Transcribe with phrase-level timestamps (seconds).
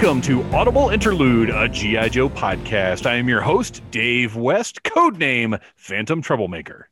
[0.00, 2.08] Welcome to Audible Interlude, a G.I.
[2.08, 3.04] Joe podcast.
[3.04, 6.88] I am your host, Dave West, codename Phantom Troublemaker.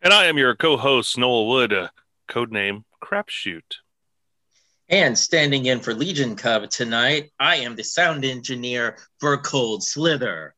[0.00, 1.88] And I am your co host, Noel Wood, uh,
[2.26, 3.80] codename Crapshoot.
[4.88, 10.54] And standing in for Legion Cub tonight, I am the sound engineer for Cold Slither,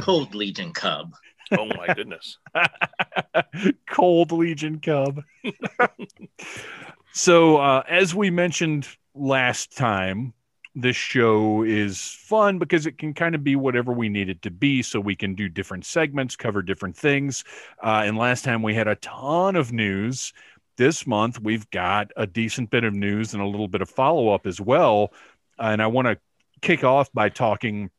[0.00, 1.14] Cold Legion Cub.
[1.56, 2.36] Oh my goodness.
[3.90, 5.22] Cold Legion Cub.
[7.14, 10.34] so, uh, as we mentioned last time,
[10.80, 14.50] this show is fun because it can kind of be whatever we need it to
[14.50, 14.82] be.
[14.82, 17.44] So we can do different segments, cover different things.
[17.82, 20.32] Uh, and last time we had a ton of news.
[20.76, 24.30] This month we've got a decent bit of news and a little bit of follow
[24.30, 25.12] up as well.
[25.58, 26.18] and I want to
[26.62, 27.90] kick off by talking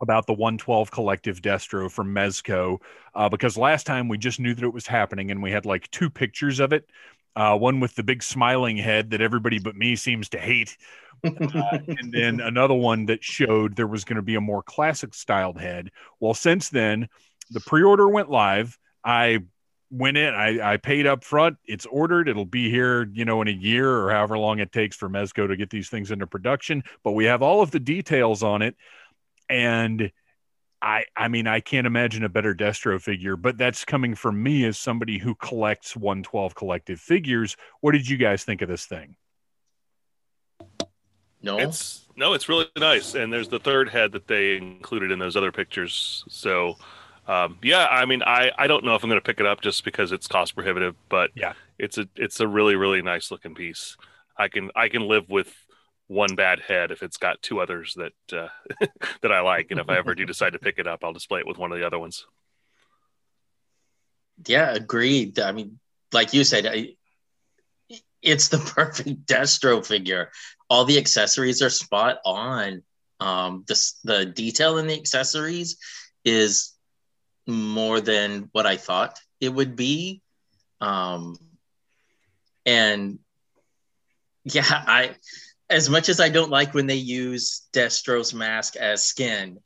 [0.00, 2.80] about the 112 collective destro from mezco
[3.14, 5.90] uh, because last time we just knew that it was happening and we had like
[5.90, 6.88] two pictures of it
[7.38, 10.76] uh, one with the big smiling head that everybody but me seems to hate
[11.24, 11.30] uh,
[11.88, 15.60] and then another one that showed there was going to be a more classic styled
[15.60, 15.90] head.
[16.20, 17.08] Well, since then,
[17.50, 18.78] the pre order went live.
[19.04, 19.40] I
[19.90, 21.56] went in, I, I paid up front.
[21.64, 22.28] It's ordered.
[22.28, 25.48] It'll be here, you know, in a year or however long it takes for Mezco
[25.48, 26.82] to get these things into production.
[27.02, 28.76] But we have all of the details on it.
[29.48, 30.10] And
[30.80, 34.64] I I mean I can't imagine a better Destro figure, but that's coming from me
[34.64, 37.56] as somebody who collects 112 collective figures.
[37.80, 39.16] What did you guys think of this thing?
[41.42, 43.14] No, It's no, it's really nice.
[43.14, 46.24] And there's the third head that they included in those other pictures.
[46.28, 46.76] So
[47.26, 49.84] um, yeah, I mean I, I don't know if I'm gonna pick it up just
[49.84, 51.52] because it's cost prohibitive, but Yeah.
[51.78, 53.96] it's a it's a really, really nice looking piece.
[54.36, 55.52] I can I can live with
[56.08, 58.48] one bad head if it's got two others that uh,
[59.22, 59.70] that I like.
[59.70, 61.70] And if I ever do decide to pick it up, I'll display it with one
[61.70, 62.26] of the other ones.
[64.46, 65.38] yeah, agreed.
[65.38, 65.78] I mean,
[66.12, 66.94] like you said, I,
[68.22, 70.30] it's the perfect Destro figure.
[70.70, 72.82] All the accessories are spot on.
[73.20, 75.76] Um, the the detail in the accessories
[76.24, 76.74] is
[77.46, 80.22] more than what I thought it would be.
[80.80, 81.36] Um,
[82.64, 83.18] and
[84.44, 85.16] yeah, I
[85.70, 89.58] as much as I don't like when they use Destro's mask as skin,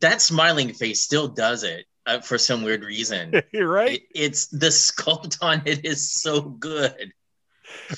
[0.00, 3.40] that smiling face still does it uh, for some weird reason.
[3.52, 3.92] You're right.
[3.94, 7.12] It- it's the sculpt on it is so good,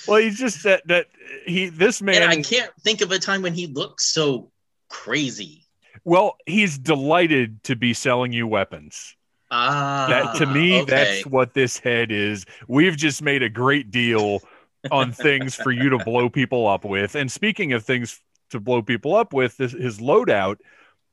[0.07, 1.07] Well, he's just that that
[1.47, 2.23] he this man.
[2.23, 4.51] and I can't think of a time when he looks so
[4.89, 5.67] crazy.
[6.05, 9.15] well, he's delighted to be selling you weapons.
[9.51, 10.91] Ah, That to me, okay.
[10.91, 12.45] that's what this head is.
[12.67, 14.41] We've just made a great deal
[14.91, 17.15] on things for you to blow people up with.
[17.15, 20.57] And speaking of things to blow people up with, this, his loadout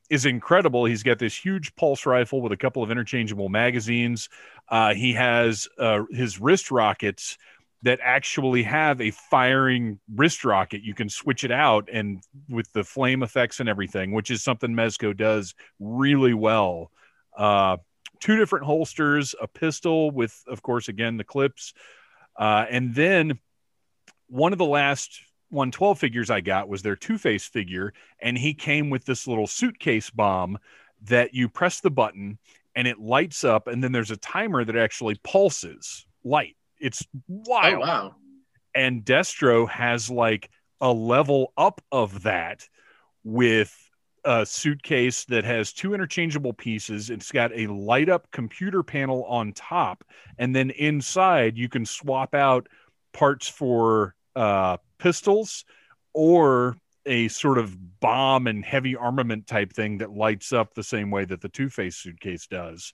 [0.09, 0.85] is incredible.
[0.85, 4.29] He's got this huge pulse rifle with a couple of interchangeable magazines.
[4.69, 7.37] Uh, he has uh, his wrist rockets
[7.81, 10.81] that actually have a firing wrist rocket.
[10.81, 14.71] You can switch it out and with the flame effects and everything, which is something
[14.71, 16.91] Mezco does really well.
[17.37, 17.77] Uh,
[18.19, 21.73] two different holsters, a pistol with, of course, again, the clips.
[22.37, 23.39] Uh, and then
[24.27, 28.53] one of the last 112 figures I got was their Two Face figure, and he
[28.53, 30.57] came with this little suitcase bomb
[31.03, 32.37] that you press the button
[32.75, 36.57] and it lights up, and then there's a timer that actually pulses light.
[36.79, 37.75] It's oh, wild.
[37.75, 38.15] Oh wow!
[38.73, 40.49] And Destro has like
[40.81, 42.67] a level up of that
[43.23, 43.73] with
[44.25, 47.09] a suitcase that has two interchangeable pieces.
[47.09, 50.03] It's got a light up computer panel on top.
[50.37, 52.67] And then inside, you can swap out
[53.15, 55.63] parts for uh, pistols
[56.13, 61.11] or a sort of bomb and heavy armament type thing that lights up the same
[61.11, 62.93] way that the Two Face suitcase does.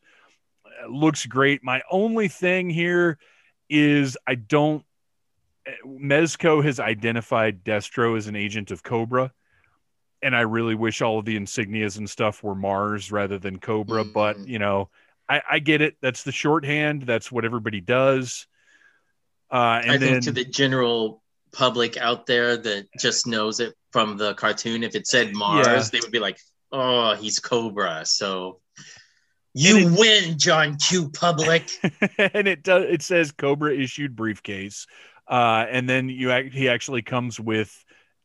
[0.83, 1.63] It looks great.
[1.63, 3.17] My only thing here
[3.67, 4.85] is I don't.
[5.85, 9.31] Mezco has identified Destro as an agent of Cobra,
[10.21, 14.03] and I really wish all of the insignias and stuff were Mars rather than Cobra.
[14.03, 14.13] Mm.
[14.13, 14.89] But you know,
[15.27, 15.95] I, I get it.
[15.99, 17.03] That's the shorthand.
[17.03, 18.45] That's what everybody does.
[19.51, 21.21] Uh, and I then think to the general
[21.51, 25.83] public out there that just knows it from the cartoon, if it said Mars, Yeah.
[25.91, 26.37] they would be like,
[26.71, 28.59] "Oh, he's Cobra." So
[29.53, 31.09] you And win, John Q.
[31.09, 31.69] Public.
[32.17, 34.87] and it does it says Cobra issued briefcase.
[35.27, 37.73] Uh, and then you act, he actually comes with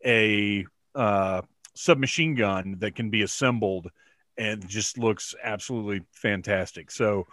[0.05, 0.65] a
[0.95, 1.43] uh,
[1.75, 3.91] submachine gun that can be assembled
[4.39, 6.91] and just looks absolutely fantastic.
[6.91, 7.27] So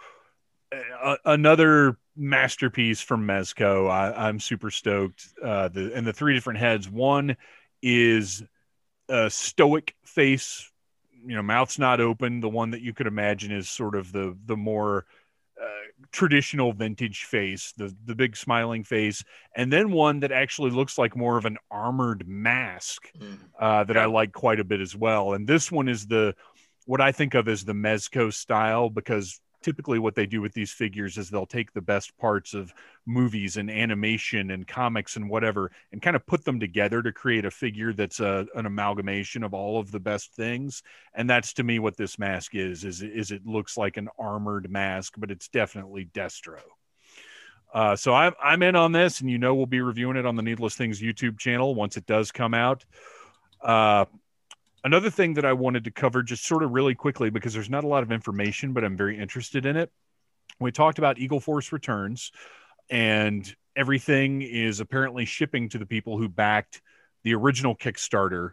[1.02, 3.90] uh, another masterpiece from Mezco.
[3.90, 5.28] I, I'm super stoked.
[5.42, 6.88] Uh, the and the three different heads.
[6.88, 7.36] One
[7.82, 8.42] is
[9.08, 10.70] a stoic face,
[11.26, 12.40] you know, mouth's not open.
[12.40, 15.04] The one that you could imagine is sort of the the more
[15.60, 15.66] uh,
[16.10, 19.22] traditional vintage face, the the big smiling face,
[19.56, 23.38] and then one that actually looks like more of an armored mask Mm.
[23.60, 25.34] uh, that I like quite a bit as well.
[25.34, 26.34] And this one is the
[26.86, 30.70] what I think of as the Mezco style because typically what they do with these
[30.70, 32.72] figures is they'll take the best parts of
[33.06, 37.46] movies and animation and comics and whatever and kind of put them together to create
[37.46, 40.82] a figure that's a, an amalgamation of all of the best things.
[41.14, 44.70] And that's to me what this mask is is is it looks like an armored
[44.70, 46.60] mask but it's definitely destro.
[47.72, 50.36] Uh, so I'm, I'm in on this and you know we'll be reviewing it on
[50.36, 52.84] the needless things youtube channel once it does come out.
[53.62, 54.04] Uh,
[54.84, 57.84] another thing that I wanted to cover just sort of really quickly because there's not
[57.84, 59.90] a lot of information, but I'm very interested in it.
[60.60, 62.30] We talked about Eagle Force returns,
[62.90, 66.80] and everything is apparently shipping to the people who backed
[67.24, 68.50] the original Kickstarter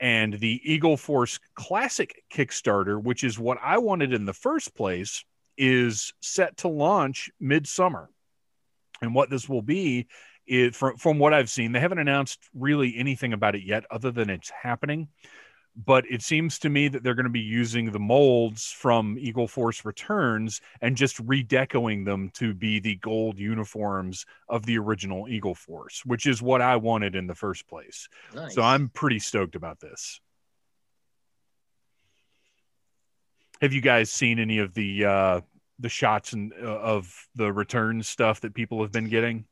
[0.00, 5.24] and the Eagle Force Classic Kickstarter, which is what I wanted in the first place,
[5.56, 8.10] is set to launch midsummer.
[9.00, 10.08] And what this will be
[10.46, 14.10] is from, from what I've seen, they haven't announced really anything about it yet, other
[14.10, 15.08] than it's happening
[15.76, 19.46] but it seems to me that they're going to be using the molds from Eagle
[19.46, 25.54] Force Returns and just redecoing them to be the gold uniforms of the original Eagle
[25.54, 28.08] Force, which is what I wanted in the first place.
[28.34, 28.54] Nice.
[28.54, 30.20] So I'm pretty stoked about this.
[33.60, 35.40] Have you guys seen any of the uh
[35.80, 39.44] the shots and uh, of the return stuff that people have been getting?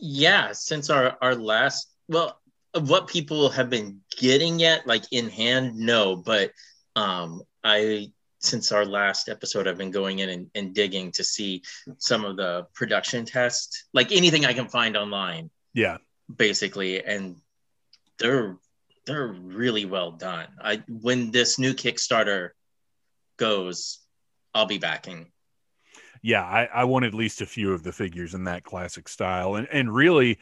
[0.00, 2.39] yeah since our our last well
[2.78, 6.52] what people have been getting yet like in hand no but
[6.96, 11.62] um i since our last episode i've been going in and, and digging to see
[11.98, 15.98] some of the production tests like anything i can find online Yeah.
[16.34, 17.36] basically and
[18.18, 18.56] they're
[19.04, 22.50] they're really well done i when this new kickstarter
[23.36, 23.98] goes
[24.54, 25.26] i'll be backing
[26.22, 29.54] yeah, I, I want at least a few of the figures in that classic style.
[29.54, 30.38] And and really,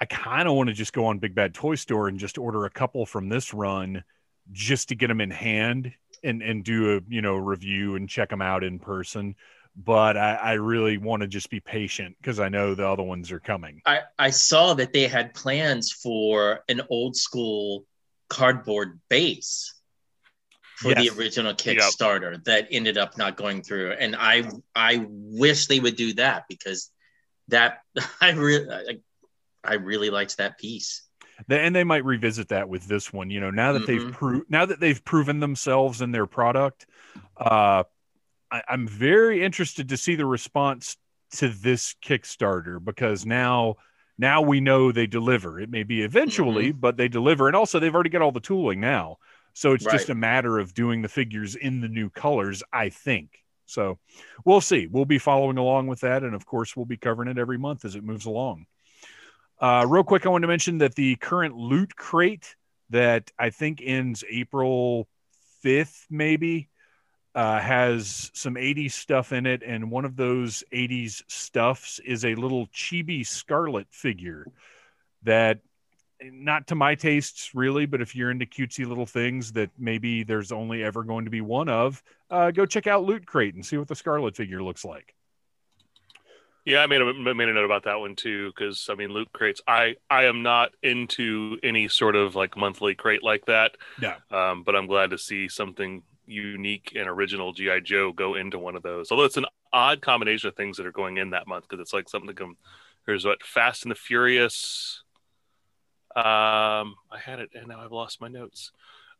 [0.00, 2.66] I kind of want to just go on Big Bad Toy Store and just order
[2.66, 4.04] a couple from this run
[4.52, 8.30] just to get them in hand and and do a you know review and check
[8.30, 9.34] them out in person.
[9.78, 13.30] But I, I really want to just be patient because I know the other ones
[13.30, 13.82] are coming.
[13.84, 17.84] I, I saw that they had plans for an old school
[18.28, 19.74] cardboard base
[20.76, 20.98] for Yes.
[21.10, 23.92] the original Kickstarter that ended up not going through.
[23.92, 26.90] And I I wish they would do that because
[27.48, 27.80] that
[28.20, 29.02] I really
[29.68, 31.02] I, really liked that piece.
[31.48, 33.30] And they might revisit that with this one.
[33.30, 34.12] You know, now that they've Mhm.
[34.12, 36.86] pro- now that they've proven themselves in their product,
[37.36, 37.84] uh,
[38.50, 40.96] I- I'm very interested to see the response
[41.32, 43.76] to this Kickstarter because now
[44.18, 45.60] now we know they deliver.
[45.60, 48.80] It may be eventually, but they deliver, and also they've already got all the tooling
[48.80, 49.18] now,
[49.52, 52.62] so it's just a matter of doing the figures in the new colors.
[52.72, 53.44] I think.
[53.66, 53.98] So
[54.44, 54.86] we'll see.
[54.86, 57.84] We'll be following along with that, and of course, we'll be covering it every month
[57.84, 58.66] as it moves along.
[59.58, 62.56] Uh, real quick, I want to mention that the current loot crate
[62.90, 65.08] that I think ends April
[65.64, 66.68] 5th, maybe,
[67.34, 69.62] uh, has some 80s stuff in it.
[69.62, 74.46] And one of those 80s stuffs is a little chibi Scarlett figure
[75.22, 75.60] that,
[76.22, 80.52] not to my tastes really, but if you're into cutesy little things that maybe there's
[80.52, 83.76] only ever going to be one of, uh, go check out Loot Crate and see
[83.78, 85.15] what the Scarlett figure looks like.
[86.66, 89.32] Yeah, I made a made a note about that one too because I mean, loot
[89.32, 89.60] crates.
[89.68, 93.76] I I am not into any sort of like monthly crate like that.
[94.02, 94.16] Yeah.
[94.32, 98.74] Um, but I'm glad to see something unique and original GI Joe go into one
[98.74, 99.12] of those.
[99.12, 101.92] Although it's an odd combination of things that are going in that month because it's
[101.92, 102.56] like something to come.
[103.06, 105.04] There's what Fast and the Furious.
[106.16, 108.72] Um, I had it and now I've lost my notes.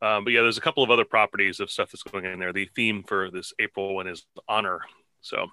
[0.02, 2.52] Um, but yeah, there's a couple of other properties of stuff that's going in there.
[2.52, 4.80] The theme for this April one is honor.
[5.20, 5.46] So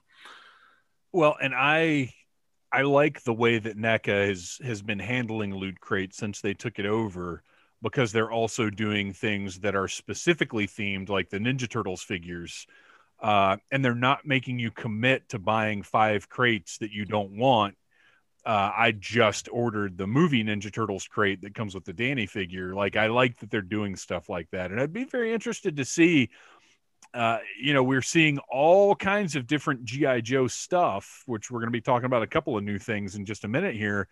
[1.13, 2.13] Well, and I
[2.71, 6.79] I like the way that NECA has has been handling Loot Crate since they took
[6.79, 7.43] it over
[7.81, 12.67] because they're also doing things that are specifically themed like the Ninja Turtles figures.
[13.21, 17.75] Uh, and they're not making you commit to buying five crates that you don't want.
[18.45, 22.75] Uh, I just ordered the movie Ninja Turtles crate that comes with the Danny figure.
[22.75, 24.71] Like, I like that they're doing stuff like that.
[24.71, 26.29] And I'd be very interested to see
[27.13, 31.67] uh, you know, we're seeing all kinds of different GI Joe stuff, which we're going
[31.67, 34.07] to be talking about a couple of new things in just a minute here.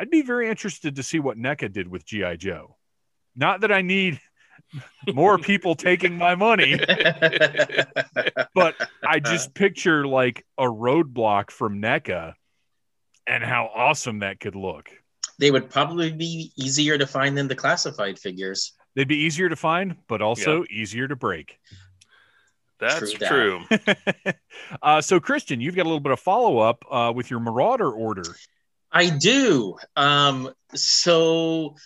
[0.00, 2.76] I'd be very interested to see what NECA did with GI Joe.
[3.36, 4.20] Not that I need
[5.14, 6.78] more people taking my money,
[8.54, 8.74] but
[9.06, 12.34] I just picture like a roadblock from NECA
[13.26, 14.90] and how awesome that could look.
[15.38, 18.72] they would probably be easier to find than the classified figures.
[18.96, 21.58] They'd be easier to find, but also easier to break.
[22.80, 23.60] That's True true.
[24.82, 27.90] uh, so, Christian, you've got a little bit of follow up uh, with your Marauder
[27.90, 28.24] order.
[28.90, 29.76] I do.
[29.96, 31.76] Um, so,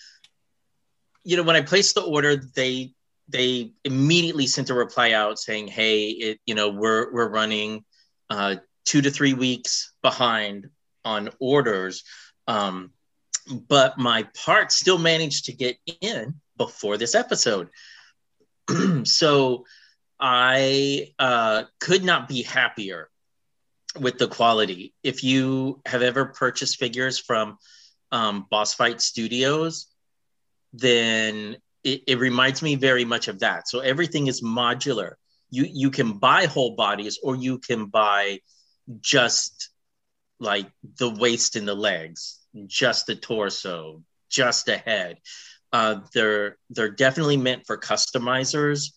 [1.24, 2.94] you know, when I placed the order, they
[3.28, 7.84] they immediately sent a reply out saying, "Hey, it you know we're we're running
[8.30, 10.70] uh, two to three weeks behind
[11.04, 12.04] on orders,
[12.46, 12.92] um,
[13.68, 17.68] but my part still managed to get in before this episode."
[19.04, 19.64] so,
[20.26, 23.10] I uh, could not be happier
[24.00, 24.94] with the quality.
[25.02, 27.58] If you have ever purchased figures from
[28.10, 29.86] um, Boss Fight Studios,
[30.72, 33.68] then it, it reminds me very much of that.
[33.68, 35.16] So everything is modular.
[35.50, 38.40] You you can buy whole bodies, or you can buy
[39.02, 39.68] just
[40.40, 45.18] like the waist and the legs, just the torso, just a head.
[45.70, 48.92] Uh, they're they're definitely meant for customizers.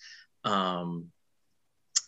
[0.46, 1.12] Um,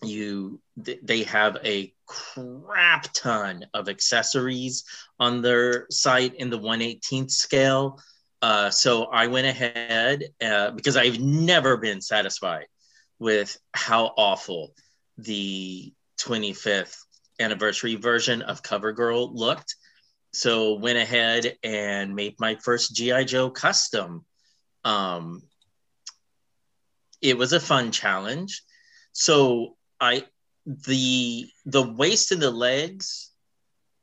[0.03, 4.83] you th- they have a crap ton of accessories
[5.19, 7.99] on their site in the 118th scale.
[8.41, 12.67] Uh, so i went ahead uh, because i've never been satisfied
[13.19, 14.73] with how awful
[15.17, 16.95] the 25th
[17.39, 19.75] anniversary version of covergirl looked.
[20.33, 24.25] So went ahead and made my first gi joe custom.
[24.83, 25.41] Um,
[27.21, 28.63] it was a fun challenge.
[29.11, 30.25] So I
[30.65, 33.31] the the waist and the legs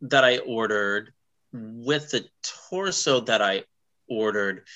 [0.03, 1.13] that I ordered
[1.53, 2.27] with the
[2.69, 3.65] torso that I
[4.09, 4.67] ordered,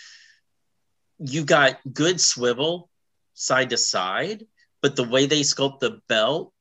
[1.18, 2.88] you got good swivel
[3.34, 4.46] side to side,
[4.82, 6.52] but the way they sculpt the belt,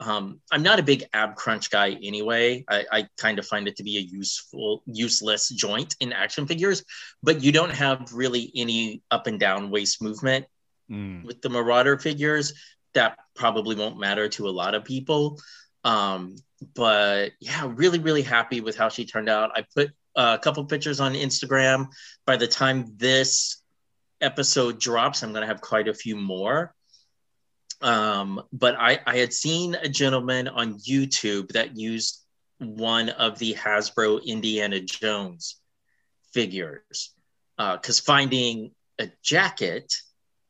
[0.00, 2.64] um, I'm not a big ab crunch guy anyway.
[2.68, 6.84] I, I kind of find it to be a useful, useless joint in action figures,
[7.22, 10.46] but you don't have really any up and down waist movement
[10.90, 11.24] Mm.
[11.24, 12.52] with the Marauder figures
[12.94, 15.40] that probably won't matter to a lot of people.
[15.84, 16.36] Um,
[16.74, 19.50] but yeah, really, really happy with how she turned out.
[19.54, 21.88] I put a couple pictures on Instagram.
[22.26, 23.62] By the time this
[24.20, 26.74] episode drops, I'm going to have quite a few more.
[27.82, 32.24] Um, but I, I had seen a gentleman on YouTube that used
[32.58, 35.60] one of the Hasbro Indiana Jones
[36.32, 37.12] figures
[37.58, 39.92] because finding a jacket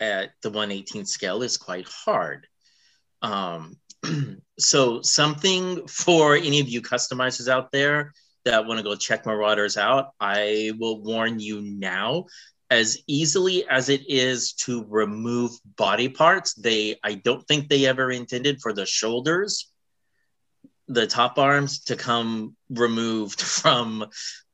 [0.00, 2.46] at the 118th scale is quite hard.
[3.22, 3.76] Um,
[4.58, 8.12] so something for any of you customizers out there
[8.44, 12.26] that want to go check Marauders out, I will warn you now.
[12.70, 18.10] As easily as it is to remove body parts, they I don't think they ever
[18.10, 19.70] intended for the shoulders,
[20.88, 24.06] the top arms to come removed from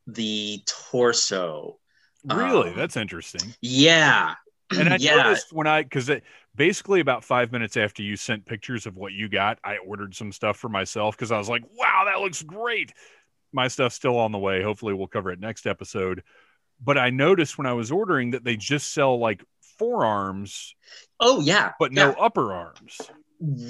[0.06, 1.78] the torso.
[2.24, 2.70] Really?
[2.70, 3.54] Um, That's interesting.
[3.62, 4.34] Yeah,
[4.76, 5.16] And I yeah.
[5.16, 6.10] noticed when I, because
[6.54, 10.32] basically about five minutes after you sent pictures of what you got, I ordered some
[10.32, 12.92] stuff for myself because I was like, wow, that looks great.
[13.52, 14.62] My stuff's still on the way.
[14.62, 16.22] Hopefully, we'll cover it next episode.
[16.82, 19.44] But I noticed when I was ordering that they just sell like
[19.78, 20.74] forearms,
[21.18, 22.06] Oh yeah, but yeah.
[22.06, 22.98] no upper arms.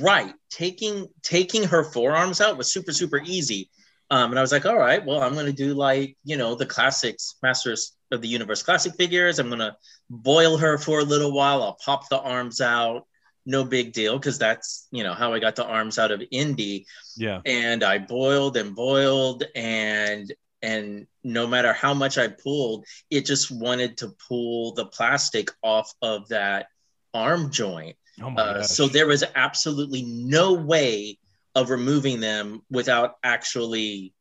[0.00, 3.70] right taking taking her forearms out was super super easy
[4.10, 6.56] um, and i was like all right well i'm going to do like you know
[6.56, 8.62] the classics masters of the universe.
[8.62, 9.76] Classic figures i'm going to
[10.08, 11.62] boil her for a little while.
[11.62, 13.06] I'll pop the arms out.
[13.46, 16.86] No big deal because that's you know how i got the arms out of indy.
[17.16, 17.40] Yeah.
[17.44, 23.50] and i boiled and boiled and and no matter how much i pulled it just
[23.50, 26.66] wanted to pull the plastic off of that
[27.14, 27.96] arm joint.
[28.22, 31.18] Oh my uh, so there was absolutely no way
[31.54, 34.14] of removing them without actually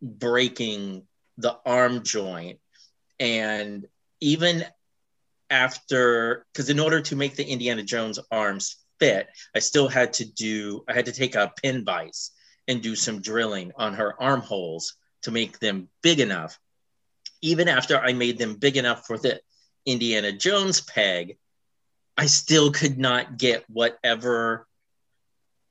[0.00, 1.02] breaking
[1.38, 2.58] the arm joint.
[3.20, 3.86] And
[4.20, 4.64] even
[5.50, 10.24] after, because in order to make the Indiana Jones arms fit, I still had to
[10.24, 12.30] do, I had to take a pin vise
[12.66, 16.58] and do some drilling on her armholes to make them big enough.
[17.42, 19.40] Even after I made them big enough for the
[19.84, 21.36] Indiana Jones peg,
[22.16, 24.66] I still could not get whatever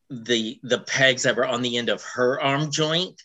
[0.09, 3.21] the the pegs that were on the end of her arm joint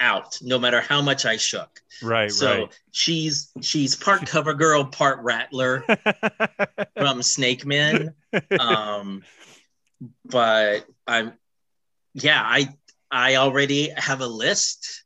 [0.00, 1.80] out, no matter how much I shook.
[2.02, 5.84] right, so she's she's part cover girl, part Rattlor
[6.96, 8.14] from Snake Men.
[8.58, 9.22] Um,
[10.24, 11.32] but I'm
[12.14, 12.68] yeah, I
[13.10, 15.04] I already have a list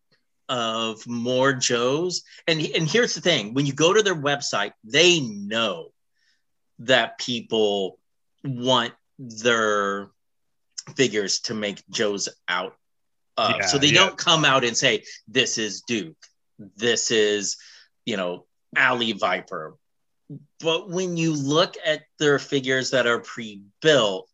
[0.48, 2.22] of more Joes.
[2.46, 5.90] And and here's the thing: when you go to their website, they know
[6.80, 7.98] that people
[8.42, 10.10] want their
[10.96, 12.74] figures to make Joes out.
[13.40, 13.56] Of.
[13.56, 13.94] Yeah, so they yeah.
[13.94, 16.16] don't come out and say, "This is Duke.
[16.76, 17.56] This is
[18.04, 19.76] you know Alley Viper."
[20.60, 24.30] But when you look at their figures that are pre-built,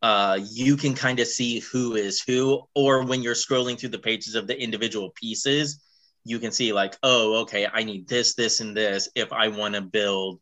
[0.00, 3.98] uh, you can kind of see who is who, or when you're scrolling through the
[3.98, 5.82] pages of the individual pieces,
[6.24, 9.74] you can see like, oh, okay, I need this, this, and this if I want
[9.74, 10.40] to build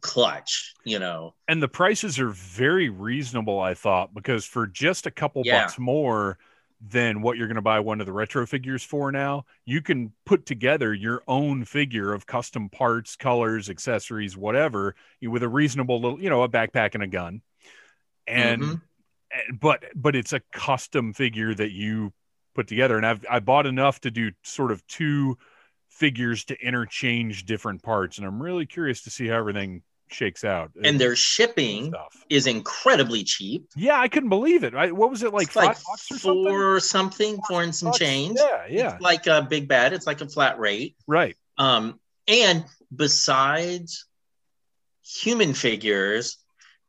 [0.00, 1.34] clutch, you know.
[1.48, 5.62] And the prices are very reasonable, I thought, because for just a couple Yeah.
[5.62, 6.38] bucks more
[6.84, 10.12] than what you're going to buy one of the retro figures for now, you can
[10.26, 16.20] put together your own figure of custom parts, colors, accessories, whatever, with a reasonable little,
[16.20, 17.42] you know, a backpack and a gun.
[18.26, 18.82] And Mhm.
[19.60, 22.12] but but it's a custom figure that you
[22.54, 25.38] put together and I've I bought enough to do sort of two
[25.90, 30.70] figures to interchange different parts and I'm really curious to see how everything shakes out.
[30.84, 32.24] and their shipping stuff.
[32.28, 33.66] is incredibly cheap.
[33.76, 34.74] Yeah, I couldn't believe it.
[34.74, 35.48] I, what was it like?
[35.48, 36.44] It's like or something?
[36.44, 37.98] four something, four and some Bucks?
[37.98, 38.38] change.
[38.38, 39.92] Yeah, yeah, It's like a big bad.
[39.92, 40.96] It's like a flat rate.
[41.06, 41.36] right.
[41.58, 42.64] Um, and
[42.94, 44.06] besides
[45.04, 46.38] human figures,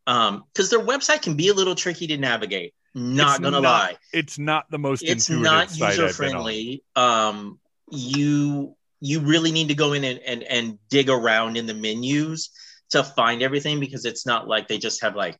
[0.08, 2.74] um, because their website can be a little tricky to navigate.
[2.96, 6.06] Not It's gonna not lie, It's not the most it's intuitive not user I've been
[6.06, 6.14] on.
[6.14, 6.84] friendly.
[6.96, 7.60] Um,
[7.92, 12.52] you you really need to go in and, and and dig around in the menus
[12.94, 15.38] to find everything because it's not like they just have like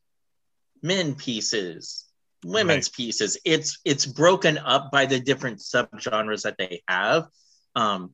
[0.82, 2.04] men pieces
[2.44, 7.26] women's pieces it's it's broken up by the different subgenres that they have
[7.74, 8.10] um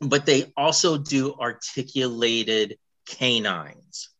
[0.00, 2.76] but they also do articulated
[3.06, 4.10] canines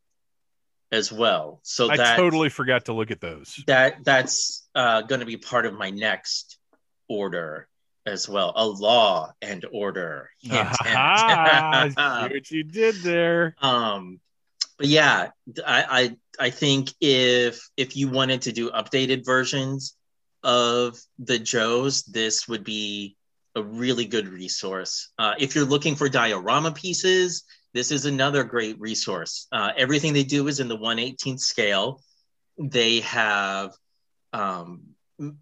[0.92, 3.62] as well so I that totally forgot to look at those.
[3.66, 6.56] that that's uh, going to be part of my next
[7.08, 7.68] order
[8.06, 10.30] as well a law and order.
[10.42, 13.54] See what you did there.
[13.60, 14.20] um
[14.78, 15.30] but yeah
[15.66, 19.96] I, I i think if if you wanted to do updated versions
[20.42, 23.16] of the joes this would be
[23.56, 25.10] a really good resource.
[25.18, 29.46] Uh, if you're looking for diorama pieces this is another great resource.
[29.52, 32.02] Uh, everything they do is in the 118th scale.
[32.58, 33.72] They have
[34.32, 34.82] um,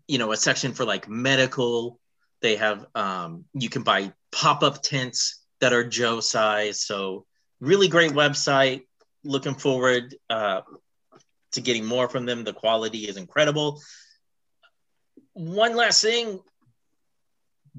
[0.07, 1.99] you know a section for like medical.
[2.43, 6.85] They have um, you can buy pop-up tents that are joe size.
[6.85, 7.25] So
[7.61, 8.83] really great website
[9.27, 10.61] looking forward uh,
[11.53, 13.81] to getting more from them the quality is incredible
[15.35, 16.41] one last thing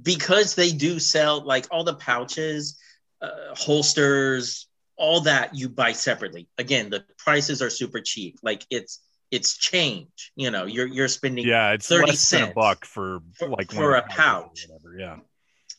[0.01, 2.77] because they do sell like all the pouches
[3.21, 9.01] uh, holsters all that you buy separately again the prices are super cheap like it's
[9.31, 13.19] it's change you know you're you're spending Yeah, it's 30 less than a buck for,
[13.37, 14.67] for- like for a pouch.
[14.97, 15.17] Yeah.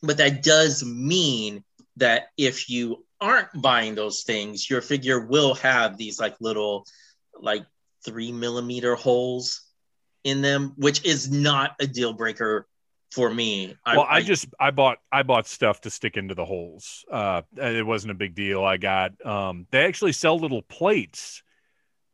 [0.03, 1.65] but that does mean
[1.97, 6.87] that if you aren't buying those things your figure will have these like little
[7.41, 7.65] like
[8.05, 9.63] three millimeter holes
[10.25, 12.67] in them which is not a deal breaker
[13.11, 17.07] for me well, I, just I bought I bought stuff to stick into the holes.
[17.11, 18.63] Uh, it wasn't a big deal.
[18.63, 21.43] I got um, they actually sell little plates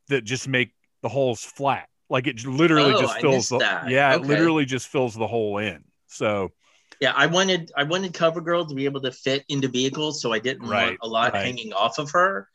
[0.06, 0.70] that just make
[1.02, 1.88] the holes flat.
[2.08, 3.90] Like it literally Oh, just fills the that.
[3.90, 5.82] yeah, it literally just fills the hole in.
[6.06, 6.52] So
[7.00, 10.38] yeah i wanted i wanted covergirl to be able to fit into vehicles so i
[10.38, 11.44] didn't Right, want a lot right.
[11.44, 12.48] hanging off of her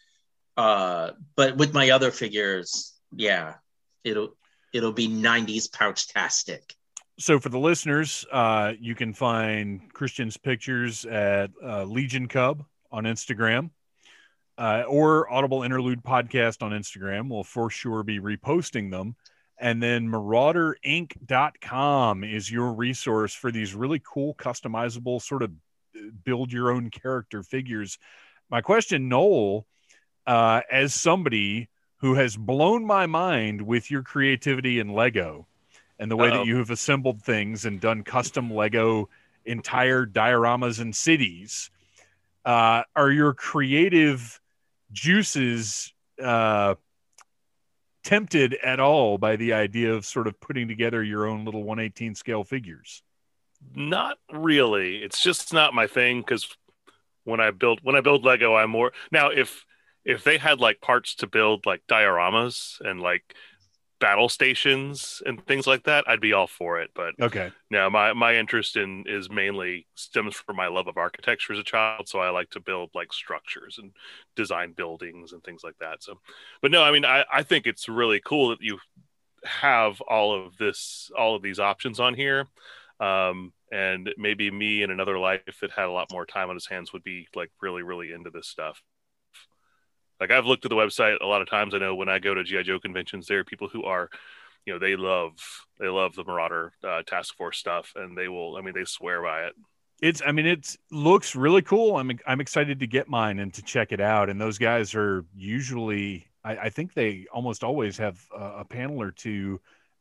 [0.57, 3.55] uh but with my other figures yeah
[4.03, 4.35] it'll
[4.73, 6.75] it'll be 90s pouch tastic
[7.21, 13.03] so for the listeners, uh, you can find Christian's pictures at uh, Legion Cub on
[13.03, 13.71] Instagram
[14.57, 17.29] uh, or Audible Interlude Podcast on Instagram.
[17.29, 19.17] We'll for sure be reposting them.
[19.59, 25.51] And then marauderinc.com is your resource for these really cool, customizable, sort of
[25.95, 27.99] uh, build your own character figures.
[28.49, 29.67] My question, Noel,
[30.25, 31.67] uh, as somebody
[31.97, 35.45] who has blown my mind with your creativity in Lego
[35.99, 36.37] and the way Uh-oh.
[36.37, 39.09] that you have assembled things and done custom Lego
[39.43, 41.69] entire dioramas and cities,
[42.45, 44.39] uh, are your creative
[44.93, 45.93] juices
[46.23, 46.75] uh,
[48.03, 52.15] tempted at all by the idea of sort of putting together your own little 118
[52.15, 53.03] scale figures?
[53.75, 54.97] Not really.
[54.97, 56.47] It's just not my thing because
[57.23, 59.65] when I build when I build Lego, I'm more now if
[60.05, 63.35] if they had like parts to build like dioramas and like
[63.99, 66.91] battle stations and things like that, I'd be all for it.
[66.95, 67.51] But Okay.
[67.71, 71.63] now my my interest in is mainly stems from my love of architecture as a
[71.63, 72.07] child.
[72.09, 73.91] So I like to build like structures and
[74.35, 76.03] design buildings and things like that.
[76.03, 76.19] So,
[76.61, 78.79] but no, I mean, I I think it's really cool that you
[79.45, 82.45] have all of this all of these options on here
[82.99, 86.67] um and maybe me in another life that had a lot more time on his
[86.67, 88.81] hands would be like really really into this stuff
[90.19, 92.33] like i've looked at the website a lot of times i know when i go
[92.33, 94.09] to gi joe conventions there are people who are
[94.65, 95.33] you know they love
[95.79, 99.21] they love the marauder uh, task force stuff and they will i mean they swear
[99.21, 99.53] by it
[100.01, 101.97] It's, I mean, it looks really cool.
[101.97, 104.29] I'm, I'm excited to get mine and to check it out.
[104.29, 109.01] And those guys are usually, I, I think they almost always have a, a panel
[109.01, 109.59] or two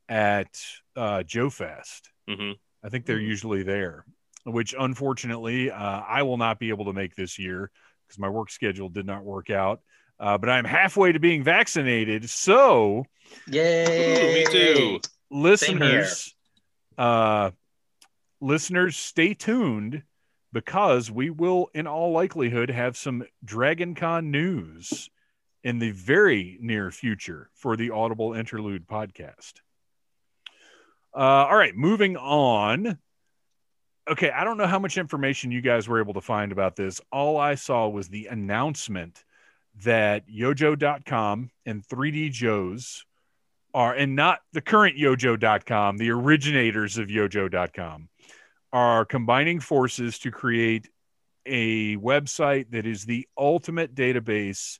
[0.09, 0.61] at
[0.95, 2.11] uh, Joe Fest.
[2.29, 2.53] hmm
[2.85, 3.29] I think they're Mhm.
[3.29, 4.05] usually there,
[4.45, 7.71] which unfortunately uh, I will not be able to make this year
[8.07, 9.81] because my work schedule did not work out.
[10.21, 12.29] Uh, but I'm halfway to being vaccinated.
[12.29, 13.05] So,
[13.47, 14.35] Yay!
[14.35, 15.01] me too.
[15.31, 16.35] listeners,
[16.97, 17.51] uh,
[18.41, 20.03] listeners, stay tuned
[20.53, 25.09] because we will, in all likelihood, have some Dragon Con news
[25.63, 29.55] in the very near future for the Audible Interlude podcast.
[31.15, 32.99] Uh, all right, moving on.
[34.09, 37.01] Okay, I don't know how much information you guys were able to find about this.
[37.13, 39.23] All I saw was the announcement
[39.85, 43.05] that yojoe.com and 3D Joe's
[43.75, 48.09] are, and not the current yojoe.com, the originators of yojoe.com,
[48.73, 50.89] are combining forces to create
[51.47, 54.79] a website that is the ultimate database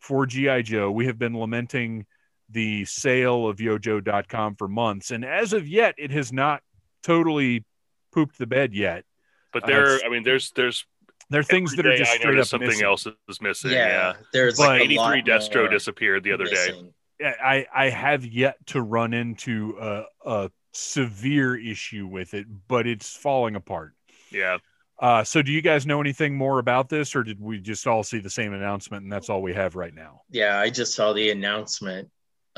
[0.00, 0.90] for GI Joe.
[0.90, 2.06] We have been lamenting
[2.50, 6.62] the sale of yojoe.com for months and as of yet it has not
[7.02, 7.64] totally
[8.12, 9.04] pooped the bed yet.
[9.52, 10.86] But Uh, there, it's- I mean, there's there's
[11.30, 12.86] There are things that are day just I straight up something missing.
[12.86, 13.72] else is missing.
[13.72, 16.90] Yeah, Yeah, there's But like 83 Destro disappeared the other day.
[17.20, 23.14] I I have yet to run into a, a severe issue with it, but it's
[23.14, 23.94] falling apart.
[24.30, 24.58] Yeah,
[25.00, 28.02] Uh, so, do you guys know anything more about this, or did we just all
[28.02, 30.22] see the same announcement and that's all we have right now?
[30.30, 32.08] Yeah, I just saw the announcement.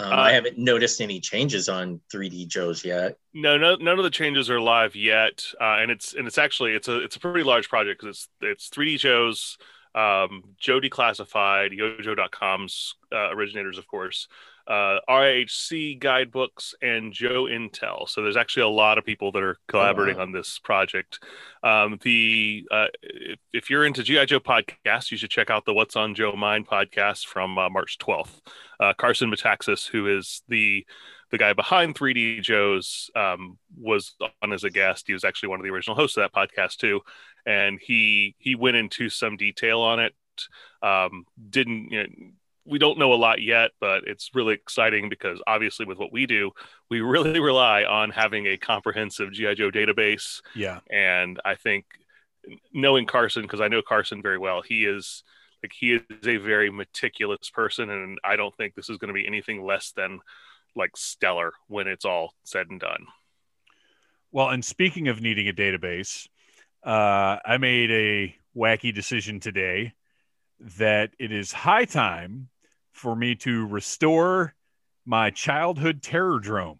[0.00, 3.16] Um, Uh, I haven't noticed any changes on 3D Joe's yet.
[3.34, 6.72] no, no, none of the changes are live yet, uh, and it's and it's actually
[6.72, 9.58] it's a it's a pretty large project because it's it's 3D Joe's,
[9.94, 14.28] um, Joe Declassified, YoJoe.com's uh, originators, of course,
[14.70, 18.08] uh, RIHC guidebooks, and Joe Intel.
[18.08, 20.22] So there's actually a lot of people that are collaborating wow.
[20.22, 21.18] on this project.
[21.64, 25.74] Um, the uh, if, if you're into GI Joe podcasts, you should check out the
[25.74, 28.40] What's on Joe Mind podcast from uh, March 12th.
[28.78, 30.86] Uh, Carson Metaxas, who is the
[31.32, 35.04] the guy behind 3D Joe's, um, was on as a guest.
[35.08, 37.00] He was actually one of the original hosts of that podcast too,
[37.44, 40.14] and he he went into some detail on it.
[40.80, 42.08] Um, didn't you know,
[42.64, 46.26] we don't know a lot yet, but it's really exciting because obviously with what we
[46.26, 46.50] do,
[46.90, 50.80] we really rely on having a comprehensive GI Joe database Yeah.
[50.90, 51.86] and I think
[52.72, 55.22] knowing Carson because I know Carson very well, he is
[55.62, 59.14] like he is a very meticulous person, and I don't think this is going to
[59.14, 60.20] be anything less than
[60.74, 63.06] like stellar when it's all said and done.
[64.32, 66.28] Well, and speaking of needing a database,
[66.84, 69.92] uh, I made a wacky decision today
[70.60, 72.48] that it is high time
[72.92, 74.54] for me to restore
[75.06, 76.78] my childhood terror drome.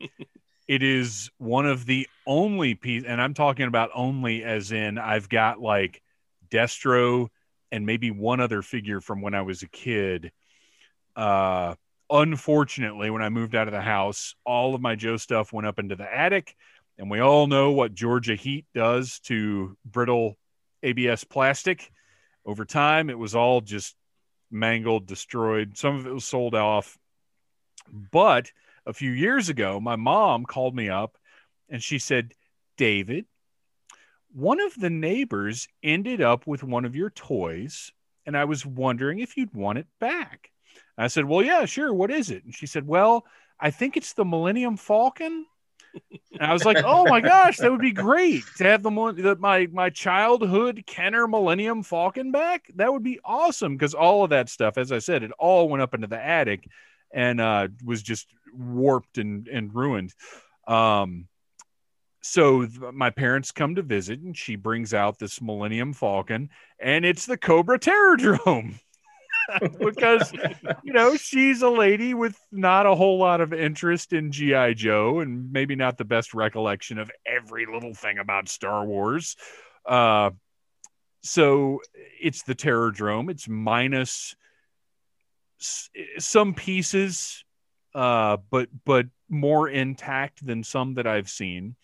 [0.68, 5.28] it is one of the only piece, and I'm talking about only as in I've
[5.28, 6.02] got like
[6.50, 7.28] Destro
[7.70, 10.32] and maybe one other figure from when I was a kid.
[11.14, 11.74] Uh,
[12.10, 15.78] unfortunately, when I moved out of the house, all of my Joe stuff went up
[15.78, 16.54] into the attic.
[16.98, 20.36] And we all know what Georgia heat does to brittle
[20.82, 21.92] ABS plastic.
[22.48, 23.94] Over time, it was all just
[24.50, 25.76] mangled, destroyed.
[25.76, 26.98] Some of it was sold off.
[27.92, 28.50] But
[28.86, 31.18] a few years ago, my mom called me up
[31.68, 32.32] and she said,
[32.78, 33.26] David,
[34.32, 37.92] one of the neighbors ended up with one of your toys.
[38.24, 40.50] And I was wondering if you'd want it back.
[40.96, 41.92] I said, Well, yeah, sure.
[41.92, 42.44] What is it?
[42.44, 43.26] And she said, Well,
[43.60, 45.44] I think it's the Millennium Falcon.
[46.32, 49.36] And I was like, "Oh my gosh, that would be great to have the, the
[49.38, 52.70] my my childhood Kenner Millennium Falcon back.
[52.76, 55.82] That would be awesome because all of that stuff, as I said, it all went
[55.82, 56.68] up into the attic
[57.12, 60.14] and uh, was just warped and and ruined.
[60.66, 61.26] Um,
[62.22, 67.04] so th- my parents come to visit, and she brings out this Millennium Falcon, and
[67.04, 68.78] it's the Cobra Terrordrome.
[69.78, 70.32] because
[70.82, 75.20] you know she's a lady with not a whole lot of interest in GI Joe
[75.20, 79.36] and maybe not the best recollection of every little thing about Star Wars.
[79.86, 80.30] Uh,
[81.22, 81.80] so
[82.20, 83.30] it's the Terrordrome.
[83.30, 84.36] It's minus
[85.60, 87.44] s- some pieces,
[87.94, 91.76] uh, but but more intact than some that I've seen.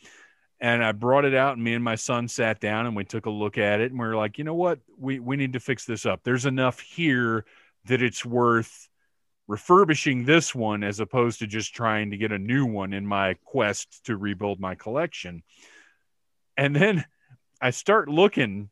[0.61, 3.27] And I brought it out, and me and my son sat down and we took
[3.27, 5.61] a look at it, and we were like, you know what, we we need to
[5.61, 6.21] fix this up.
[6.23, 7.45] There's enough here
[7.87, 8.89] that it's worth
[9.47, 13.35] refurbishing this one as opposed to just trying to get a new one in my
[13.45, 15.43] quest to rebuild my collection.
[16.57, 17.05] And then
[17.61, 18.71] I start looking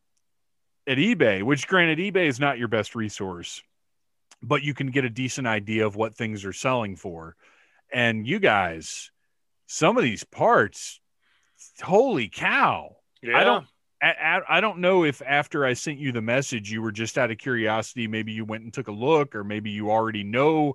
[0.86, 3.62] at eBay, which granted, eBay is not your best resource,
[4.42, 7.36] but you can get a decent idea of what things are selling for.
[7.92, 9.10] And you guys,
[9.66, 11.00] some of these parts,
[11.82, 12.96] holy cow.
[13.22, 13.66] Yeah, I don't
[14.02, 17.16] I, I- I don't know if after I sent you the message, you were just
[17.18, 18.06] out of curiosity.
[18.08, 20.74] Maybe you went and took a look, or maybe you already know.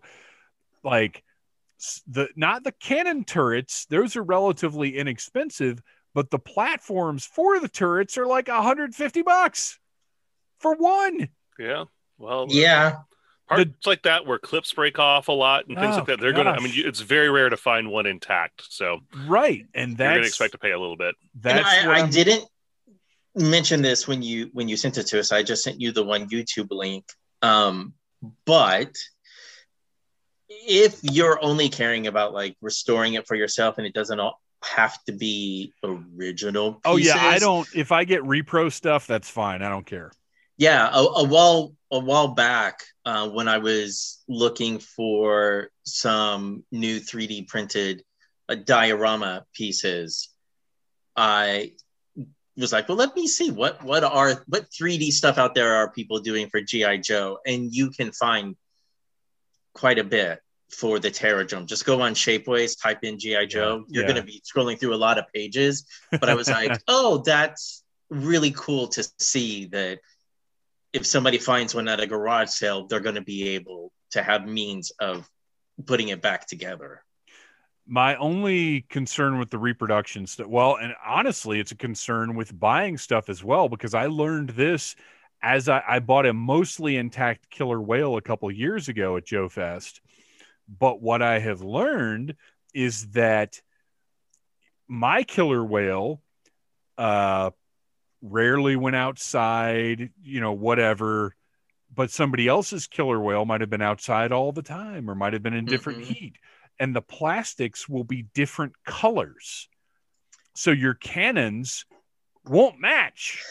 [0.83, 1.23] Like
[2.07, 5.81] The not the cannon turrets; those are relatively inexpensive,
[6.13, 9.77] but the platforms for the turrets are like 150 bucks
[10.59, 11.27] for one.
[11.59, 11.85] Yeah.
[12.17, 12.99] Well, Yeah,
[13.47, 16.19] parts like that where clips break off a lot and things Oh, like that.
[16.19, 16.51] They're gonna.
[16.51, 20.21] I mean, you- it's very rare to find one intact, so Right, and you're gonna
[20.25, 21.15] expect to pay a little bit.
[21.33, 22.45] and that's I, I I'm- didn't
[23.35, 25.31] mention this when you when you sent it to us.
[25.31, 27.05] I just sent you the one YouTube link.
[27.41, 27.93] Um,
[28.45, 28.95] but
[30.49, 34.97] if you're only caring about like restoring it for yourself and it doesn't all have
[35.03, 37.67] to be original Oh yeah, I don't.
[37.75, 39.61] If I get repro stuff, that's fine.
[39.61, 40.11] I don't care.
[40.57, 46.99] Yeah, a, a while a while back, uh, when I was looking for some new
[46.99, 48.03] 3D printed
[48.49, 50.29] uh, diorama pieces,
[51.15, 51.73] I
[52.57, 55.91] was like, "Well, let me see what what are what 3D stuff out there are
[55.91, 58.55] people doing for GI Joe," and you can find
[59.73, 61.65] quite a bit for the Terrordrome.
[61.65, 63.85] Just go on Shapeways, type in GI Joe.
[63.87, 64.09] You're yeah.
[64.09, 67.83] going to be scrolling through a lot of pages, but I was like, "Oh, that's
[68.09, 69.99] really cool to see that."
[70.97, 74.47] If somebody finds one at a garage sale, they're going to be able to have
[74.47, 75.29] means of
[75.85, 77.03] putting it back together.
[77.85, 82.97] My only concern with the reproduction stuff, well, and honestly, it's a concern with buying
[82.97, 84.95] stuff as well because I learned this
[85.43, 89.49] as I, I bought a mostly intact killer whale a couple years ago at Joe
[89.49, 90.01] Fest.
[90.67, 92.35] But what I have learned
[92.73, 93.61] is that
[94.87, 96.23] my killer whale
[96.97, 97.51] uh,
[98.21, 101.35] rarely went outside, you know, whatever.
[101.93, 105.43] But somebody else's killer whale might have been outside all the time or might have
[105.43, 106.05] been in different Mhm.
[106.05, 106.35] heat.
[106.79, 109.67] And the plastics will be different colors.
[110.53, 111.85] So your cannons
[112.45, 113.43] won't match.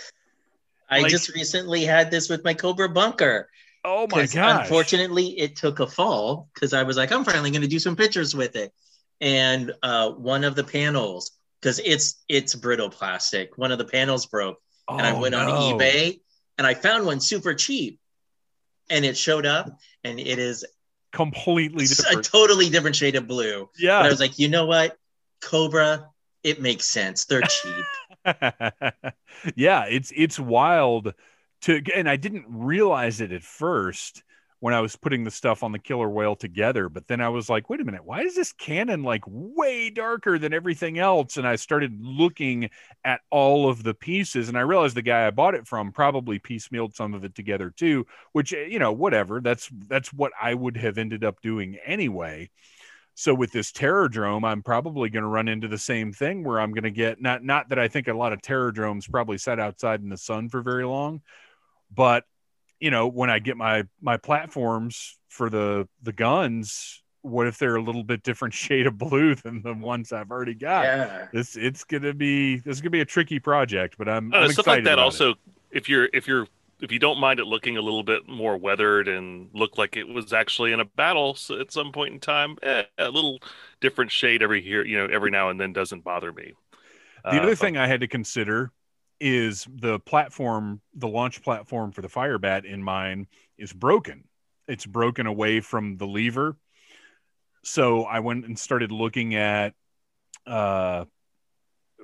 [0.88, 3.48] I Like- just recently had this with my Cobra bunker.
[3.84, 4.62] Oh my god!
[4.62, 7.94] Unfortunately, it took a fall because I was like, I'm finally going to do some
[7.96, 8.72] pictures with it.
[9.20, 14.26] And uh, one of the panels, because it's it's brittle plastic, one of the panels
[14.26, 16.20] broke, and I Oh, went on eBay
[16.58, 18.00] and I found one super cheap,
[18.90, 20.64] and it showed up, and it is
[21.12, 23.70] Completely a totally different shade of blue.
[23.78, 24.00] yeah.
[24.00, 24.96] But I was like, you know what,
[25.40, 26.10] Cobra,
[26.42, 27.24] it makes sense.
[27.24, 27.84] They're cheap.
[29.54, 31.14] yeah, it's it's wild
[31.62, 34.22] to and I didn't realize it at first
[34.66, 37.48] when I was putting the stuff on the killer whale together, but then I was
[37.48, 41.36] like, wait a minute, why is this cannon like way darker than everything else?
[41.36, 42.70] And I started looking
[43.04, 46.40] at all of the pieces and I realized the guy I bought it from probably
[46.40, 49.40] piecemealed some of it together too, which eh, you know, whatever.
[49.40, 52.50] That's that's what I would have ended up doing anyway.
[53.14, 56.72] So with this terrordrome, I'm probably going to run into the same thing where I'm
[56.72, 59.60] going to get not not that I think a lot of terror terrordromes probably sat
[59.60, 61.22] outside in the sun for very long,
[61.94, 62.24] but
[62.80, 67.76] you know when I get my my platforms for the the guns, what if they're
[67.76, 70.90] a little bit different shade of blue than the ones I've already got?
[70.90, 71.28] yeah.
[71.32, 74.50] This it's gonna be this is gonna be a tricky project, but I'm, Uh, I'm
[74.50, 74.98] stuff like excited that.
[74.98, 75.22] about it.
[75.22, 75.34] Also,
[75.70, 76.46] if you're if you're
[76.80, 80.06] if you don't mind it looking a little bit more weathered and look like it
[80.06, 83.38] was actually in a battle so at some point in time, eh, a little
[83.80, 86.52] different shade every here, you know, every now and then doesn't bother me.
[87.30, 88.72] The Uh, other thing I had to consider
[89.20, 93.26] is the platform, the launch platform for the Firebat in mine
[93.58, 94.24] is broken.
[94.68, 96.56] It's broken away from the lever.
[97.62, 99.74] So I went and started looking at
[100.46, 101.04] uh,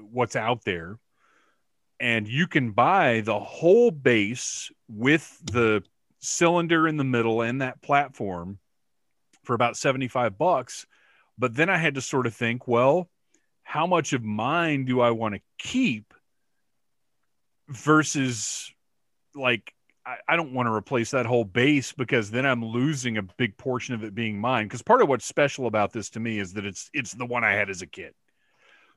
[0.00, 0.98] what's out there.
[2.00, 5.84] And you can buy the whole base with the
[6.18, 8.58] cylinder in the middle and that platform
[9.44, 10.86] for about 75 bucks.
[11.38, 13.08] But then I had to sort of think, well,
[13.62, 16.12] how much of mine do I want to keep
[17.68, 18.72] versus
[19.34, 19.72] like
[20.04, 23.56] I, I don't want to replace that whole base because then I'm losing a big
[23.56, 24.66] portion of it being mine.
[24.66, 27.44] Because part of what's special about this to me is that it's it's the one
[27.44, 28.14] I had as a kid.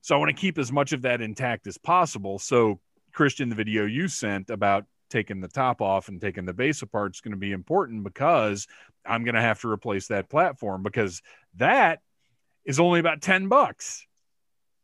[0.02, 2.38] So I want to keep as much of that intact as possible.
[2.40, 2.80] So
[3.12, 7.16] Christian, the video you sent about taking the top off and taking the base apart
[7.16, 8.68] is going to be important because
[9.06, 11.22] I'm going to have to replace that platform because
[11.56, 12.00] that
[12.66, 14.06] is only about 10 bucks.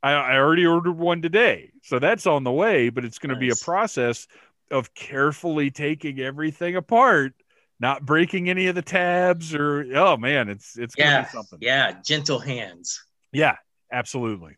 [0.03, 1.71] I, I already ordered one today.
[1.83, 4.27] So that's on the way, but it's going to be a process
[4.69, 7.33] of carefully taking everything apart,
[7.79, 11.21] not breaking any of the tabs or, oh man, it's, it's going to Yeah.
[11.23, 11.59] be something.
[11.61, 11.93] Yeah.
[12.03, 13.03] Gentle hands.
[13.31, 13.57] Yeah,
[13.91, 14.57] absolutely.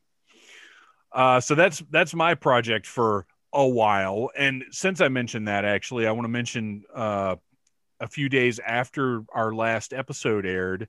[1.12, 4.32] Uh, so that's that's my project for a while.
[4.36, 7.36] And since I mentioned that, actually, I want to mention uh,
[8.00, 10.88] a few days after our last episode aired.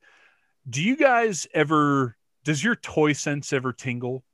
[0.68, 2.16] Do you guys ever?
[2.42, 4.24] Does your toy sense ever tingle?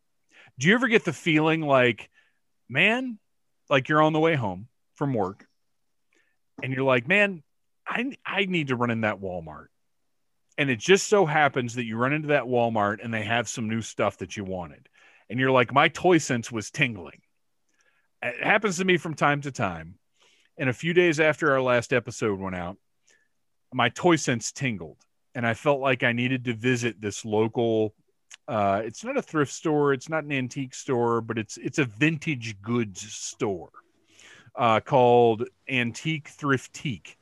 [0.58, 2.10] Do you ever get the feeling like,
[2.68, 3.18] man,
[3.68, 5.46] like you're on the way home from work,
[6.62, 7.42] and you're like, man,
[7.86, 9.68] I I need to run in that Walmart
[10.58, 13.68] And it just so happens that you run into that Walmart and they have some
[13.68, 14.88] new stuff that you wanted.
[15.30, 17.22] And you're like, my toy sense was tingling.
[18.22, 19.94] It happens to me from time to time.
[20.58, 22.76] And a few days after our last episode went out,
[23.72, 24.98] my toy sense tingled.
[25.34, 27.94] And I felt like I needed to visit this local
[28.48, 31.84] uh, it's not a thrift store, it's not an antique store, but it's it's a
[31.84, 33.70] vintage goods store
[34.56, 37.16] uh, called Antique Thriftique.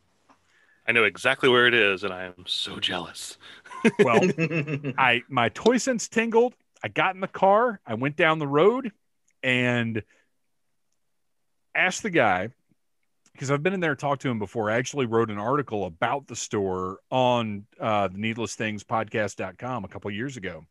[0.86, 3.36] I know exactly where it is, and I am so jealous.
[3.98, 4.20] well,
[4.98, 6.54] I my toy sense tingled.
[6.82, 8.92] I got in the car, I went down the road,
[9.42, 10.02] and
[11.74, 12.48] asked the guy
[13.32, 14.70] because I've been in there and talked to him before.
[14.70, 19.88] I actually wrote an article about the store on uh, the Needless Things podcast.com a
[19.88, 20.66] couple years ago.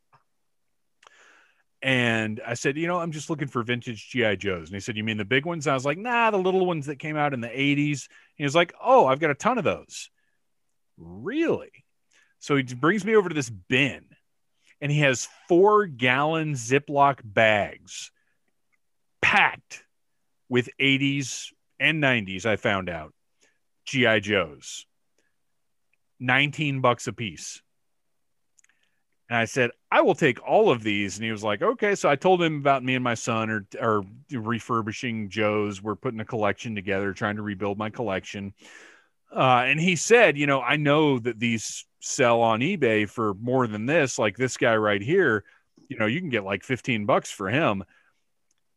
[1.80, 4.68] And I said, you know, I'm just looking for vintage GI Joes.
[4.68, 5.66] And he said, you mean the big ones?
[5.66, 8.08] I was like, nah, the little ones that came out in the 80s.
[8.34, 10.10] he was like, oh, I've got a ton of those.
[10.96, 11.70] Really?
[12.40, 14.04] So he brings me over to this bin,
[14.80, 18.10] and he has four gallon Ziploc bags
[19.20, 19.84] packed
[20.48, 22.46] with 80s and 90s.
[22.46, 23.12] I found out
[23.86, 24.86] GI Joes,
[26.20, 27.62] 19 bucks a piece.
[29.28, 31.16] And I said, I will take all of these.
[31.16, 31.94] And he was like, okay.
[31.94, 35.82] So I told him about me and my son are, are refurbishing Joe's.
[35.82, 38.54] We're putting a collection together, trying to rebuild my collection.
[39.34, 43.66] Uh, and he said, you know, I know that these sell on eBay for more
[43.66, 44.18] than this.
[44.18, 45.44] Like this guy right here,
[45.88, 47.84] you know, you can get like 15 bucks for him.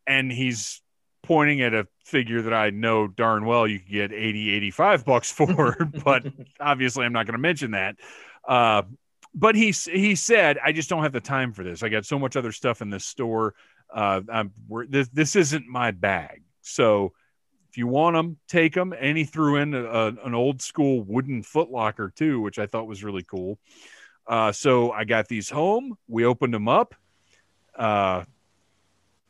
[0.06, 0.82] And he's
[1.24, 5.32] pointing at a figure that I know darn well you could get 80, 85 bucks
[5.32, 5.78] for.
[6.04, 6.26] but
[6.60, 7.96] obviously, I'm not going to mention that.
[8.46, 8.82] Uh,
[9.34, 11.84] but he he said, "I just don't have the time for this.
[11.84, 13.54] I got so much other stuff in this store.
[13.94, 14.52] Uh, I'm
[14.90, 16.44] this this isn't my bag.
[16.62, 17.14] So
[17.70, 21.02] if you want them, take them." And he threw in a, a, an old school
[21.04, 23.58] wooden footlocker too, which I thought was really cool.
[24.28, 25.98] Uh, so I got these home.
[26.08, 26.96] We opened them up.
[27.76, 28.26] Uh,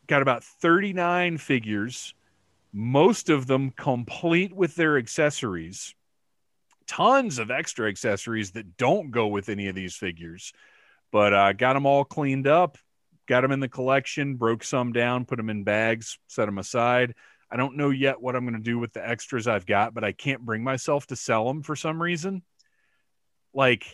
[0.08, 2.14] got about 39 figures,
[2.74, 5.96] most of them complete with their accessories
[6.92, 10.52] tons of extra accessories that don't go with any of these figures.
[11.10, 12.78] But uh, got them all cleaned up,
[13.28, 17.16] got them in the collection, broke some down, put them in bags, set them aside.
[17.50, 20.04] I don't know yet what I'm going to do with the extras I've got, but
[20.04, 22.44] I can't bring myself to sell them for some reason.
[23.54, 23.86] Like,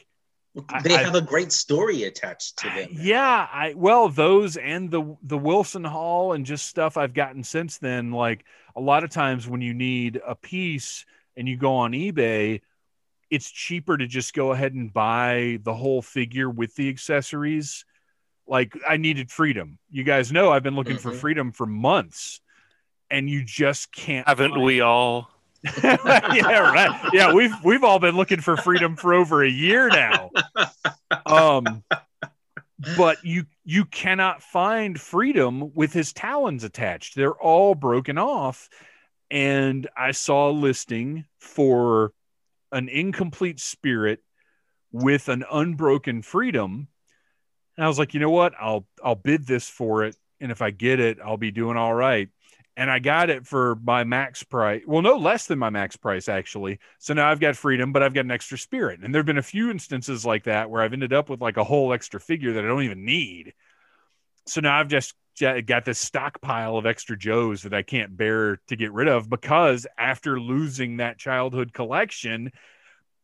[0.83, 2.89] they I, have a great story attached to them.
[2.91, 7.77] Yeah, I well those and the the Wilson Hall and just stuff I've gotten since
[7.77, 8.11] then.
[8.11, 8.43] Like
[8.75, 11.05] a lot of times when you need a piece
[11.35, 12.61] and you go on eBay,
[13.29, 17.85] it's cheaper to just go ahead and buy the whole figure with the accessories.
[18.47, 19.77] Like I needed freedom.
[19.89, 21.09] You guys know I've been looking mm-hmm.
[21.09, 22.41] for freedom for months,
[23.09, 24.27] and you just can't.
[24.27, 25.29] Haven't we all?
[25.83, 27.09] yeah, right.
[27.11, 30.31] Yeah, we've we've all been looking for freedom for over a year now.
[31.25, 31.83] Um,
[32.95, 37.15] but you you cannot find freedom with his talons attached.
[37.15, 38.69] They're all broken off.
[39.29, 42.13] And I saw a listing for
[42.71, 44.19] an incomplete spirit
[44.91, 46.87] with an unbroken freedom.
[47.75, 48.53] And I was like, you know what?
[48.59, 51.93] I'll I'll bid this for it, and if I get it, I'll be doing all
[51.93, 52.29] right.
[52.75, 54.83] And I got it for my max price.
[54.85, 56.79] Well, no less than my max price actually.
[56.99, 58.99] So now I've got freedom, but I've got an extra spirit.
[59.01, 61.63] And there've been a few instances like that where I've ended up with like a
[61.63, 63.53] whole extra figure that I don't even need.
[64.45, 68.75] So now I've just got this stockpile of extra Joes that I can't bear to
[68.75, 72.51] get rid of because after losing that childhood collection,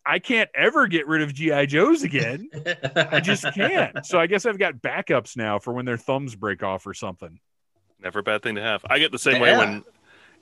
[0.06, 2.49] I can't ever get rid of GI Joes again.
[2.95, 4.06] I just can't.
[4.06, 7.39] So I guess I've got backups now for when their thumbs break off or something.
[8.02, 8.86] Never a bad thing to have.
[8.89, 9.41] I get the same yeah.
[9.41, 9.84] way when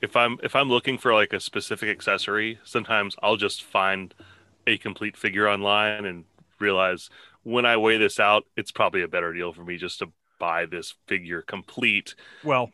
[0.02, 4.14] if I'm if I'm looking for like a specific accessory, sometimes I'll just find
[4.66, 6.26] a complete figure online and
[6.60, 7.10] realize
[7.44, 10.12] when I weigh this out, it's probably a better deal for me just to
[10.42, 12.16] buy this figure complete.
[12.44, 12.72] Well,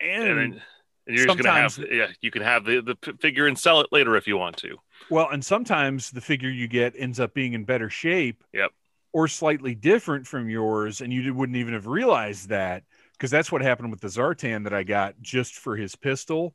[0.00, 0.60] and, and, and
[1.06, 4.16] you're just gonna have yeah, you can have the, the figure and sell it later
[4.16, 4.78] if you want to.
[5.10, 8.42] Well, and sometimes the figure you get ends up being in better shape.
[8.52, 8.70] Yep.
[9.12, 12.82] Or slightly different from yours, and you wouldn't even have realized that
[13.12, 16.54] because that's what happened with the Zartan that I got just for his pistol.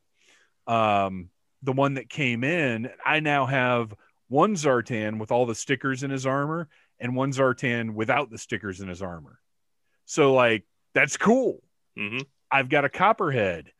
[0.68, 1.30] Um,
[1.62, 3.92] the one that came in, I now have
[4.28, 6.68] one Zartan with all the stickers in his armor
[7.00, 9.40] and one Zartan without the stickers in his armor.
[10.12, 11.62] So, like, that's cool.
[11.98, 12.18] Mm-hmm.
[12.50, 13.72] I've got a Copperhead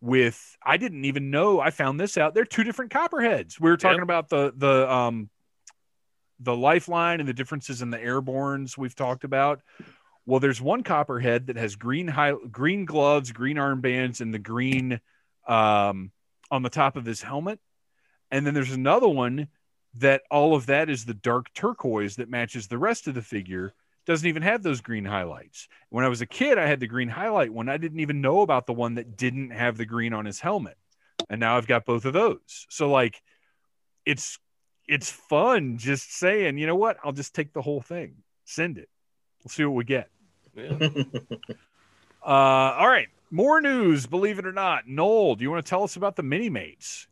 [0.00, 2.34] with I didn't even know I found this out.
[2.34, 3.60] They're two different copperheads.
[3.60, 4.02] We were talking yep.
[4.02, 5.30] about the the um
[6.40, 9.62] the lifeline and the differences in the airborns we've talked about.
[10.26, 15.00] Well, there's one copperhead that has green high, green gloves, green armbands, and the green
[15.46, 16.10] um,
[16.50, 17.60] on the top of his helmet.
[18.32, 19.46] And then there's another one
[19.94, 23.72] that all of that is the dark turquoise that matches the rest of the figure
[24.06, 25.68] doesn't even have those green highlights.
[25.90, 27.68] When I was a kid, I had the green highlight one.
[27.68, 30.78] I didn't even know about the one that didn't have the green on his helmet.
[31.28, 32.66] And now I've got both of those.
[32.70, 33.20] So like
[34.06, 34.38] it's
[34.86, 36.98] it's fun just saying, you know what?
[37.04, 38.14] I'll just take the whole thing.
[38.44, 38.88] Send it.
[39.42, 40.08] We'll see what we get.
[40.54, 40.78] Yeah.
[42.24, 43.06] Uh all right.
[43.30, 44.88] More news, believe it or not.
[44.88, 47.06] Noel, do you want to tell us about the mini mates?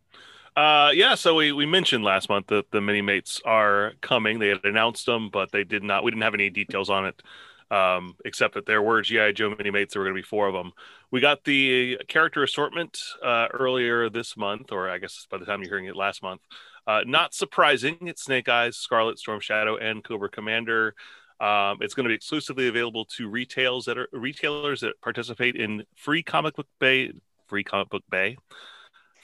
[0.57, 4.39] Uh, yeah, so we, we mentioned last month that the mini mates are coming.
[4.39, 6.05] They had announced them, but they did not.
[6.05, 7.23] We didn't have any details on it,
[7.73, 9.95] um, except that there were GI Joe mini mates.
[9.95, 10.71] There were going to be four of them.
[11.11, 15.61] We got the character assortment uh, earlier this month, or I guess by the time
[15.61, 16.43] you're hearing it, last month.
[16.87, 20.95] Uh, not surprising, it's Snake Eyes, Scarlett, Storm Shadow, and Cobra Commander.
[21.41, 25.85] Um, it's going to be exclusively available to retails that are retailers that participate in
[25.97, 27.13] Free Comic Book Bay,
[27.49, 28.37] Free Comic Book Bay,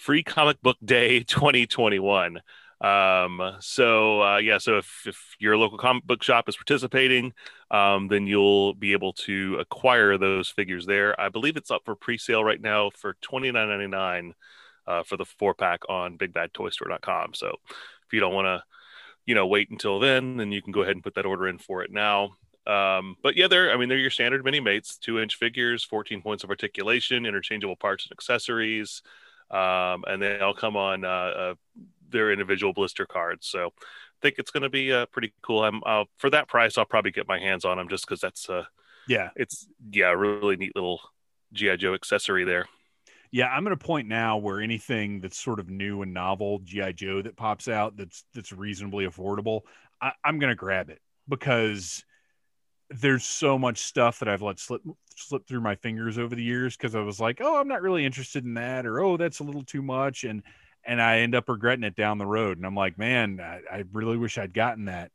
[0.00, 2.40] Free Comic Book Day 2021.
[2.80, 7.34] Um, so uh, yeah, so if, if your local comic book shop is participating,
[7.70, 11.20] um, then you'll be able to acquire those figures there.
[11.20, 14.34] I believe it's up for pre-sale right now for twenty nine ninety nine
[14.86, 17.34] uh, for the four pack on BigBadToyStore.com.
[17.34, 18.64] So if you don't want to,
[19.26, 21.58] you know, wait until then, then you can go ahead and put that order in
[21.58, 22.36] for it now.
[22.66, 26.22] Um, but yeah, they're I mean they're your standard mini mates, two inch figures, 14
[26.22, 29.02] points of articulation, interchangeable parts and accessories
[29.50, 31.54] um, and they all come on uh, uh,
[32.08, 33.46] their individual blister cards.
[33.46, 35.62] So I think it's going to be uh, pretty cool.
[35.64, 38.48] I'm uh, for that price, I'll probably get my hands on them just because that's
[38.48, 38.64] uh,
[39.06, 39.30] Yeah.
[39.36, 41.00] it's yeah, really neat little
[41.52, 42.66] GI Joe accessory there.
[43.32, 46.94] Yeah, I'm at a point now where anything that's sort of new and novel, GI
[46.94, 49.60] Joe that pops out that's that's reasonably affordable,
[50.00, 52.04] I, I'm gonna grab it because
[52.90, 54.82] there's so much stuff that I've let slip
[55.20, 58.04] slip through my fingers over the years because I was like, oh, I'm not really
[58.04, 60.42] interested in that, or oh, that's a little too much, and
[60.84, 62.56] and I end up regretting it down the road.
[62.56, 65.10] And I'm like, man, I, I really wish I'd gotten that.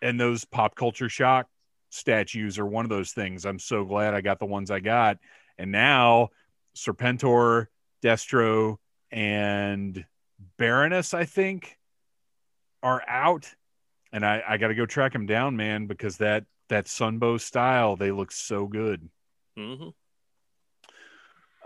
[0.00, 1.48] And those pop culture shock
[1.90, 3.44] statues are one of those things.
[3.44, 5.18] I'm so glad I got the ones I got.
[5.58, 6.28] And now
[6.76, 7.66] Serpentor,
[8.02, 8.76] Destro,
[9.10, 10.04] and
[10.58, 11.78] Baroness, I think,
[12.82, 13.52] are out.
[14.12, 17.96] And I, I got to go track them down, man, because that that Sunbow style,
[17.96, 19.08] they look so good.
[19.56, 19.88] Hmm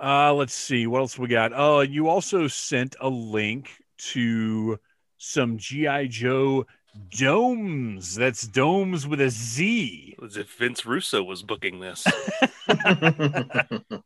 [0.01, 1.53] Uh, let's see what else we got.
[1.55, 3.71] Oh, you also sent a link
[4.13, 4.79] to
[5.19, 6.67] some GI Joe
[7.15, 8.15] Domez.
[8.15, 10.17] That's Domez with a Z.
[10.25, 12.07] As if Vince Russo was booking this.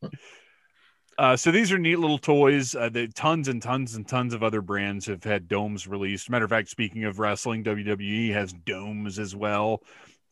[1.16, 2.74] Uh, so these are neat little toys.
[2.74, 6.28] Uh, the tons and tons and tons of other brands have had Domez released.
[6.28, 9.82] Matter of fact, speaking of wrestling, WWE has Domez as well.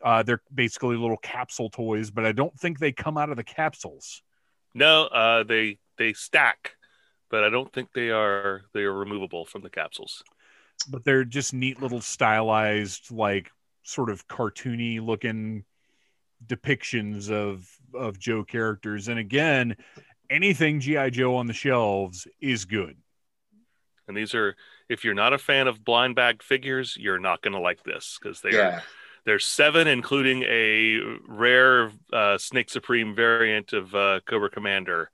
[0.04, 3.44] Uh, they're basically little capsule toys, but I don't think they come out of the
[3.44, 4.22] capsules.
[4.74, 6.76] no, uh, they they stack,
[7.30, 10.22] but I don't think they are they are removable from the capsules.
[10.88, 13.50] but they're just neat little stylized like
[13.82, 15.64] sort of cartoony looking
[16.46, 19.76] depictions of of joe characters and again
[20.30, 22.96] anything gi joe on the shelves is good
[24.08, 24.56] And these are
[24.88, 28.18] if you're not a fan of blind bag figures, you're not going to like this
[28.20, 28.80] because they are yeah.
[29.24, 30.98] There's seven, including a
[31.28, 35.10] rare uh, Snake Supreme variant of uh, Cobra Commander.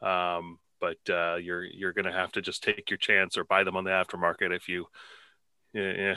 [0.00, 3.76] Um, but uh, you're you're gonna have to just take your chance or buy them
[3.76, 4.86] on the aftermarket if you,
[5.72, 6.16] yeah, yeah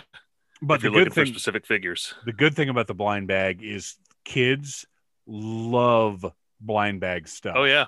[0.62, 2.16] but if the you're looking good for specific figures.
[2.26, 4.86] the good thing about the blind bag is kids
[5.28, 6.26] love
[6.60, 7.86] blind bag stuff Oh yeah,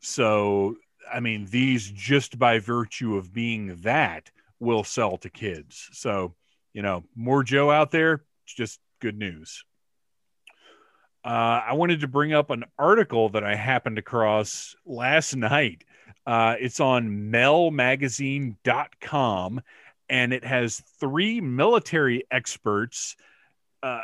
[0.00, 0.76] so
[1.12, 4.30] i mean these just by virtue of being that
[4.60, 6.34] will sell to kids so
[6.72, 9.64] you know more joe out there just good news.
[11.24, 15.84] Uh, i wanted to bring up an article that i happened across last night.
[16.26, 19.60] Uh, it's on melmagazine.com
[20.08, 23.16] and it has three military experts
[23.82, 24.00] uh,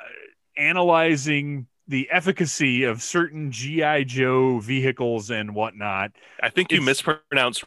[0.57, 6.11] analyzing the efficacy of certain gi joe vehicles and whatnot.
[6.42, 7.64] I think you It's- mispronounced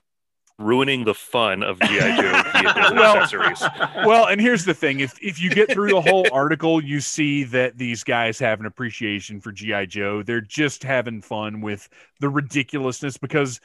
[0.62, 2.41] ruining the fun of GI Joe
[2.93, 3.62] Well- accessories.
[4.05, 7.43] well, and here's the thing: if if you get through the whole article, you see
[7.45, 10.24] that these guys have an appreciation for GI Joe.
[10.24, 11.89] They're just having fun with
[12.20, 13.59] the ridiculousness because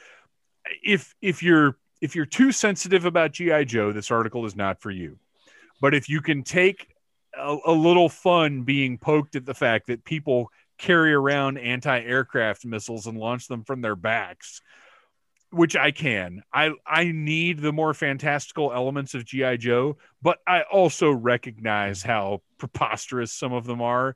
[0.83, 4.91] if if you're if you're too sensitive about GI Joe, this article is not for
[4.91, 5.17] you.
[5.81, 6.87] But if you can take
[7.37, 13.07] a, a little fun being poked at the fact that people carry around anti-aircraft missiles
[13.07, 14.61] and launch them from their backs
[15.51, 16.43] which I can.
[16.53, 22.41] I I need the more fantastical elements of GI Joe, but I also recognize how
[22.57, 24.15] preposterous some of them are.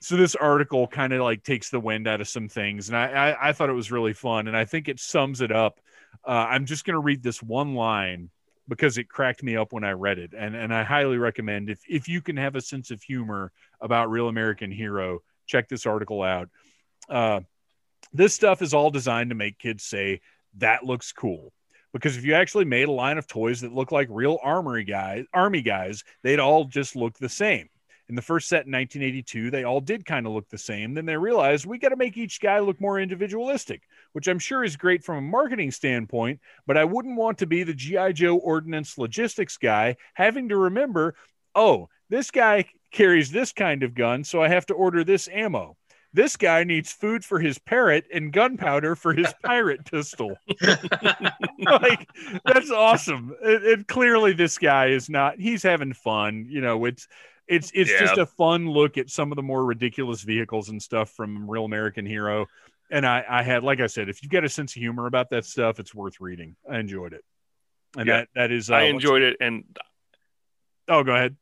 [0.00, 3.06] So this article kind of like takes the wind out of some things, and I,
[3.06, 5.80] I I thought it was really fun, and I think it sums it up.
[6.26, 8.30] Uh, I'm just going to read this one line
[8.68, 10.32] because it cracked me up when I read it.
[10.36, 14.10] And and I highly recommend if if you can have a sense of humor about
[14.10, 16.48] Real American Hero, check this article out.
[17.08, 17.40] Uh,
[18.12, 20.20] this stuff is all designed to make kids say
[20.58, 21.52] that looks cool.
[21.92, 25.24] Because if you actually made a line of toys that look like real armory guys,
[25.34, 27.68] army guys, they'd all just look the same.
[28.08, 30.94] In the first set in 1982, they all did kind of look the same.
[30.94, 33.82] Then they realized we got to make each guy look more individualistic,
[34.12, 37.62] which I'm sure is great from a marketing standpoint, but I wouldn't want to be
[37.62, 38.12] the G.I.
[38.12, 41.14] Joe Ordnance Logistics guy having to remember,
[41.54, 45.76] oh, this guy carries this kind of gun, so I have to order this ammo.
[46.14, 50.36] This guy needs food for his parrot and gunpowder for his pirate pistol.
[51.58, 52.08] like
[52.44, 53.34] that's awesome.
[53.42, 55.40] And, clearly, this guy is not.
[55.40, 56.46] He's having fun.
[56.48, 57.08] You know, it's
[57.48, 58.00] it's it's yeah.
[58.00, 61.64] just a fun look at some of the more ridiculous vehicles and stuff from Real
[61.64, 62.46] American Hero.
[62.90, 65.30] And I, I had, like I said, if you've got a sense of humor about
[65.30, 66.56] that stuff, it's worth reading.
[66.70, 67.24] I enjoyed it,
[67.96, 68.16] and yeah.
[68.18, 68.70] that that is.
[68.70, 69.64] Uh, I enjoyed it, and
[70.88, 71.36] oh, go ahead.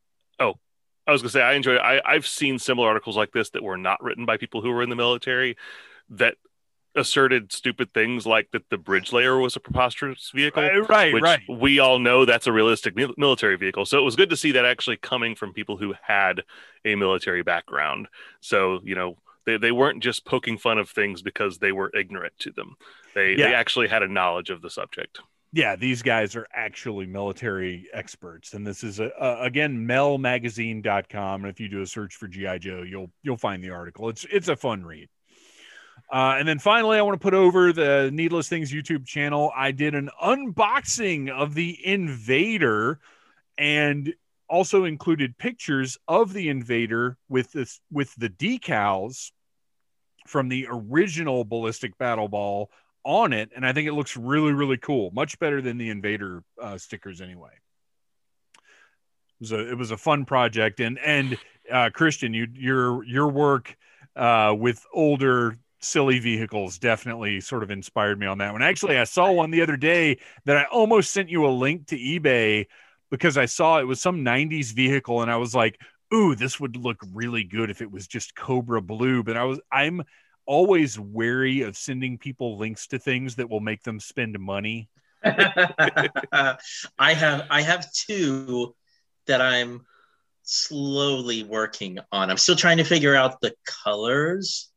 [1.10, 1.74] I was gonna say I enjoy.
[1.74, 1.80] It.
[1.80, 4.82] I I've seen similar articles like this that were not written by people who were
[4.82, 5.56] in the military
[6.10, 6.36] that
[6.96, 10.62] asserted stupid things like that the bridge layer was a preposterous vehicle.
[10.62, 11.14] Right, right.
[11.14, 11.40] Which right.
[11.48, 13.86] we all know that's a realistic military vehicle.
[13.86, 16.42] So it was good to see that actually coming from people who had
[16.84, 18.08] a military background.
[18.40, 22.34] So you know they they weren't just poking fun of things because they were ignorant
[22.40, 22.76] to them.
[23.14, 23.48] They yeah.
[23.48, 25.20] they actually had a knowledge of the subject
[25.52, 28.54] yeah, these guys are actually military experts.
[28.54, 31.42] And this is a, a, again melmagazine.com.
[31.42, 34.08] And if you do a search for GI Joe, you'll you'll find the article.
[34.08, 35.08] It's it's a fun read.
[36.10, 39.52] Uh, and then finally, I want to put over the Needless Things YouTube channel.
[39.54, 42.98] I did an unboxing of the Invader,
[43.58, 44.12] and
[44.48, 49.30] also included pictures of the Invader with this with the decals
[50.26, 52.70] from the original Ballistic Battle Ball
[53.04, 55.10] on it, and I think it looks really, really cool.
[55.12, 57.50] Much better than the Invader uh, stickers, anyway.
[58.54, 61.38] It was a it was a fun project, and and
[61.70, 63.76] uh, Christian, you your your work
[64.16, 68.62] uh, with older silly vehicles definitely sort of inspired me on that one.
[68.62, 71.96] Actually, I saw one the other day that I almost sent you a link to
[71.96, 72.66] eBay
[73.10, 75.80] because I saw it was some 90s vehicle and I was like,
[76.14, 79.60] "Ooh, this would look really good if it was just Cobra Blue." But I was
[79.72, 80.02] I'm
[80.50, 84.88] always wary of sending people links to things that will make them spend money.
[85.24, 86.58] I
[86.98, 88.74] have I have two
[89.28, 89.86] that I'm
[90.42, 92.30] slowly working on.
[92.30, 94.68] I'm still trying to figure out the colors.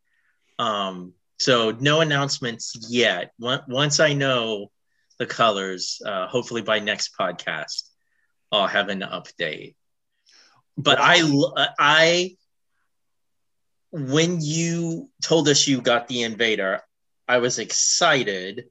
[0.60, 3.32] Um, so no announcements yet.
[3.40, 4.70] Once I know
[5.18, 7.90] the colors, uh, hopefully by next podcast,
[8.52, 9.74] I'll have an update.
[10.78, 11.24] But I
[11.80, 12.38] I
[13.94, 16.82] when you told us you got the invader,
[17.28, 18.66] I was excited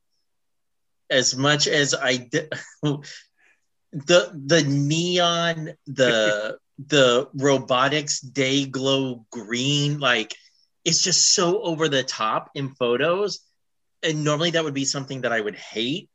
[1.09, 2.53] as much as I did.
[2.83, 3.07] the
[3.93, 6.59] the neon, the
[6.89, 10.35] the robotics day glow green, like
[10.85, 13.39] it's just so over the top in photos.
[14.03, 16.11] And normally that would be something that I would hate,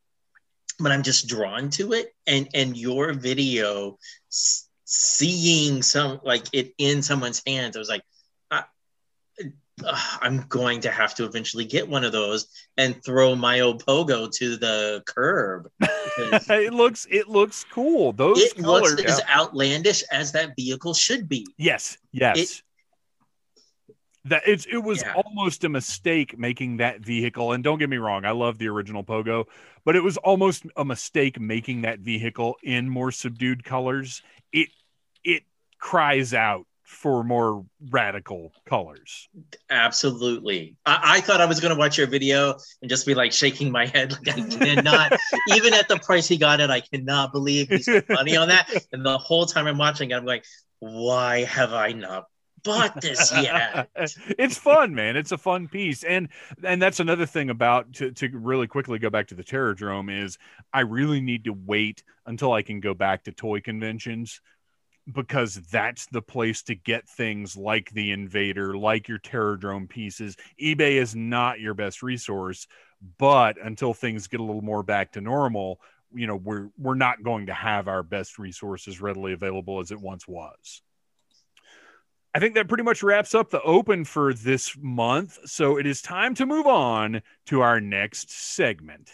[0.82, 2.14] but I'm just drawn to it.
[2.26, 3.98] And and your video,
[4.84, 8.04] seeing some like it in someone's hands, I was like,
[9.86, 12.48] uh, I'm going to have to eventually get one of those
[12.78, 15.70] and throw my old pogo to the curb.
[15.82, 18.12] it looks it looks cool.
[18.14, 19.12] Those it colors, looks yeah.
[19.12, 21.46] as outlandish as that vehicle should be.
[21.58, 22.38] Yes, yes.
[22.38, 22.64] It,
[24.26, 25.14] that it's it was yeah.
[25.14, 27.54] almost a mistake making that vehicle.
[27.54, 29.46] And don't get me wrong, I love the original pogo,
[29.86, 34.22] but it was almost a mistake making that vehicle in more subdued colors.
[34.52, 34.70] It
[35.24, 35.44] it
[35.80, 39.28] cries out for more radical colors.
[39.70, 40.78] Absolutely.
[40.86, 43.74] I, I thought I was going to watch your video and just be like shaking
[43.74, 44.14] my head.
[44.14, 45.12] Like, I cannot,
[45.54, 48.70] even at the price he got it, I cannot believe he spent money on that.
[48.94, 50.46] And the whole time I'm watching it, I'm like,
[50.80, 52.28] why have I not
[52.64, 53.90] bought this yet?
[54.40, 55.18] it's fun, man.
[55.18, 56.06] It's a fun piece.
[56.06, 56.30] And
[56.64, 60.38] and that's another thing about to, to really quickly go back to the Terrordrome is
[60.74, 64.40] I really need to wait until I can go back to toy conventions
[65.14, 70.94] because that's the place to get things like the invader like your Terrordrome pieces ebay
[70.94, 72.68] is not your best resource
[73.18, 75.80] but until things get a little more back to normal
[76.14, 80.00] you know we're we're not going to have our best resources readily available as it
[80.00, 80.82] once was
[82.34, 85.40] I think that pretty much wraps up the open for this month.
[85.46, 89.10] So it is time to move on to our next segment.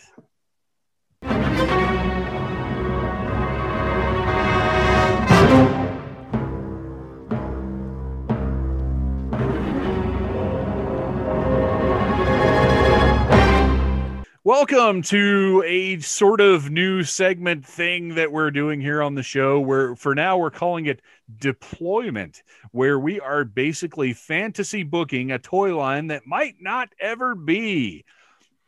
[14.45, 19.61] Welcome to a sort of new segment thing that we're doing here on the show
[19.61, 21.01] where for now we're calling it
[21.39, 28.03] deployment, where we are basically fantasy booking a toy line that might not ever be.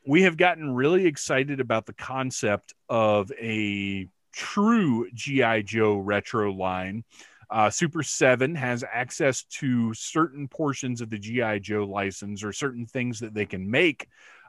[0.07, 5.63] We have gotten really excited about the concept of a true G.I.
[5.63, 7.03] Joe retro line.
[7.49, 11.59] Uh, Super 7 has access to certain portions of the G.I.
[11.59, 14.07] Joe license or certain things that they can make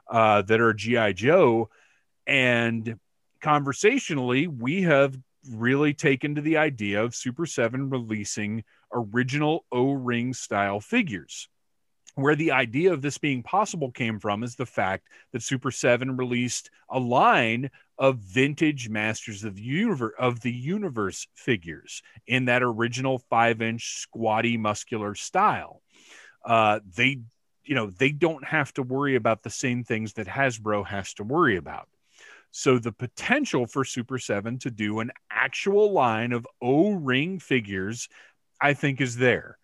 [0.09, 1.69] uh, that are GI Joe,
[2.25, 2.99] and
[3.41, 5.17] conversationally, we have
[5.49, 11.47] really taken to the idea of Super Seven releasing original O ring style figures.
[12.15, 16.17] Where the idea of this being possible came from is the fact that Super 7
[16.17, 22.63] released a line of vintage Masters of the Universe of the Universe figures in that
[22.63, 25.83] original five inch squatty muscular style.
[26.43, 27.19] Uh, they
[27.67, 31.23] you know they don't have to worry about the same things that Hasbro has to
[31.23, 31.87] worry about.
[32.51, 38.07] So the potential for Super 7 to do an actual line of O-ring figures
[38.59, 39.57] I think is there.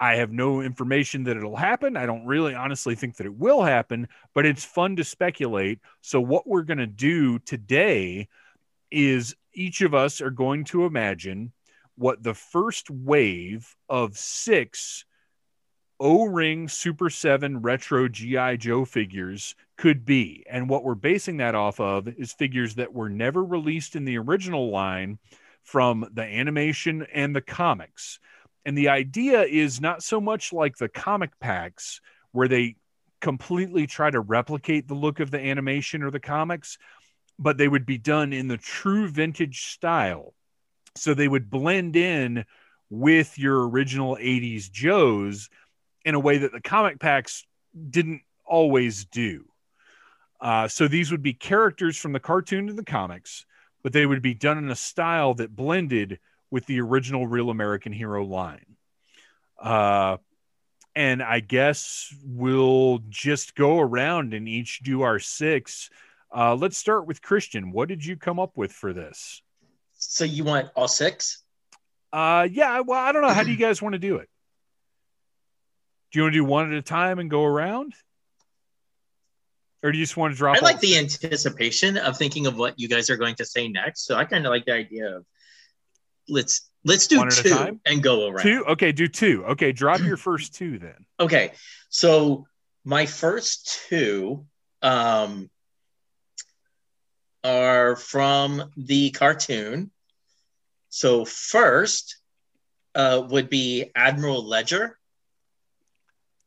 [0.00, 1.96] I have no information that it'll happen.
[1.96, 5.78] I don't really honestly think that it will happen, but it's fun to speculate.
[6.00, 8.28] So what we're going to do today
[8.90, 11.52] is each of us are going to imagine
[11.96, 15.04] what the first wave of 6
[16.04, 20.44] O-ring Super 7 retro GI Joe figures could be.
[20.50, 24.18] And what we're basing that off of is figures that were never released in the
[24.18, 25.18] original line
[25.62, 28.20] from the animation and the comics.
[28.66, 32.02] And the idea is not so much like the comic packs
[32.32, 32.76] where they
[33.22, 36.76] completely try to replicate the look of the animation or the comics,
[37.38, 40.34] but they would be done in the true vintage style.
[40.96, 42.44] So they would blend in
[42.90, 45.48] with your original 80s Joes
[46.04, 47.44] in a way that the comic packs
[47.90, 49.44] didn't always do.
[50.40, 53.46] Uh, so these would be characters from the cartoon to the comics,
[53.82, 56.18] but they would be done in a style that blended
[56.50, 58.76] with the original Real American Hero line.
[59.60, 60.18] Uh,
[60.94, 65.90] and I guess we'll just go around and each do our six.
[66.34, 67.72] Uh, let's start with Christian.
[67.72, 69.42] What did you come up with for this?
[69.94, 71.42] So you want all six?
[72.12, 72.80] Uh, yeah.
[72.80, 73.30] Well, I don't know.
[73.30, 74.28] How do you guys want to do it?
[76.14, 77.92] Do you want to do one at a time and go around?
[79.82, 80.56] Or do you just want to drop?
[80.56, 84.06] I like the anticipation of thinking of what you guys are going to say next.
[84.06, 85.26] So I kind of like the idea of
[86.28, 88.44] let's let's do two and go around.
[88.44, 88.64] Two?
[88.64, 89.44] Okay, do two.
[89.44, 90.94] Okay, drop your first two then.
[91.18, 91.50] Okay.
[91.88, 92.46] So
[92.84, 94.46] my first two
[94.82, 95.50] um
[97.42, 99.90] are from the cartoon.
[100.90, 102.18] So first
[102.94, 104.96] uh, would be Admiral Ledger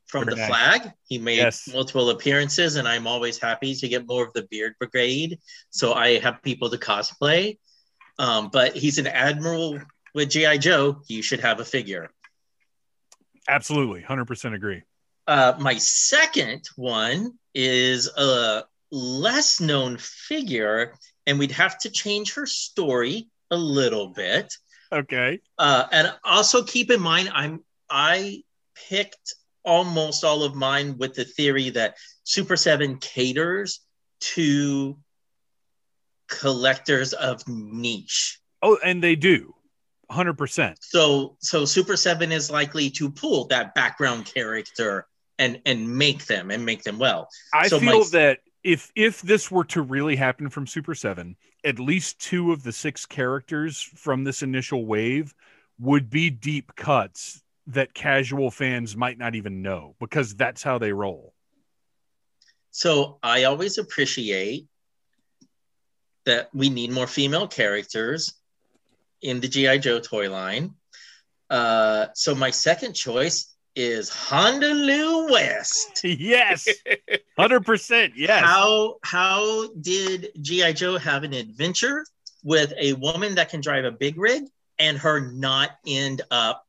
[0.08, 0.50] from Very the nice.
[0.50, 0.92] flag.
[1.08, 1.70] He made yes.
[1.72, 5.40] multiple appearances, and I'm always happy to get more of the Beard Brigade.
[5.70, 7.58] So I have people to cosplay.
[8.20, 9.80] Um, but he's an admiral
[10.14, 11.02] with GI Joe.
[11.08, 12.10] You should have a figure.
[13.48, 14.82] Absolutely, hundred percent agree.
[15.28, 20.96] Uh, my second one is a less known figure,
[21.26, 24.54] and we'd have to change her story a little bit.
[24.92, 25.40] Okay.
[25.58, 28.44] Uh, and also keep in mind, I'm I
[28.90, 29.36] picked
[29.68, 33.82] almost all of mine with the theory that Super 7 caters
[34.20, 34.98] to
[36.28, 38.40] collectors of niche.
[38.64, 39.54] Oh, and they do.
[40.10, 40.76] 100%.
[40.80, 45.06] So so Super 7 is likely to pull that background character
[45.38, 47.28] and and make them and make them well.
[47.54, 48.06] I so feel my...
[48.14, 52.64] that if if this were to really happen from Super 7, at least two of
[52.64, 55.36] the six characters from this initial wave
[55.78, 60.94] would be deep cuts that casual fans might not even know because that's how they
[60.94, 61.34] roll.
[62.72, 64.68] So I always appreciate
[66.26, 68.34] that we need more female characters
[69.22, 70.76] in the GI Joe toy line.
[71.50, 76.02] Uh, so my second choice is Honda Lou West.
[76.04, 76.68] yes,
[77.38, 78.14] hundred percent.
[78.16, 78.44] Yes.
[78.44, 82.06] How how did GI Joe have an adventure
[82.44, 84.44] with a woman that can drive a big rig
[84.80, 86.67] and her not end up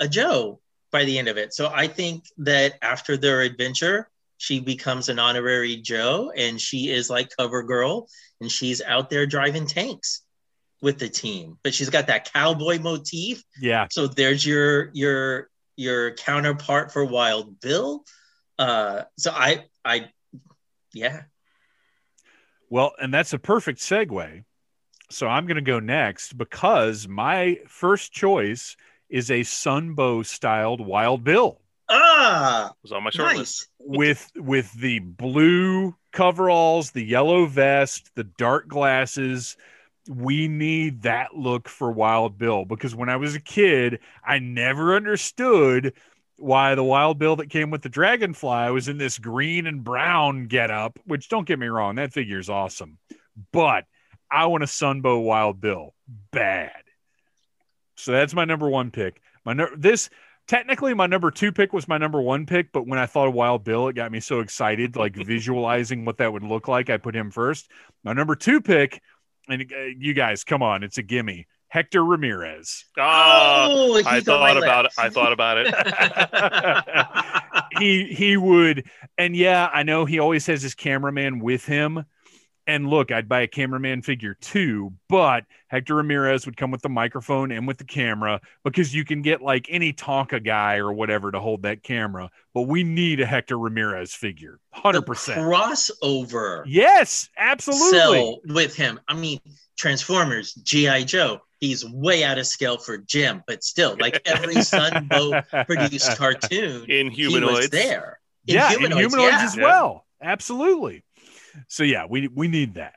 [0.00, 1.52] a Joe by the end of it.
[1.54, 7.10] So I think that after their adventure, she becomes an honorary Joe and she is
[7.10, 8.08] like cover girl
[8.40, 10.22] and she's out there driving tanks
[10.82, 11.58] with the team.
[11.62, 13.42] But she's got that cowboy motif.
[13.60, 13.86] Yeah.
[13.90, 18.04] So there's your your your counterpart for Wild Bill.
[18.58, 20.10] Uh so I I
[20.92, 21.22] yeah.
[22.70, 24.44] Well, and that's a perfect segue.
[25.10, 28.76] So I'm going to go next because my first choice
[29.08, 31.60] is a Sunbow styled Wild Bill.
[31.88, 33.38] Ah, was on my short nice.
[33.38, 39.56] list with with the blue coveralls, the yellow vest, the dark glasses.
[40.08, 44.94] We need that look for Wild Bill because when I was a kid, I never
[44.94, 45.94] understood
[46.36, 50.46] why the Wild Bill that came with the Dragonfly was in this green and brown
[50.46, 52.98] getup, which don't get me wrong, that figure is awesome.
[53.52, 53.84] But
[54.30, 55.94] I want a Sunbow Wild Bill
[56.30, 56.83] bad.
[57.96, 59.20] So that's my number one pick.
[59.44, 60.10] My no- this
[60.46, 63.34] technically my number two pick was my number one pick, but when I thought of
[63.34, 66.90] Wild Bill, it got me so excited, like visualizing what that would look like.
[66.90, 67.70] I put him first.
[68.02, 69.00] My number two pick,
[69.48, 71.46] and uh, you guys, come on, it's a gimme.
[71.68, 72.84] Hector Ramirez.
[72.96, 74.92] Oh, he's I thought my about it.
[74.96, 75.74] I thought about it.
[77.80, 78.88] he he would,
[79.18, 82.04] and yeah, I know he always has his cameraman with him.
[82.66, 86.88] And look, I'd buy a cameraman figure too, but Hector Ramirez would come with the
[86.88, 91.30] microphone and with the camera because you can get like any Tonka guy or whatever
[91.30, 92.30] to hold that camera.
[92.54, 95.40] But we need a Hector Ramirez figure, hundred The percent.
[95.40, 97.90] crossover Yes, absolutely.
[97.98, 98.98] sell with him.
[99.08, 99.40] I mean,
[99.76, 101.40] Transformers, GI Joe.
[101.60, 107.10] He's way out of scale for Jim, but still, like every Sunbow produced cartoon, In
[107.10, 107.70] he was humanoids.
[107.70, 108.20] there.
[108.46, 109.44] In yeah, humanoids, in humanoids yeah.
[109.44, 110.06] as well.
[110.22, 111.02] Absolutely.
[111.68, 112.94] So yeah, we we need that.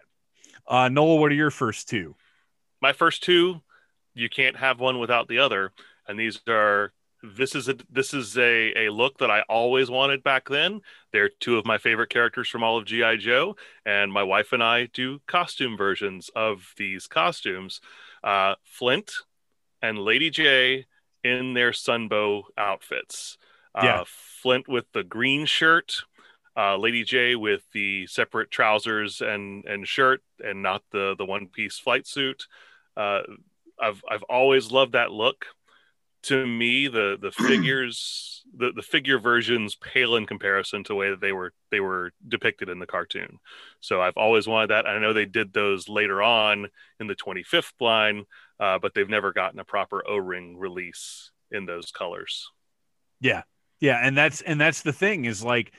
[0.67, 2.15] Uh, Noel, what are your first two?
[2.81, 3.59] my first two
[4.13, 5.71] you can't have one without the other
[6.07, 6.91] and these are
[7.23, 10.79] this is a this is a, a look that i always wanted back then
[11.11, 13.55] they're two of my favorite characters from all of gi joe
[13.85, 17.81] and my wife and i do costume versions of these costumes
[18.23, 19.11] uh, flint
[19.81, 20.85] and Lady Jaye
[21.23, 23.39] in their sunbow outfits
[23.73, 24.03] uh, Yeah.
[24.05, 26.03] flint with the green shirt
[26.57, 31.47] uh, Lady Jaye with the separate trousers and and shirt and not the the one
[31.47, 32.47] piece flight suit.
[32.95, 33.21] Uh,
[33.79, 35.45] I've I've always loved that look.
[36.23, 41.11] To me, the the figures the, the figure versions pale in comparison to the way
[41.11, 43.37] that they were they were depicted in the cartoon.
[43.79, 44.87] So I've always wanted that.
[44.87, 46.67] I know they did those later on
[46.99, 48.25] in the 25th line,
[48.59, 52.49] uh, but they've never gotten a proper O-ring release in those colors.
[53.21, 53.43] Yeah.
[53.79, 55.71] Yeah, and that's and that's the thing is like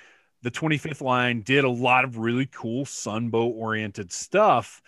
[0.43, 4.81] the 25th line did a lot of really cool sunbow oriented stuff.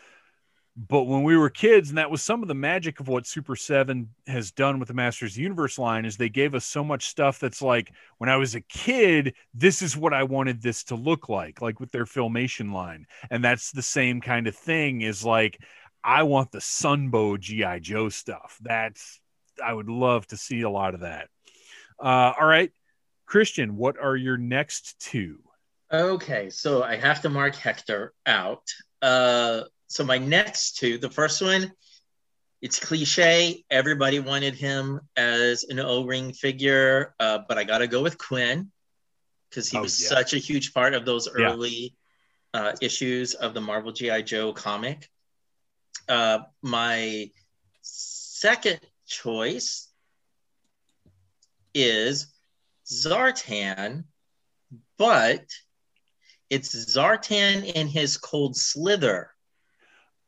[0.76, 3.56] But when we were kids, and that was some of the magic of what Super
[3.56, 7.40] 7 has done with the Masters Universe line, is they gave us so much stuff
[7.40, 11.28] that's like, when I was a kid, this is what I wanted this to look
[11.28, 13.06] like, like with their filmation line.
[13.30, 15.60] And that's the same kind of thing, is like,
[16.02, 17.80] I want the Sunbow G.I.
[17.80, 18.56] Joe stuff.
[18.62, 19.20] That's,
[19.62, 21.28] I would love to see a lot of that.
[22.02, 22.70] Uh, all right.
[23.34, 25.38] Christian, what are your next two?
[25.92, 28.64] Okay, so I have to mark Hector out.
[29.00, 31.70] Uh, so my next two, the first one,
[32.60, 33.64] it's cliche.
[33.70, 38.72] Everybody wanted him as an O-ring figure, uh, but I got to go with Kwinn
[39.48, 40.08] because he Oh, was yeah.
[40.08, 41.52] such a huge part of those Yeah.
[41.52, 41.94] early
[42.52, 45.08] uh, issues of the Marvel GI Joe comic.
[46.08, 47.30] Uh, my
[47.80, 49.86] second choice
[51.72, 52.26] is
[52.90, 54.04] Zartan,
[54.98, 55.44] but
[56.48, 59.30] it's Zartan in his cold slither.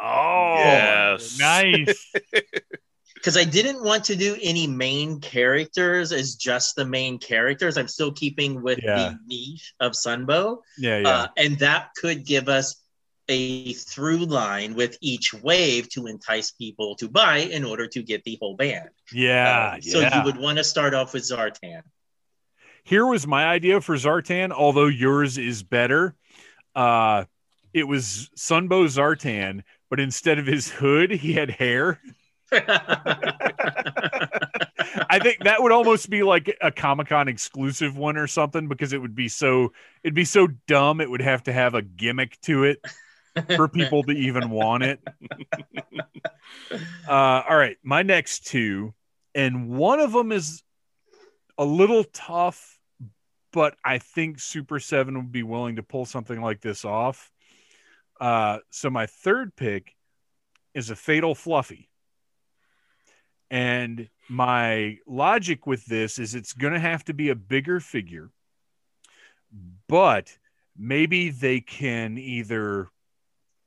[0.00, 1.38] Oh, Yes.
[1.38, 2.12] nice.
[3.14, 7.76] Because I didn't want to do any main characters as just the main characters.
[7.78, 8.96] I'm still keeping with Yeah.
[8.96, 10.58] the niche of Sunbow.
[10.76, 11.08] Yeah, yeah.
[11.08, 12.82] Uh, and that could give us
[13.28, 18.24] a through line with each wave to entice people to buy in order to get
[18.24, 18.88] the whole band.
[19.12, 20.18] yeah, Uh, so yeah.
[20.18, 21.82] you would want to start off with Zartan.
[22.84, 26.14] Here was my idea for Zartan, although yours is better.
[26.74, 27.24] Uh,
[27.72, 32.00] it was Sunbow Zartan, but instead of his hood, he had hair.
[32.52, 32.58] I
[35.20, 39.00] think that would almost be like a Comic Con exclusive one or something because it
[39.00, 39.72] would be so
[40.02, 41.00] it'd be so dumb.
[41.00, 42.84] It would have to have a gimmick to it
[43.56, 45.00] for people to even want it.
[47.08, 48.92] Uh, all right, my next two,
[49.34, 50.62] and one of them is
[51.56, 52.71] a little tough,
[53.52, 57.30] but I think Super Seven would be willing to pull something like this off.
[58.20, 59.94] Uh, so my third pick
[60.74, 61.88] is a Fatal Fluffy.
[63.50, 68.30] And my logic with this is it's going to have to be a bigger figure,
[69.88, 70.38] but
[70.74, 72.88] maybe they can either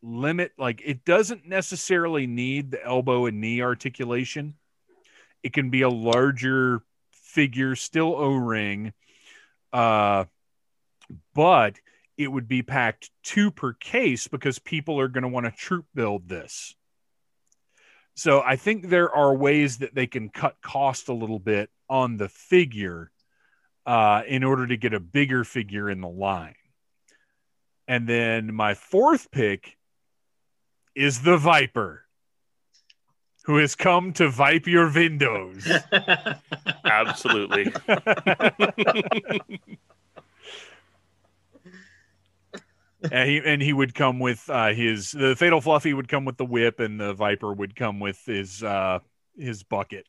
[0.02, 4.56] limit, like, it doesn't necessarily need the elbow and knee articulation.
[5.44, 6.82] It can be a larger
[7.12, 8.94] figure, still O ring,
[9.76, 10.24] uh,
[11.34, 11.76] but
[12.18, 15.86] it would be packed two per case because people are going to want to troop
[15.94, 16.74] build this.
[18.14, 22.16] So I think there are ways that they can cut cost a little bit on
[22.16, 23.12] the figure
[23.86, 26.56] uh, in order to get a bigger figure in the line.
[27.86, 29.78] And then my fourth pick
[30.96, 32.05] is the Viper,
[33.46, 35.68] who has come to vipe your windows.
[36.86, 37.72] Absolutely.
[43.12, 46.38] and he and he would come with uh, his the fatal fluffy would come with
[46.38, 48.98] the whip, and the Viper would come with his uh,
[49.38, 50.08] his bucket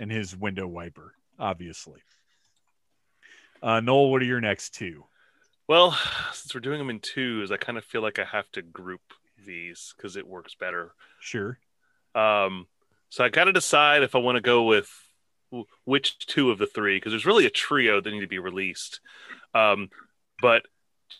[0.00, 2.00] and his window wiper, obviously.
[3.62, 5.04] Uh, Noel, what are your next two?
[5.68, 5.96] Well,
[6.32, 9.02] since we're doing them in twos, I kind of feel like I have to group
[9.46, 10.94] these because it works better.
[11.20, 11.58] Sure.
[12.16, 12.66] Um,
[13.12, 14.90] so I got to decide if I want to go with
[15.84, 19.00] which two of the three because there's really a trio that need to be released.
[19.54, 19.90] Um,
[20.40, 20.62] but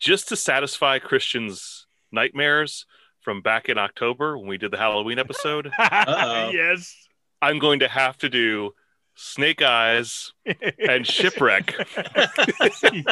[0.01, 2.87] just to satisfy Christian's nightmares
[3.21, 6.49] from back in October when we did the Halloween episode, Uh-oh.
[6.55, 6.97] yes.
[7.43, 8.73] I'm going to have to do
[9.15, 10.33] Snake Eyes
[10.89, 11.75] and Shipwreck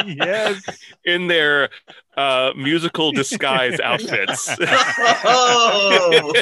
[0.07, 0.63] yes.
[1.05, 1.69] in their
[2.17, 4.49] uh, musical disguise outfits.
[4.59, 6.33] oh,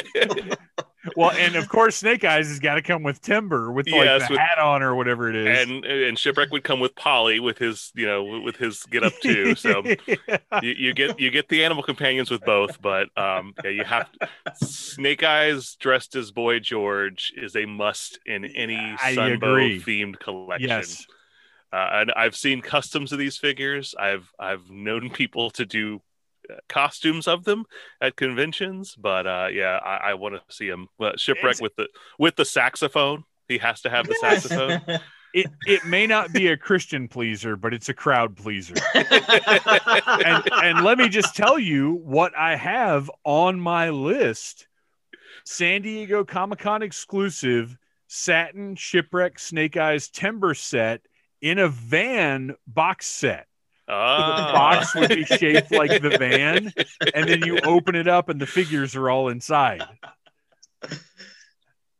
[1.16, 4.28] Well, and of course, Snake Eyes has got to come with Timber with like Yes,
[4.28, 5.68] the with- hat on or whatever it is.
[5.68, 9.12] and and Shipwreck would come with Polly with his you know with his get up
[9.22, 9.54] too.
[9.56, 9.96] So you,
[10.76, 14.08] you get you get the animal companions with both, but um, yeah, you have
[14.56, 20.68] Snake Eyes dressed as Boy George is a must in any I Sunbow themed collection.
[20.68, 21.06] yes.
[21.72, 23.94] Uh, and I've seen customs of these figures.
[23.98, 26.02] I've I've known people to do
[26.68, 27.64] costumes of them
[28.00, 31.76] at conventions, but uh, yeah, I, I want to see him well, shipwreck It's- with
[31.76, 31.88] the
[32.18, 33.24] with the saxophone.
[33.48, 34.80] He has to have the saxophone.
[35.32, 38.74] It it may not be a Christian pleaser, but it's a crowd pleaser.
[38.94, 44.66] and and let me just tell you what I have on my list:
[45.44, 47.76] San Diego Comic Con exclusive
[48.08, 51.02] satin shipwreck snake eyes timber set
[51.40, 53.46] in a van box set.
[53.90, 54.52] So the Ah.
[54.52, 56.72] box would be shaped like the van,
[57.12, 59.82] and then you open it up, and the figures are all inside.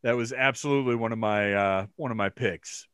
[0.03, 2.87] That was absolutely one of my uh, one of my picks.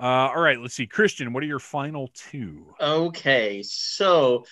[0.00, 1.32] Uh, all right, let's see, Christian.
[1.32, 2.72] What are your final two?
[2.80, 4.44] okay, so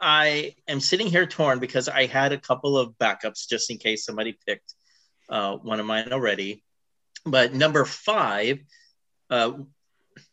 [0.00, 4.06] I am sitting here torn because I had a couple of backups just in case
[4.06, 4.72] somebody picked
[5.28, 6.64] uh, one of mine already.
[7.26, 8.60] But number five,
[9.30, 9.52] uh,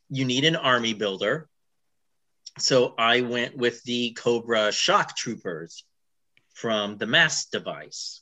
[0.09, 1.47] you need an army builder.
[2.57, 5.83] So I went with the Cobra Shock Troopers
[6.53, 8.21] from the Mass device.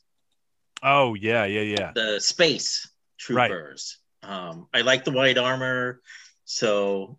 [0.83, 1.91] Oh yeah, yeah, yeah.
[1.95, 2.88] the space
[3.29, 3.47] Right.
[3.47, 3.97] troopers.
[4.21, 6.01] Um, I like the white armor,
[6.45, 7.17] so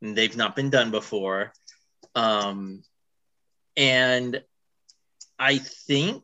[0.00, 1.52] they've not been done before.
[2.14, 2.82] Um,
[3.76, 4.42] and
[5.38, 6.22] I think,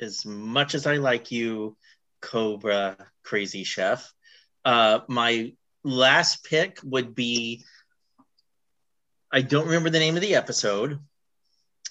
[0.00, 1.76] as much as I like you,
[2.20, 4.12] Cobra Crazy Chef,
[4.64, 5.54] uh, my
[5.84, 7.64] last pick would be
[9.32, 10.98] I don't remember the name of the episode,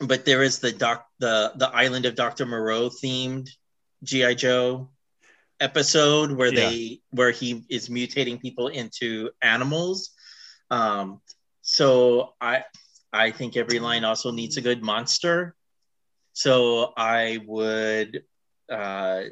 [0.02, 2.46] but there is the doc the the Island of Dr.
[2.46, 3.50] Moreau themed
[4.04, 4.90] GI Joe
[5.60, 6.70] episode where Yeah.
[6.70, 10.12] they where he is mutating people into animals.
[10.70, 11.22] Um,
[11.62, 12.64] so I
[13.14, 15.56] I think every line also needs a good monster.
[16.34, 18.24] So I would
[18.72, 19.24] uh,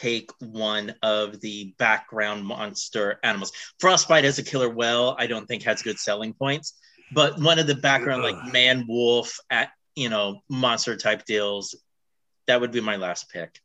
[0.00, 3.52] take one of the background monster animals.
[3.80, 6.74] Frostbite as a killer whale, I don't think has good selling points,
[7.12, 8.34] but one of the background Ugh.
[8.34, 11.74] like man wolf at you know monster type deals,
[12.46, 13.60] that would be my last pick.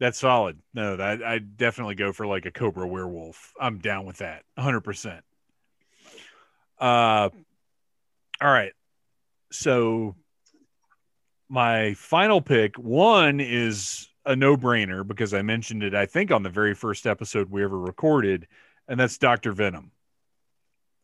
[0.00, 0.58] That's solid.
[0.74, 3.52] No, that I definitely go for like a Cobra werewolf.
[3.60, 4.42] I'm down with that.
[4.58, 5.20] 100%.
[6.78, 7.28] Uh
[8.40, 8.72] all right.
[9.52, 10.16] So
[11.48, 16.50] my final pick, one is a no-brainer because I mentioned it I think on the
[16.50, 18.46] very first episode we ever recorded
[18.88, 19.52] and that's Dr.
[19.52, 19.92] Venom.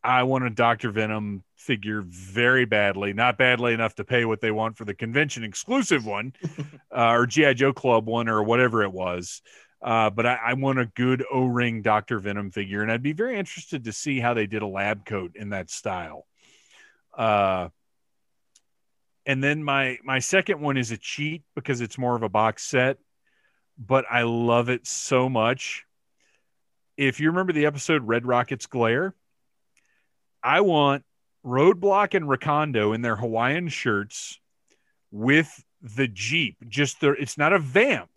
[0.03, 0.91] I want a Dr.
[0.91, 5.43] Venom figure very badly, not badly enough to pay what they want for the convention
[5.43, 6.33] exclusive one,
[6.97, 9.43] uh, or GI Joe Club one, or whatever it was.
[9.83, 13.39] Uh, but I, I want a good O-ring Doctor Venom figure, and I'd be very
[13.39, 16.27] interested to see how they did a lab coat in that style.
[17.17, 17.69] Uh,
[19.27, 22.65] and then my my second one is a cheat because it's more of a box
[22.65, 22.99] set,
[23.79, 25.85] but I love it so much.
[26.97, 29.15] If you remember the episode Red Rocket's Glare,
[30.43, 31.05] I want
[31.45, 34.41] Roadblock and Recondo in their Hawaiian shirts
[35.11, 36.57] with the Jeep.
[36.69, 38.11] Just it's not a vamp.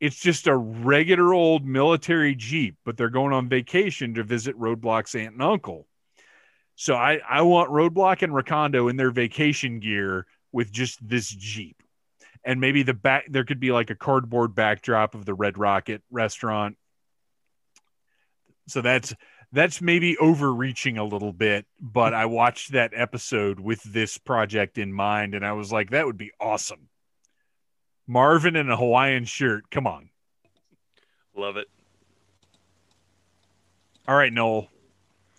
[0.00, 5.14] It's just a regular old military Jeep, but they're going on vacation to visit Roadblock's
[5.14, 5.86] aunt and uncle.
[6.74, 11.81] So I, I want Roadblock and Recondo in their vacation gear with just this Jeep.
[12.44, 16.02] And maybe the back there could be like a cardboard backdrop of the Red Rocket
[16.10, 16.76] restaurant.
[18.68, 19.14] So that's
[19.52, 24.92] that's maybe overreaching a little bit, but I watched that episode with this project in
[24.92, 26.88] mind and I was like, that would be awesome.
[28.06, 29.70] Marvin in a Hawaiian shirt.
[29.70, 30.08] Come on.
[31.36, 31.68] Love it.
[34.08, 34.68] All right, Noel.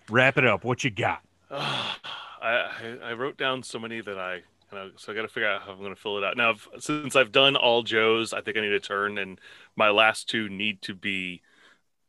[0.09, 0.63] Wrap it up.
[0.63, 1.21] What you got?
[1.51, 1.97] I,
[2.41, 4.43] I I wrote down so many that I
[4.73, 6.37] you know, so I got to figure out how I'm going to fill it out.
[6.37, 9.39] Now, since I've done all Joes, I think I need to turn, and
[9.75, 11.41] my last two need to be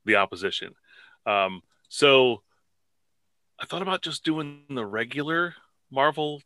[0.05, 0.75] the opposition.
[1.27, 2.43] Um, so
[3.61, 5.55] I thought about just doing the regular
[5.91, 6.43] Marvel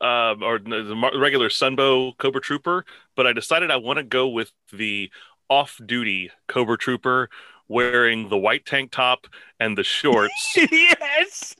[0.00, 2.84] um, or the regular Sunbow Cobra Trooper,
[3.16, 5.10] but I decided I want to go with the
[5.48, 7.28] off-duty Cobra Trooper
[7.68, 9.26] wearing the white tank top
[9.60, 10.54] and the shorts.
[10.56, 11.54] yes.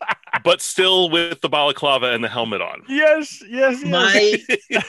[0.45, 2.83] But still with the balaclava and the helmet on.
[2.89, 3.91] Yes, yes, yes.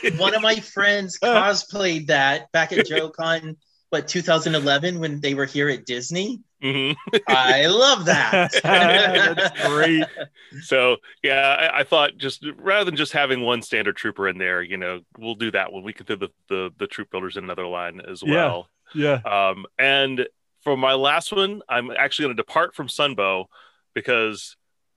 [0.03, 3.55] My one of my friends cosplayed that back at JoeCon,
[3.91, 6.41] but 2011 when they were here at Disney.
[6.63, 6.95] Mhm.
[7.27, 8.53] I love that.
[8.63, 10.05] That's great.
[10.61, 14.61] So yeah, I, I thought just rather than just having one standard trooper in there,
[14.63, 17.43] you know, we'll do that when we can do the the, the troop builders in
[17.43, 18.33] another line as Yeah.
[18.33, 18.69] well.
[18.95, 19.15] Yeah.
[19.25, 20.25] Um, and
[20.63, 23.45] for my last one, I'm actually going to depart from Sunbow
[23.93, 24.55] because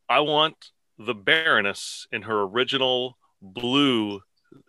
[0.08, 0.56] I want
[0.98, 4.20] the Baroness in her original blue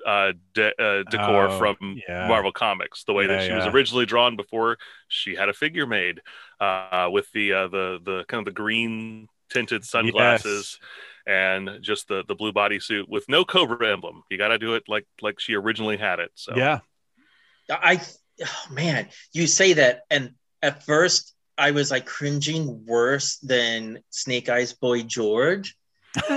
[0.05, 1.75] uh, de- uh, decor Oh, from
[2.07, 2.27] yeah.
[2.27, 4.77] Marvel Comics, the way Yeah, that she was originally drawn before
[5.07, 6.21] she had a figure made
[6.59, 10.79] uh, with the uh, the the kind of the green tinted sunglasses
[11.25, 14.23] and just the the blue bodysuit with no Cobra emblem.
[14.29, 16.31] You got to do it like like she originally had it.
[16.35, 16.79] So Yeah.
[17.69, 18.01] I,
[18.43, 24.47] oh man, you say that, and at first I was like cringing worse than Snake
[24.49, 25.75] Eyes Boy George.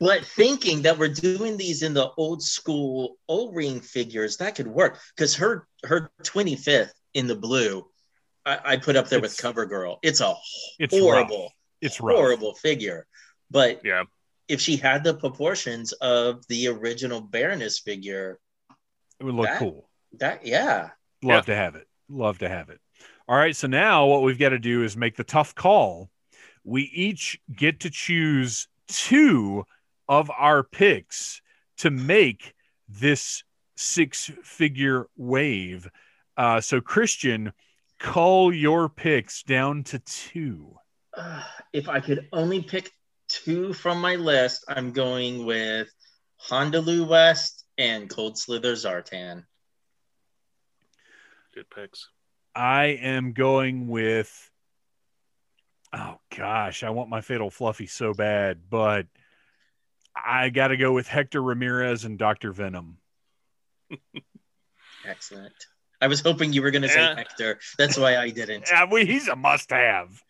[0.00, 4.98] but thinking that we're doing these in the old school O-ring figures, that could work
[5.14, 7.86] because her her 25th in the blue,
[8.44, 9.98] I, I put up there with It's- CoverGirl.
[10.02, 10.34] It's a
[10.78, 11.52] It's horrible, rough.
[11.80, 12.16] It's rough.
[12.16, 13.06] horrible figure.
[13.50, 14.04] But yeah.
[14.48, 18.38] if she had the proportions of the original Baroness figure,
[19.20, 19.88] It would look That- cool.
[20.18, 20.90] that yeah.
[21.22, 21.86] Love to have it.
[22.08, 22.80] Love to have it.
[23.28, 23.56] All right.
[23.56, 26.10] So now what we've got to do is make the tough call.
[26.64, 29.64] We each get to choose two
[30.08, 31.40] of our picks
[31.78, 32.54] to make
[32.88, 33.42] this
[33.76, 35.88] six figure wave.
[36.36, 37.52] Uh, so, Christian,
[37.98, 40.76] call your picks down to two.
[41.16, 42.90] Uh, if I could only pick
[43.28, 45.88] two from my list, I'm going with
[46.36, 49.44] Honolulu West and Cold Slither Zartan.
[51.54, 52.08] Good picks.
[52.56, 54.50] I am going with.
[55.92, 59.06] Oh gosh, I want my fatal fluffy so bad, but
[60.16, 62.98] I got to go with Hector Ramirez and Doctor Venom.
[65.06, 65.54] Excellent.
[66.00, 67.14] I was hoping you were going to say Yeah.
[67.14, 67.58] Hector.
[67.78, 68.68] That's why I didn't.
[68.70, 70.22] Yeah, well, he's a must-have.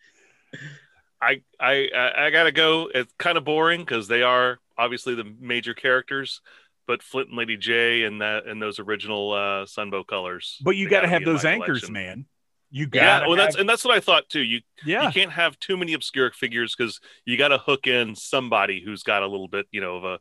[1.21, 2.91] I I I I gotta go.
[2.95, 6.41] It's kind of boring because they are obviously the major characters,
[6.87, 10.59] but Flint and Lady Jaye and that and those original uh, Sunbow colors.
[10.63, 11.93] But you got to have those anchors, collection.
[11.93, 12.27] man.
[12.71, 14.41] You got Yeah, got well, that's and that's what I thought too.
[14.43, 18.15] You yeah, you can't have too many obscure figures because you got to hook in
[18.17, 20.19] somebody who's got a little bit, you know, of a,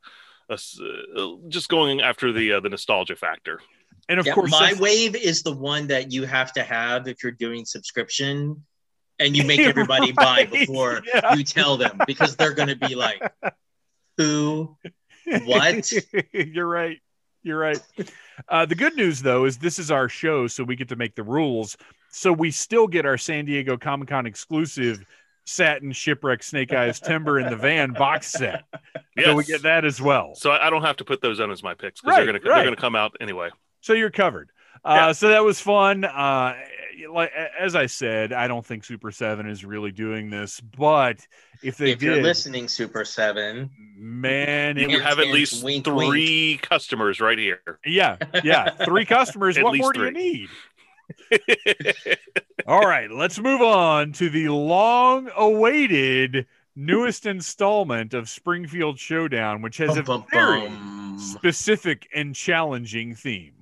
[0.53, 3.59] uh, just going after the uh, the nostalgia factor.
[4.09, 7.07] and of Yeah, course, my that's- wave is the one that you have to have
[7.07, 8.63] if you're doing subscription
[9.18, 11.34] and you make everybody buy before yeah.
[11.34, 13.22] you tell them because they're going to be like,
[14.18, 14.78] who?
[15.45, 15.91] What?
[16.34, 16.99] You're right.
[17.43, 17.80] You're right.
[18.49, 21.15] Uh, the good news, though, is this is our show, so we get to make
[21.15, 21.78] the rules.
[22.09, 25.05] So we still get our San Diego Comic Con exclusive
[25.45, 28.63] satin shipwreck snake eyes timber in the van box set.
[29.15, 29.26] Yes.
[29.28, 30.34] So we get that as well.
[30.34, 32.34] So I I don't have to put those on as my picks because Right, they're
[32.39, 32.55] gonna right.
[32.57, 33.49] they're gonna come out anyway.
[33.82, 34.49] So you're covered.
[34.84, 35.11] Uh, Yeah.
[35.11, 36.03] So that was fun.
[36.03, 36.55] Uh,
[37.11, 41.25] like as I said, I don't think Super7 is really doing this, but
[41.63, 47.37] if they if you're listening, Super7, man, You have at least wink, three customers right
[47.37, 47.61] here.
[47.85, 48.69] Yeah, yeah.
[48.85, 49.57] Three customers.
[49.57, 50.49] What more do you need?
[52.67, 59.77] All right, let's move on to the long awaited newest installment of Springfield Showdown, which
[59.77, 61.17] has a Bum, bum, very bum.
[61.19, 63.53] specific and challenging theme.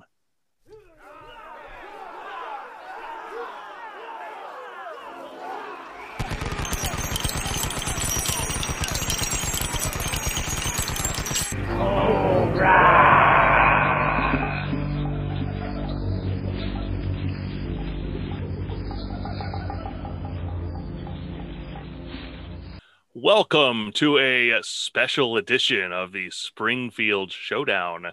[23.23, 28.07] Welcome to a special edition of the Springfield Showdown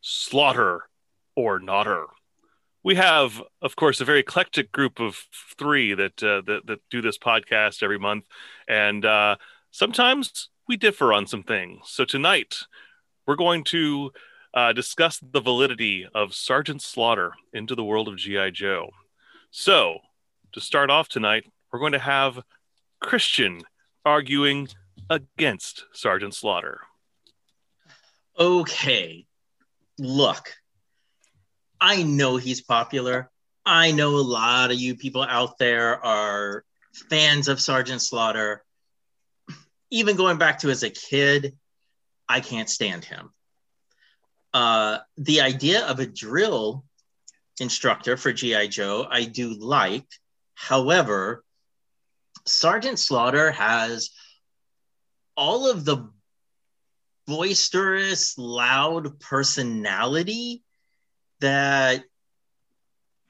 [0.00, 0.82] Slaughter
[1.34, 2.04] or Notter.
[2.84, 5.26] we have, of course, a very eclectic group of
[5.58, 8.26] three that uh, that, that do this podcast every month,
[8.68, 9.34] and uh,
[9.72, 11.80] sometimes we differ on some things.
[11.86, 12.58] So tonight,
[13.26, 14.12] we're going to
[14.54, 18.90] uh, discuss the validity of Sergeant Slaughter into the world of GI Joe.
[19.50, 19.98] So,
[20.52, 22.44] to start off tonight, we're going to have
[23.00, 23.62] Christian
[24.04, 24.68] arguing
[25.08, 26.80] against Sergeant Slaughter.
[28.38, 29.26] Okay,
[29.98, 30.54] look,
[31.80, 33.30] I know he's popular.
[33.64, 36.64] I know a lot of you people out there are
[37.10, 38.64] fans of Sergeant Slaughter.
[39.90, 41.56] Even going back to as a kid,
[42.28, 43.30] I can't stand him.
[44.54, 46.84] Uh, the idea of a drill
[47.60, 48.66] instructor for G.I.
[48.68, 50.06] Joe, I do like.
[50.54, 51.44] However,
[52.46, 54.10] Sergeant Slaughter has
[55.36, 56.10] all of the
[57.26, 60.62] boisterous, loud personality
[61.40, 62.04] that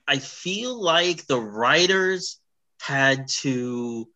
[0.08, 2.40] I feel like the writers
[2.80, 4.08] had to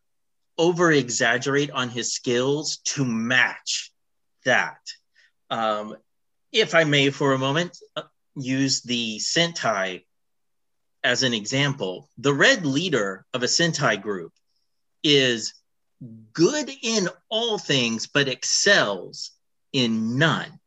[0.58, 3.92] over exaggerate on his skills to match
[4.44, 4.80] that.
[5.50, 5.96] Um,
[6.52, 8.02] if I may, for a moment, uh,
[8.34, 10.04] use the Sentai
[11.04, 12.08] as an example.
[12.18, 14.32] The red leader of a Sentai group
[15.02, 15.54] is
[16.32, 19.30] good in all things, but excels
[19.72, 20.58] in none.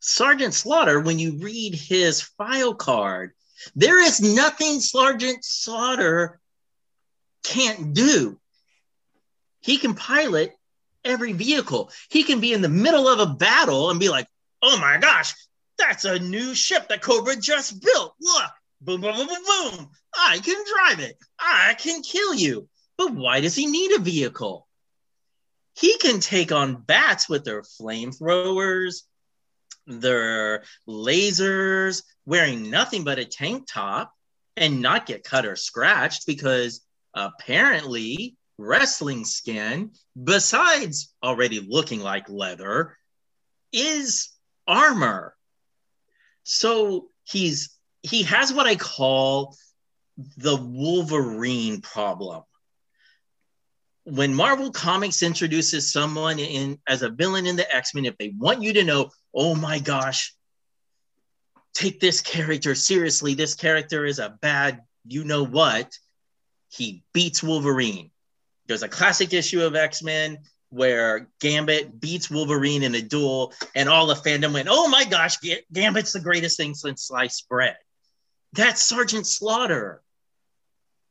[0.00, 3.32] Sergeant Slaughter, when you read his file card,
[3.74, 6.40] there is nothing Sergeant Slaughter
[7.42, 8.38] can't do.
[9.60, 10.54] He can pilot
[11.04, 11.90] every vehicle.
[12.10, 14.26] He can be in the middle of a battle and be like,
[14.62, 15.34] oh my gosh,
[15.78, 18.14] that's a new ship that Cobra just built.
[18.20, 18.50] Look,
[18.80, 19.90] boom, boom, boom, boom, boom.
[20.18, 21.16] I can drive it.
[21.38, 22.68] I can kill you.
[22.96, 24.66] But why does he need a vehicle?
[25.76, 29.02] He can take on bats with their flamethrowers,
[29.86, 34.12] their lasers, wearing nothing but a tank top
[34.56, 36.80] and not get cut or scratched because
[37.14, 39.90] apparently wrestling skin,
[40.22, 42.96] besides already looking like leather,
[43.72, 44.30] is
[44.66, 45.34] armor.
[46.44, 49.56] So he's he has what I call
[50.36, 52.44] the Wolverine problem.
[54.04, 58.62] When Marvel Comics introduces someone in as a villain in the X-Men, if they want
[58.62, 60.34] you to know oh my gosh,
[61.74, 63.34] take this character seriously.
[63.34, 65.98] This character is a bad, you know what?
[66.70, 68.10] He beats Wolverine.
[68.66, 70.38] There's a classic issue of X Men
[70.70, 75.36] where Gambit beats Wolverine in a duel, and all the fandom went, oh my gosh,
[75.72, 77.76] Gambit's the greatest thing since sliced bread.
[78.52, 80.02] That's Sergeant Slaughter.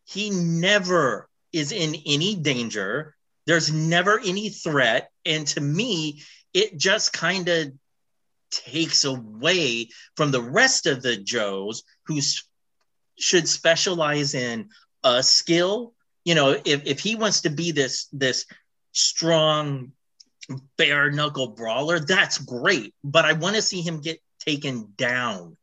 [0.05, 3.15] He never is in any danger.
[3.45, 5.09] There's never any threat.
[5.25, 6.23] And to me,
[6.53, 7.71] it just kind of
[8.51, 12.19] takes away from the rest of the Joes who
[13.17, 14.69] should specialize in
[15.03, 15.93] a skill.
[16.25, 18.45] You know, if, if he wants to be this this
[18.91, 19.91] strong
[20.77, 22.93] bare knuckle brawler, that's great.
[23.03, 25.57] But I want to see him get taken down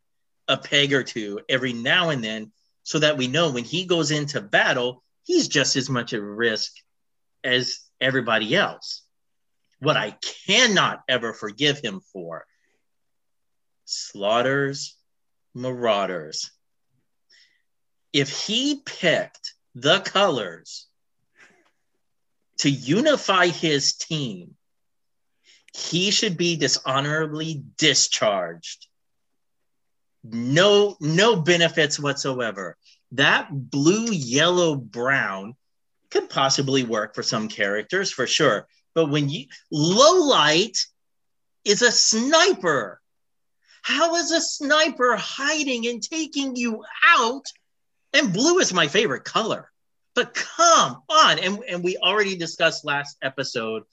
[0.48, 4.10] a peg or two every now and then so that we know when he goes
[4.10, 6.72] into battle, he's just as much at risk
[7.44, 9.04] as everybody else.
[9.78, 10.16] What I
[10.46, 12.44] cannot ever forgive him for
[13.84, 14.96] Slaughter's
[15.54, 16.50] Marauders.
[18.12, 20.88] If he picked the colors
[22.58, 24.56] to unify his team,
[25.76, 28.88] he should be dishonorably discharged.
[30.24, 32.76] No, no benefits whatsoever.
[33.12, 35.54] That blue, yellow, brown
[36.10, 38.66] could possibly work for some characters for sure.
[38.94, 40.78] But when you Low-Light
[41.64, 43.00] is a sniper
[43.82, 46.84] how is a sniper hiding and taking you
[47.16, 47.44] out?
[48.12, 49.70] And blue is my favorite color.
[50.14, 51.38] But come on.
[51.38, 53.84] And, and we already discussed last episode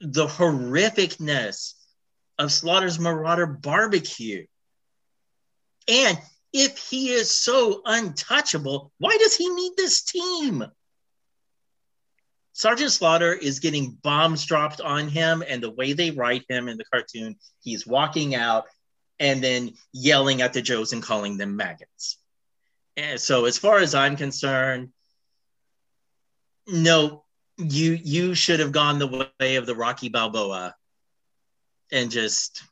[0.00, 1.72] the horrificness
[2.38, 4.46] of Slaughter's Marauder barbecue.
[5.88, 6.18] And
[6.56, 10.64] if he is so untouchable, why does he need this team?
[12.54, 16.78] Sergeant Slaughter is getting bombs dropped on him, and the way they write him in
[16.78, 18.64] the cartoon, he's walking out
[19.20, 22.16] and then yelling at the Joes and calling them maggots.
[22.96, 24.88] And so, as far as I'm concerned,
[26.66, 27.24] no,
[27.58, 30.74] you you should have gone the way of the Rocky Balboa
[31.92, 32.62] and just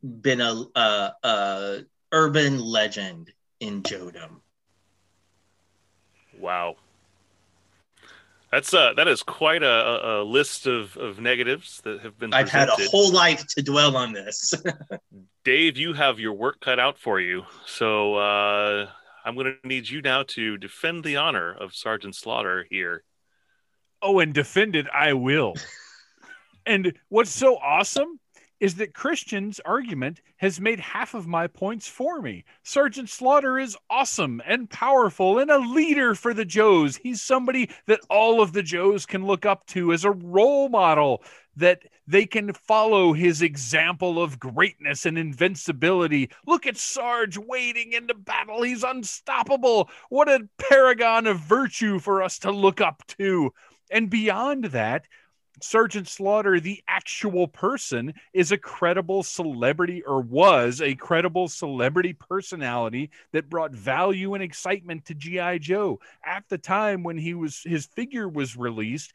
[0.00, 1.78] been a, a, a
[2.12, 4.40] urban legend in Jodom.
[6.38, 6.76] Wow.
[8.50, 12.32] That's uh that is quite a, a list of, of negatives that have been.
[12.32, 14.54] I've had a whole life to dwell on this.
[15.44, 17.44] Dave, you have your work cut out for you.
[17.66, 18.88] So uh,
[19.24, 23.02] I'm going to need you now to defend the honor of Sergeant Slaughter here.
[24.00, 25.54] Oh, and defend it, I will.
[26.66, 28.18] and what's so awesome
[28.60, 32.44] is that Christian's argument has made half of my points for me.
[32.62, 36.96] Sergeant Slaughter is awesome and powerful and a leader for the Joes.
[36.96, 41.22] He's somebody that all of the Joes can look up to as a role model,
[41.56, 46.30] that they can follow his example of greatness and invincibility.
[46.46, 48.62] Look at Sarge wading into battle.
[48.62, 49.90] He's unstoppable.
[50.08, 53.52] What a paragon of virtue for us to look up to.
[53.90, 55.06] And beyond that,
[55.60, 63.10] Sergeant Slaughter, the actual person, is a credible celebrity or was a credible celebrity personality
[63.32, 65.58] that brought value and excitement to G.I.
[65.58, 66.00] Joe.
[66.24, 69.12] At the time when he was his figure was released,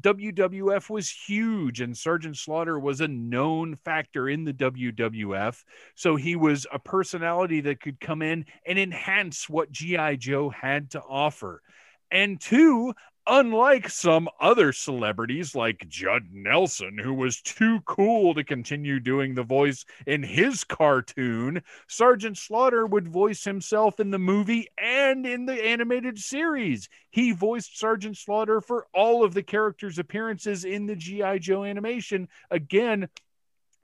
[0.00, 5.64] WWF was huge and Sergeant Slaughter was a known factor in the WWF.
[5.94, 10.16] So he was a personality that could come in and enhance what G.I.
[10.16, 11.62] Joe had to offer.
[12.10, 12.94] And two,
[13.28, 19.42] unlike some other celebrities like Judd Nelson, who was too cool to continue doing the
[19.42, 25.66] voice in his cartoon, Sergeant Slaughter would voice himself in the movie and in the
[25.66, 26.88] animated series.
[27.10, 31.38] He voiced Sergeant Slaughter for all of the characters' appearances in the G.I.
[31.38, 32.28] Joe animation.
[32.50, 33.08] Again,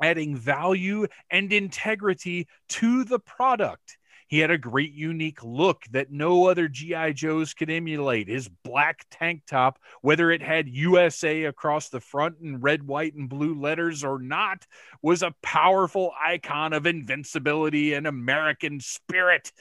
[0.02, 3.98] adding value and integrity to the product.
[4.34, 7.12] He had a great, unique look that no other G.I.
[7.12, 8.26] Joes could emulate.
[8.26, 13.28] His black tank top, whether it had USA across the front in red, white, and
[13.28, 14.66] blue letters or not,
[15.02, 19.52] was a powerful icon of invincibility and American spirit.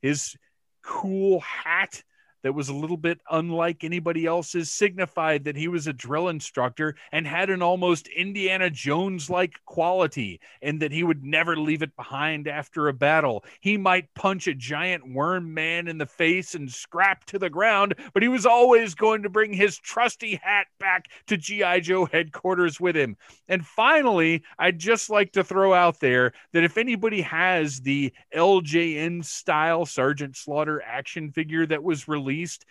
[0.00, 0.34] His
[0.82, 2.02] cool hat
[2.42, 6.96] that was a little bit unlike anybody else's signified that he was a drill instructor
[7.12, 11.94] and had an almost Indiana Jones like quality and that he would never leave it
[11.96, 13.44] behind after a battle.
[13.60, 17.94] He might punch a giant worm man in the face and scrap to the ground,
[18.12, 21.80] but he was always going to bring his trusty hat back to G.I.
[21.80, 23.16] Joe headquarters with him.
[23.48, 29.24] And finally, I'd just like to throw out there that if anybody has the LJN
[29.24, 32.64] style Sergeant Slaughter action figure that was released, released,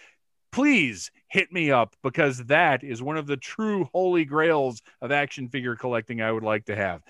[0.51, 5.47] please hit me up because that is one of the true holy grails of action
[5.47, 7.01] figure collecting I would like to have.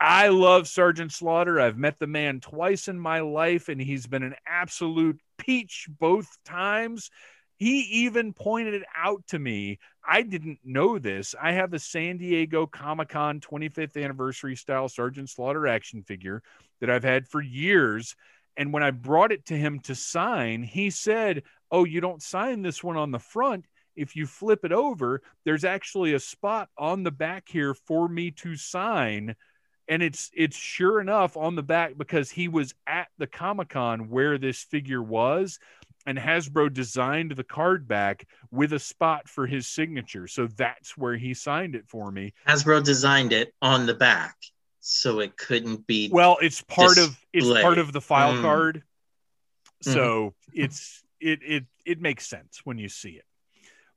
[0.00, 1.60] I love Sergeant Slaughter.
[1.60, 6.28] I've met the man twice in my life, and he's been an absolute peach both
[6.44, 7.10] times.
[7.56, 9.78] He even pointed it out to me.
[10.06, 11.34] I didn't know this.
[11.40, 16.42] I have the San Diego Comic Con 25th anniversary style Sergeant Slaughter action figure
[16.80, 18.14] that I've had for years.
[18.56, 22.62] And when I brought it to him to sign, he said, Oh, you don't sign
[22.62, 23.66] this one on the front.
[23.96, 28.32] If you flip it over, there's actually a spot on the back here for me
[28.32, 29.36] to sign.
[29.86, 34.08] And it's it's sure enough on the back because he was at the Comic Con
[34.08, 35.58] where this figure was,
[36.06, 40.26] and Hasbro designed the card back with a spot for his signature.
[40.26, 42.32] So that's where he signed it for me.
[42.48, 44.36] Hasbro designed it on the back
[44.86, 47.08] so it couldn't be well it's part displayed.
[47.08, 48.42] of it's part of the file mm.
[48.42, 48.82] card
[49.80, 50.32] so mm.
[50.52, 53.24] it's it it it makes sense when you see it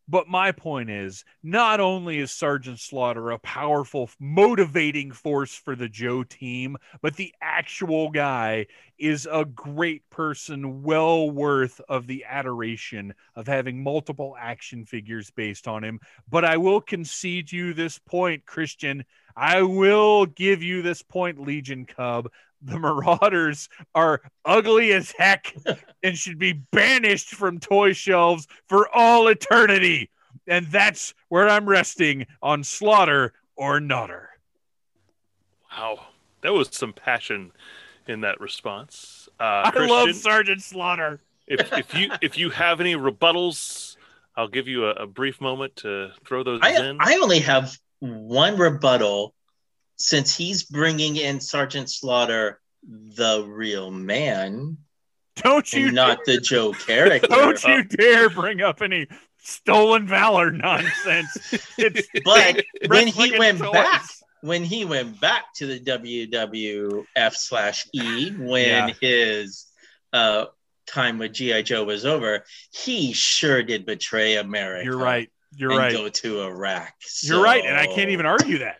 [0.09, 5.89] but my point is not only is sergeant slaughter a powerful motivating force for the
[5.89, 8.65] joe team but the actual guy
[8.97, 15.67] is a great person well worth of the adoration of having multiple action figures based
[15.67, 15.99] on him
[16.29, 19.03] but i will concede you this point christian
[19.39, 22.27] I will give you this point, Legion Cub.
[22.61, 25.55] The Marauders are ugly as heck
[26.03, 30.09] and should be banished from toy shelves for all eternity.
[30.47, 34.29] And that's where I'm resting on Slaughter or Nutter.
[35.71, 35.99] Wow.
[36.41, 37.51] That was some passion
[38.07, 39.27] in that response.
[39.39, 41.19] Uh, I love Sergeant Slaughter.
[41.47, 43.97] if, if you if you have any rebuttals,
[44.35, 46.97] I'll give you a, a brief moment to throw those I, in.
[46.99, 49.33] I only have one rebuttal
[49.97, 54.77] since he's bringing in Sergeant Slaughter, the real man.
[55.35, 57.27] Don't you not the Joe character?
[57.29, 59.07] Don't you dare bring up any
[59.39, 61.53] stolen valor nonsense.
[61.77, 63.71] It's but when he went toys.
[63.71, 64.03] back,
[64.41, 68.93] when he went back to the WWF slash E, when yeah.
[68.99, 69.67] his
[70.11, 70.45] uh,
[70.87, 74.85] time with GI Joe was over, he sure did betray America.
[74.85, 75.29] You're right.
[75.55, 75.93] You're right.
[75.93, 76.93] Go to Iraq.
[77.01, 77.35] So...
[77.35, 78.79] You're right, and I can't even argue that.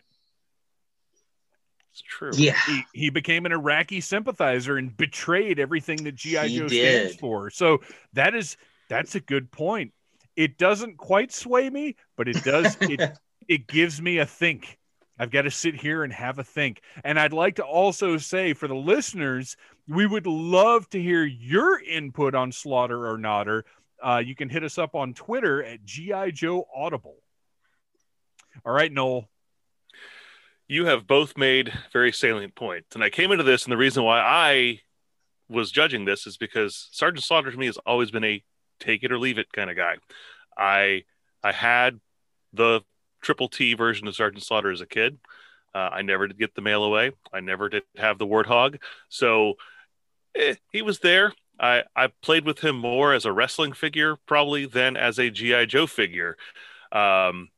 [2.08, 2.30] True.
[2.34, 2.56] Yeah.
[2.66, 7.50] He, he, became an Iraqi sympathizer and betrayed everything that GI Joe stands for.
[7.50, 7.82] So
[8.14, 8.56] that is
[8.88, 9.92] that's a good point.
[10.34, 13.12] It doesn't quite sway me, but it does it
[13.48, 14.78] it gives me a think.
[15.18, 16.80] I've got to sit here and have a think.
[17.04, 19.56] And I'd like to also say for the listeners,
[19.86, 23.64] we would love to hear your input on Slaughter or Nodder.
[24.02, 27.16] Uh, you can hit us up on Twitter at GI Joe Audible.
[28.64, 29.28] All right, Noel.
[30.68, 34.04] You have both made very salient points, and I came into this, and the reason
[34.04, 34.80] why I
[35.48, 38.44] was judging this is because Sergeant Slaughter to me has always been a
[38.78, 39.96] take it or leave it kind of guy.
[40.56, 41.04] I
[41.42, 42.00] I had
[42.52, 42.82] the
[43.22, 45.18] triple T version of Sergeant Slaughter as a kid.
[45.74, 47.12] Uh, I never did get the mail away.
[47.32, 48.80] I never did have the warthog.
[49.08, 49.54] So
[50.34, 51.32] eh, he was there.
[51.60, 55.66] I, I played with him more as a wrestling figure probably than as a GI
[55.66, 56.36] Joe figure.
[56.92, 57.48] Um,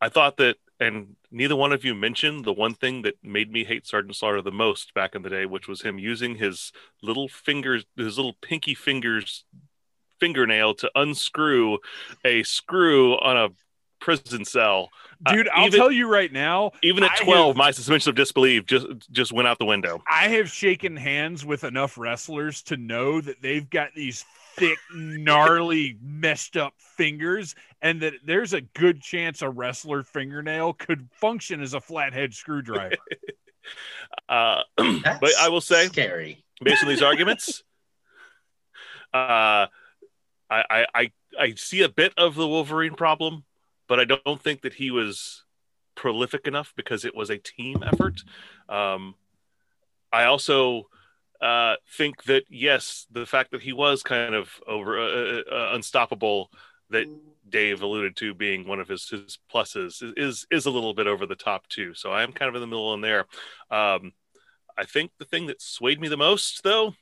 [0.00, 3.64] I thought that, and neither one of you mentioned the one thing that made me
[3.64, 6.72] hate Sergeant Slaughter the most back in the day, which was him using his
[7.02, 9.44] little fingers, his little pinky fingers
[10.20, 11.78] fingernail to unscrew
[12.24, 13.48] a screw on a
[14.00, 14.90] prison cell.
[15.24, 16.72] Uh, Dude, uh, I'll even, tell you right now.
[16.82, 20.02] Even at I 12, have, my suspension of disbelief just just went out the window.
[20.10, 24.24] I have shaken hands with enough wrestlers to know that they've got these
[24.56, 31.08] thick, gnarly, messed up fingers, and that there's a good chance a wrestler fingernail could
[31.12, 32.96] function as a flathead screwdriver.
[34.28, 36.44] uh, but I will say, scary.
[36.62, 37.62] Based on these arguments,
[39.14, 39.66] uh,
[40.50, 43.44] I, I I see a bit of the Wolverine problem
[43.88, 45.44] but I don't think that he was
[45.94, 48.22] prolific enough because it was a team effort.
[48.68, 49.14] Um,
[50.12, 50.88] I also
[51.44, 55.70] uh, think that yes, the fact that he was kind of over uh, uh, uh
[55.74, 56.50] unstoppable
[56.88, 57.06] that
[57.46, 61.26] Dave alluded to being one of his, his pluses is is a little bit over
[61.26, 61.92] the top too.
[61.92, 63.26] So I am kind of in the middle in there.
[63.70, 64.12] Um,
[64.76, 66.94] I think the thing that swayed me the most, though,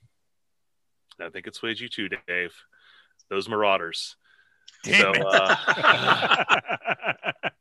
[1.21, 2.55] I think it swayed you too, Dave.
[3.31, 4.17] Those Marauders.
[4.83, 5.55] Damn so uh,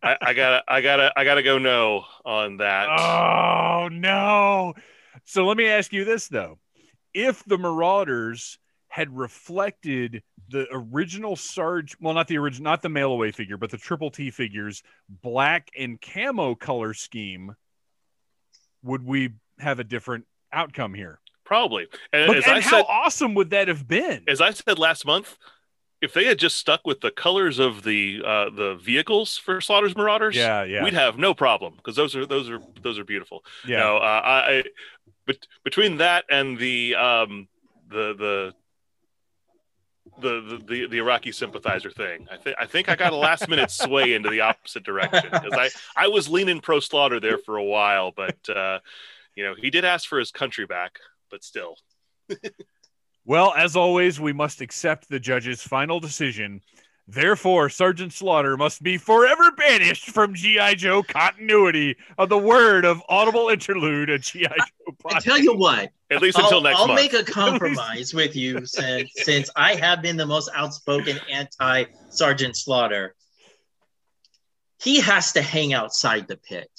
[0.02, 2.88] I, I, gotta I gotta I gotta go no on that.
[2.90, 4.74] Oh no.
[5.26, 6.58] So let me ask you this though.
[7.14, 8.58] If the Marauders
[8.88, 13.72] had reflected the original Sarge, well, not the original, not the mail away figure, but
[13.72, 17.56] the Triple T figures, black and camo color scheme,
[18.84, 19.30] would we
[19.60, 21.20] have a different outcome here?
[21.46, 21.88] Probably.
[22.12, 24.24] And, but, and how said, awesome would that have been?
[24.28, 25.38] As I said last month,
[26.02, 29.96] if they had just stuck with the colors of the uh, the vehicles for Slaughter's
[29.96, 33.46] Marauders, yeah, yeah, we'd have no problem because those are those are those are beautiful.
[33.68, 33.80] Yeah.
[33.80, 34.64] No, uh, I,
[35.32, 37.48] but between that and the um
[37.90, 38.53] the the
[40.20, 42.28] the, the, the Iraqi sympathizer thing.
[42.30, 45.53] I think I think I got a last minute sway into the opposite direction because
[45.53, 48.80] I I was leaning pro slaughter there for a while, but uh,
[49.36, 50.99] you know he did ask for his country back,
[51.30, 51.76] but still.
[53.24, 56.62] Well, as always, we must accept the judge's final decision.
[57.07, 60.76] Therefore, Sergeant Slaughter must be forever banished from G.I.
[60.76, 64.48] Joe continuity of the word of audible interlude at G.I.
[64.48, 65.15] Joe podcast.
[65.15, 65.91] I tell you what.
[66.10, 66.99] At least until I'll, next I'll month.
[66.99, 72.56] make a compromise with you since since I have been the most outspoken anti Sergeant
[72.56, 73.15] Slaughter.
[74.82, 76.69] He has to hang outside the pit.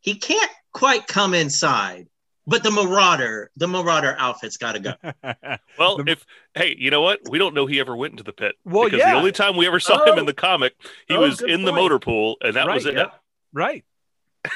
[0.00, 2.08] He can't quite come inside
[2.46, 4.94] but the Marauder, the Marauder outfit's got to go.
[5.78, 7.20] well, the, if hey, you know what?
[7.28, 8.54] We don't know he ever went into the pit.
[8.64, 9.12] Well, because yeah.
[9.12, 10.12] the only time we ever saw oh.
[10.12, 10.74] him in the comic,
[11.06, 11.64] he oh, was in point.
[11.66, 12.94] the motor pool, and that right, was it.
[12.94, 13.10] Yeah.
[13.52, 13.84] Right.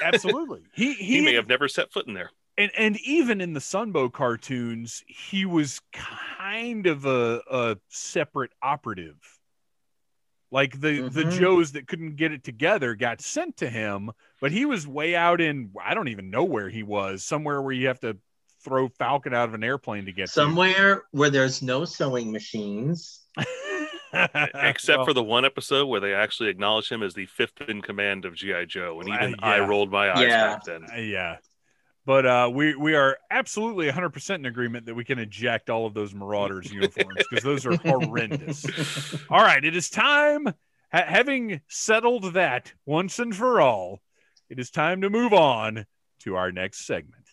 [0.02, 0.62] Absolutely.
[0.74, 2.30] he, he, he may have never set foot in there.
[2.58, 9.16] And and even in the Sunbow cartoons, he was kind of a, a separate operative.
[10.56, 11.08] Like the mm-hmm.
[11.08, 14.10] the Joes that couldn't get it together got sent to him,
[14.40, 17.74] but he was way out in I don't even know where he was, somewhere where
[17.74, 18.16] you have to
[18.64, 21.02] throw Falcon out of an airplane to get somewhere to.
[21.10, 23.20] where there's no sewing machines.
[24.54, 27.82] Except well, for the one episode where they actually acknowledge him as the fifth in
[27.82, 29.46] command of GI Joe, and even uh, yeah.
[29.46, 30.46] I rolled my eyes yeah.
[30.46, 30.86] back then.
[30.90, 31.36] Uh, yeah,
[32.06, 35.92] but uh, we we are absolutely 100% in agreement that we can eject all of
[35.92, 38.64] those Marauders uniforms because those are horrendous.
[39.30, 40.46] all right, it is time.
[40.46, 44.00] Ha- having settled that once and for all,
[44.48, 45.84] it is time to move on
[46.20, 47.25] to our next segment.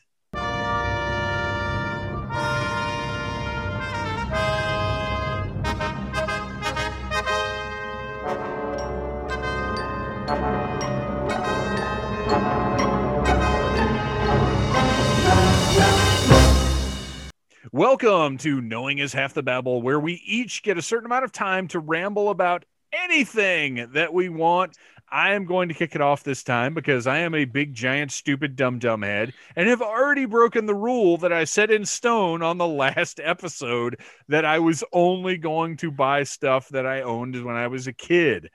[17.73, 21.31] Welcome to Knowing is Half the Babble, where we each get a certain amount of
[21.31, 24.77] time to ramble about anything that we want.
[25.09, 28.11] I am going to kick it off this time because I am a big, giant,
[28.11, 32.43] stupid, dumb, dumb head and have already broken the rule that I set in stone
[32.43, 37.43] on the last episode that I was only going to buy stuff that I owned
[37.43, 38.51] when I was a kid.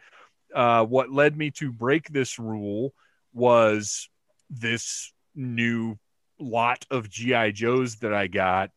[0.55, 2.95] Uh, what led me to break this rule
[3.33, 4.09] was
[4.49, 5.99] this new
[6.39, 8.71] lot of GI Joes that I got.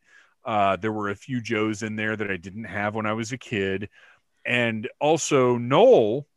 [0.43, 3.31] Uh, there were a few Joes in there that I didn't have when I was
[3.31, 3.89] a kid,
[4.45, 6.27] and also Noel.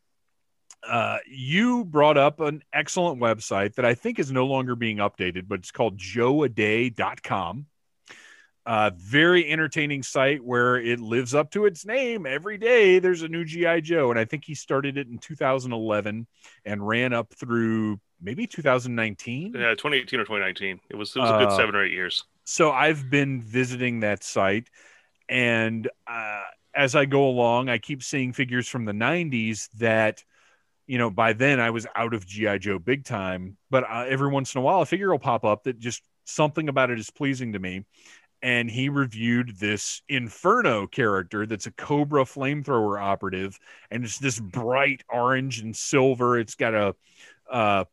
[0.87, 5.49] Uh, you brought up an excellent website that I think is no longer being updated,
[5.49, 7.67] but it's called joeaday.com.
[8.67, 12.99] Uh, very entertaining site where it lives up to its name every day.
[12.99, 16.27] There's a new GI Joe, and I think he started it in 2011
[16.67, 19.53] and ran up through maybe 2019.
[19.55, 20.81] Yeah, 2018 or 2019.
[20.91, 22.25] It was it was a good Uh, seven or eight years.
[22.45, 24.69] So I've been visiting that site,
[25.29, 26.43] and uh,
[26.75, 30.25] as I go along, I keep seeing figures from the '90s that,
[30.87, 33.57] you know, by then I was out of GI Joe big time.
[33.71, 36.69] But uh, every once in a while, a figure will pop up that just something
[36.69, 37.85] about it is pleasing to me.
[38.43, 43.59] And he reviewed this Inferno character that's a Cobra flamethrower operative,
[43.91, 46.39] and it's this bright orange and silver.
[46.39, 46.95] It's got a
[47.51, 47.85] uh,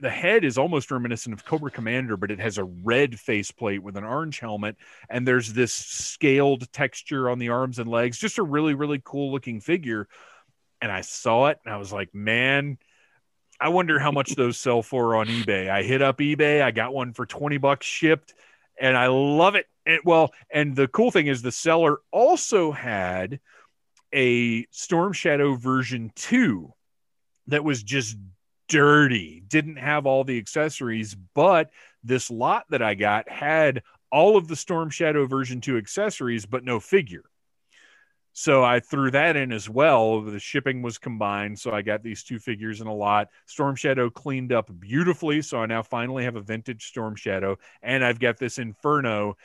[0.00, 3.96] the head is almost reminiscent of Cobra Commander, but it has a red faceplate with
[3.96, 4.76] an orange helmet,
[5.08, 8.18] and there's this scaled texture on the arms and legs.
[8.18, 10.08] Just a really, really cool looking figure.
[10.80, 12.78] And I saw it, and I was like, man,
[13.60, 15.70] I wonder how much those sell for on eBay.
[15.70, 18.34] I hit up eBay, I got one for 20 bucks shipped,
[18.78, 19.66] and I love it.
[19.86, 23.40] And well, and the cool thing is the seller also had
[24.12, 26.72] a Storm Shadow version 2
[27.48, 28.16] that was just
[28.68, 31.70] dirty, didn't have all the accessories, but
[32.02, 36.64] this lot that I got had all of the Storm Shadow version 2 accessories, but
[36.64, 37.24] no figure.
[38.38, 40.20] So I threw that in as well.
[40.20, 41.58] The shipping was combined.
[41.58, 43.28] So I got these two figures in a lot.
[43.46, 45.40] Storm Shadow cleaned up beautifully.
[45.40, 47.56] So I now finally have a vintage Storm Shadow.
[47.82, 49.38] And I've got this Inferno.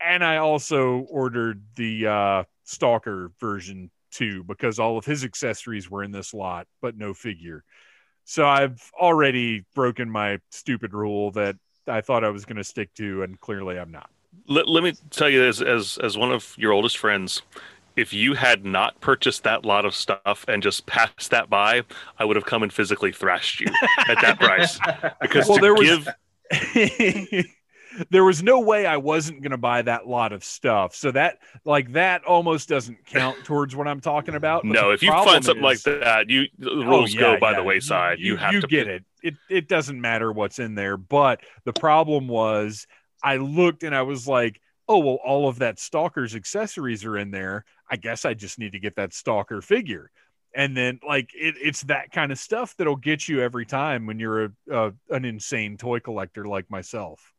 [0.00, 6.04] And I also ordered the uh, Stalker version too, because all of his accessories were
[6.04, 7.64] in this lot, but no figure.
[8.28, 12.92] So I've already broken my stupid rule that I thought I was going to stick
[12.94, 14.10] to, and clearly I'm not.
[14.48, 17.42] Let, let me tell you as as as one of your oldest friends,
[17.94, 21.82] if you had not purchased that lot of stuff and just passed that by,
[22.18, 23.68] I would have come and physically thrashed you
[24.08, 24.78] at that price.
[25.20, 26.08] Because Well, to there was- give
[28.10, 30.94] there was no way I wasn't going to buy that lot of stuff.
[30.94, 34.62] So that, like, that almost doesn't count towards what I'm talking about.
[34.62, 37.38] But no, if you find something is- like that, you the Oh, rules yeah, go
[37.38, 37.58] by yeah.
[37.58, 38.18] the wayside.
[38.18, 39.04] You, have you to get it.
[39.22, 40.96] It it doesn't matter what's in there.
[40.96, 42.86] But the problem was,
[43.22, 47.30] I looked and I was like, oh well, all of that stalker's accessories are in
[47.30, 47.64] there.
[47.90, 50.10] I guess I just need to get that stalker figure.
[50.54, 54.18] And then, like, it, it's that kind of stuff that'll get you every time when
[54.18, 57.32] you're a, a an insane toy collector like myself.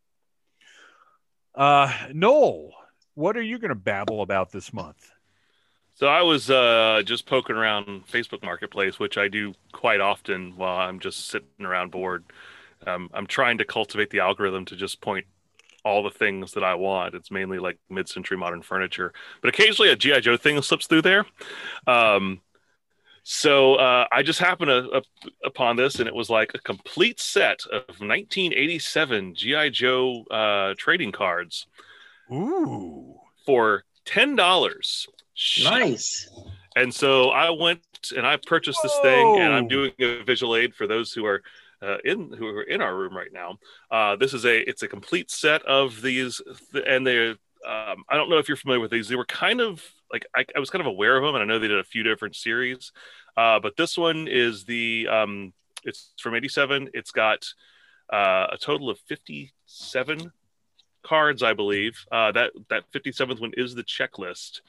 [1.57, 2.69] Uh, Noel,
[3.15, 5.11] what are you going to babble about this month?
[5.95, 10.77] So I was uh, just poking around Facebook Marketplace, which I do quite often while
[10.77, 12.25] I'm just sitting around bored.
[12.85, 15.25] Um, I'm trying to cultivate the algorithm to just point
[15.83, 17.15] all the things that I want.
[17.15, 19.11] It's mainly like mid-century modern furniture,
[19.41, 21.25] but occasionally a GI Joe thing slips through there.
[21.87, 22.41] Um,
[23.29, 25.03] so uh, I just happened to, up,
[25.43, 31.11] upon this, and it was like a complete set of 1987 GI Joe uh, trading
[31.11, 31.67] cards
[32.31, 35.09] Ooh, for ten dollars.
[35.61, 36.29] Nice.
[36.77, 37.81] And so I went
[38.15, 41.43] and I purchased this thing, and I'm doing a visual aid for those who are
[41.81, 43.57] uh, in who are in our room right now.
[43.91, 46.41] Uh, this is a it's a complete set of these,
[46.87, 49.09] and they um, I don't know if you're familiar with these.
[49.09, 51.45] They were kind of like I, I was kind of aware of them, and I
[51.45, 52.91] know they did a few different series.
[53.35, 55.53] Uh, but this one is the um,
[55.83, 56.89] it's from '87.
[56.93, 57.45] It's got
[58.11, 60.31] uh, a total of 57
[61.03, 62.05] cards, I believe.
[62.11, 64.61] Uh, that that 57th one is the checklist.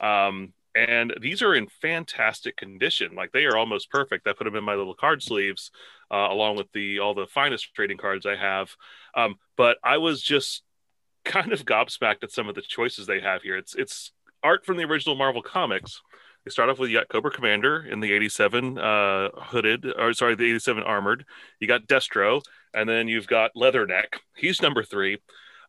[0.00, 3.14] Um, and these are in fantastic condition.
[3.14, 4.28] Like they are almost perfect.
[4.28, 5.70] I put them in my little card sleeves,
[6.10, 8.70] uh, along with the all the finest trading cards I have.
[9.14, 10.62] Um, but I was just
[11.24, 13.56] kind of gobsmacked at some of the choices they have here.
[13.56, 14.12] It's it's
[14.46, 16.00] art from the original Marvel comics.
[16.44, 20.36] They start off with you got Cobra Commander in the '87 uh, hooded, or sorry,
[20.36, 21.24] the '87 armored.
[21.60, 22.40] You got Destro,
[22.72, 24.20] and then you've got Leatherneck.
[24.36, 25.18] He's number three.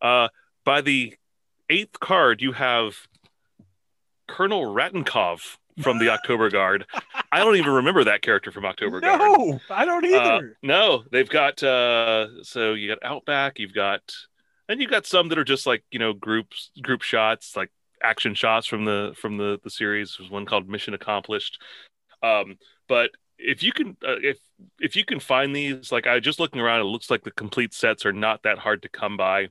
[0.02, 0.28] Uh,
[0.64, 1.16] by the
[1.70, 2.96] eighth card, you have
[4.28, 6.86] Colonel Rattenkov from the October Guard.
[7.32, 9.20] I don't even remember that character from October Guard.
[9.20, 10.58] no, I don't Uh, either.
[10.64, 14.02] no, they've got uh so you got Outback, you've got
[14.70, 17.72] and you've got some that are just like, you know, groups group shots, like
[18.04, 20.16] action shots from the from the the series.
[20.18, 21.62] There's one called Mission Accomplished.
[22.24, 22.58] Um
[22.88, 24.38] but if you can uh, if
[24.80, 27.74] if you can find these like I just looking around it looks like the complete
[27.74, 29.50] sets are not that hard to come by.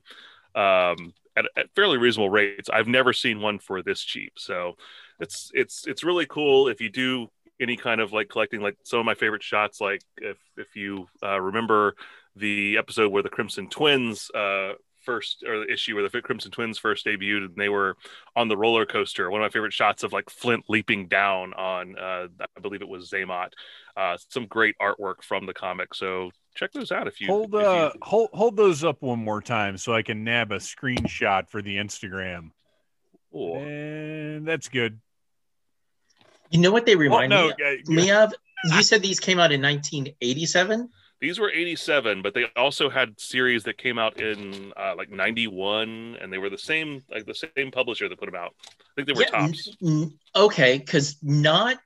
[0.55, 2.69] Um at, at fairly reasonable rates.
[2.69, 4.33] I've never seen one for this cheap.
[4.37, 4.75] So
[5.19, 7.29] it's it's it's really cool if you do
[7.59, 11.07] any kind of like collecting like some of my favorite shots like if if you
[11.23, 11.95] uh, remember
[12.35, 14.73] the episode where the crimson twins uh
[15.07, 17.95] first or the issue where the crimson twins first debuted and they were
[18.35, 21.97] on the roller coaster one of my favorite shots of like flint leaping down on
[21.97, 23.49] uh i believe it was Xamot.
[23.95, 27.61] uh some great artwork from the comic so check those out if you hold if
[27.65, 31.47] uh you, hold hold those up one more time so I can nab a screenshot
[31.49, 32.51] for the Instagram.
[33.31, 33.57] Cool.
[33.57, 34.99] And that's good.
[36.49, 38.33] You know what they Oh, remind no, me, uh, me of?
[38.73, 40.89] You said these came out in 1987.
[41.19, 46.17] These were 87, but they also had series that came out in uh, like 91,
[46.21, 48.53] and they were the same, like the same publisher that put them out.
[48.69, 49.75] I think they were Yeah, Topps.
[49.83, 51.79] n- okay, because not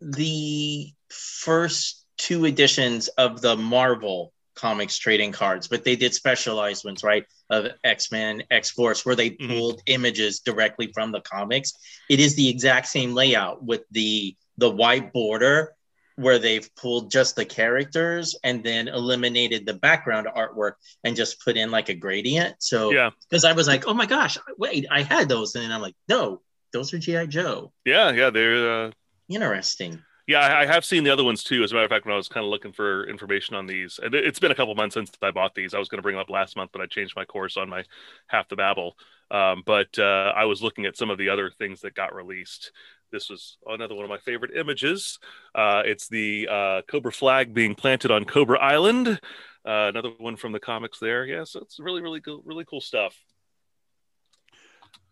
[0.00, 7.02] the first two editions of the Marvel comics trading cards, but they did specialized ones,
[7.02, 7.24] right?
[7.50, 9.48] Of X Men, X Force, where they Mhm.
[9.48, 11.72] pulled images directly from the comics.
[12.08, 15.74] It is the exact same layout with the the white border
[16.20, 20.74] where they've pulled just the characters and then eliminated the background artwork
[21.04, 22.56] and just put in like a gradient.
[22.60, 25.72] So Yeah, because I was like, oh my gosh, wait, I had those, and then
[25.72, 26.42] I'm like, no,
[26.72, 27.72] those are GI Joe.
[27.84, 28.30] yeah, yeah.
[28.30, 28.90] They're uh,
[29.28, 30.02] Interesting.
[30.26, 30.40] yeah.
[30.40, 31.62] I, I have seen the other ones too.
[31.62, 33.98] As a matter of fact, when I was kind of looking for information on these,
[34.02, 35.74] and it, it's been a couple months since I bought these.
[35.74, 37.68] I was going to bring them up last month, but I changed my course on
[37.68, 37.84] my
[38.26, 38.96] half the babble.
[39.30, 42.72] Um, but uh, I was looking at some of the other things that got released.
[43.12, 45.18] This was another one of my favorite images.
[45.54, 49.20] Uh, it's the uh, Cobra flag being planted on Cobra Island.
[49.66, 51.24] Uh, another one from the comics there.
[51.24, 53.16] Yeah, so it's really, really cool, really cool stuff.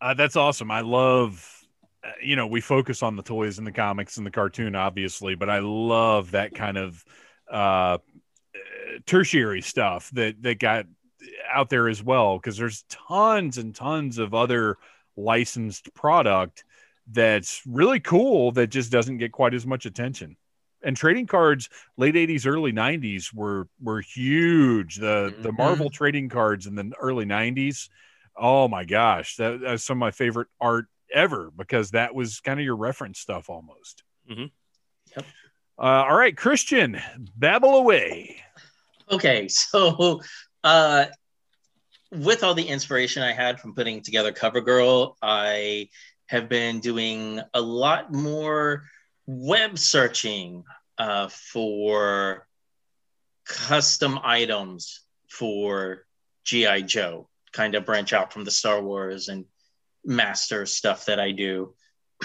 [0.00, 0.70] Uh, that's awesome.
[0.70, 1.64] I love,
[2.04, 5.34] uh, you know, we focus on the toys and the comics and the cartoon, obviously,
[5.34, 7.04] but I love that kind of
[7.50, 7.98] uh,
[9.06, 10.86] tertiary stuff that that got
[11.52, 14.76] out there as well because there's tons and tons of other
[15.16, 16.64] licensed product
[17.10, 20.36] that's really cool that just doesn't get quite as much attention.
[20.82, 24.96] And trading cards, late '80s, early '90s were were huge.
[24.96, 25.56] The the Mhm.
[25.58, 27.88] Marvel trading cards in the early '90s
[28.40, 32.60] Oh my gosh, that, that's some of my favorite art ever because that was kind
[32.60, 34.04] of your reference stuff almost.
[34.30, 34.44] Mm-hmm.
[35.16, 35.26] Yep.
[35.78, 37.00] Uh, all right, Christian,
[37.36, 38.36] babble away.
[39.10, 40.20] Okay, so
[40.68, 41.06] uh,
[42.12, 45.88] with all the inspiration I had from putting together CoverGirl, I
[46.26, 48.84] have been doing a lot more
[49.26, 50.64] web searching
[50.98, 52.46] uh, for
[53.46, 55.00] custom items
[55.30, 56.04] for
[56.44, 57.30] GI Joe.
[57.52, 59.46] Kind of branch out from the Star Wars and
[60.04, 61.74] Master stuff that I do,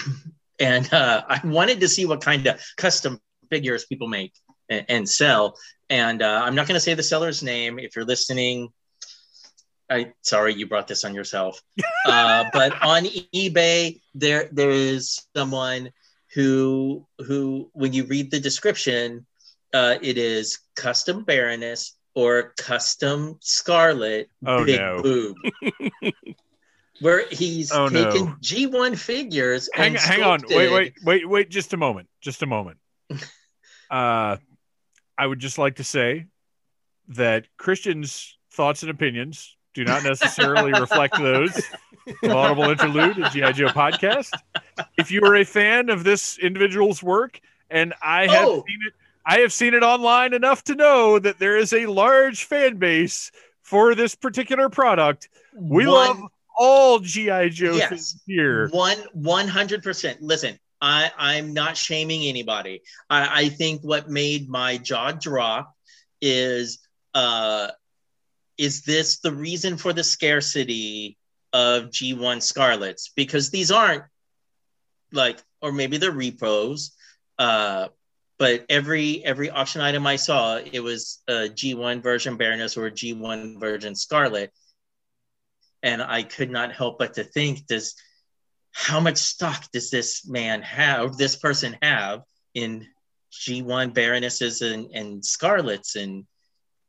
[0.60, 3.18] and uh, I wanted to see what kind of custom
[3.50, 4.34] figures people make
[4.68, 5.56] and, and sell.
[5.90, 7.78] And uh, I'm not going to say the seller's name.
[7.78, 8.70] If you're listening,
[9.90, 11.62] I sorry you brought this on yourself.
[12.06, 13.04] Uh, but on
[13.34, 15.90] eBay, there there is someone
[16.34, 19.24] who who when you read the description,
[19.72, 25.00] uh, it is custom Baroness or custom Scarlett Oh, big no.
[25.02, 25.36] boob.
[27.00, 28.36] Where he's Oh, no.
[28.42, 29.70] G1 figures.
[29.72, 30.42] Hang, and hang on.
[30.48, 31.48] Wait, wait, wait, wait.
[31.48, 32.08] Just a moment.
[32.20, 32.76] Just a moment.
[33.90, 34.38] Uh,
[35.16, 36.26] I would just like to say
[37.08, 41.56] that Christian's thoughts and opinions do not necessarily reflect those
[42.22, 44.30] of Audible Interlude and GI Joe podcast.
[44.96, 48.64] If you are a fan of this individual's work, and I have Oh.
[48.66, 48.94] seen it,
[49.26, 53.30] I have seen it online enough to know that there is a large fan base
[53.62, 55.28] for this particular product.
[55.56, 56.20] We One- love
[56.56, 58.20] all GI Joe Yes.
[58.26, 58.68] here.
[58.68, 60.22] One one hundred percent.
[60.22, 62.82] Listen, I I'm not shaming anybody.
[63.08, 65.72] I I think what made my jaw drop
[66.20, 66.78] is
[67.14, 67.68] uh
[68.58, 71.16] is this the reason for the scarcity
[71.52, 73.10] of G1 Scarletts?
[73.16, 74.04] Because these aren't
[75.12, 76.90] like, or maybe they're repros.
[77.38, 77.88] Uh,
[78.38, 82.90] but every every auction item I saw, it was a G1 version Baroness or a
[82.90, 84.52] G1 version Scarlett
[85.82, 87.94] and I could not help but to think, does
[88.76, 92.22] how much stock does this man have, this person have
[92.54, 92.86] in
[93.32, 96.26] G1 Baronesses and, and Scarletts, and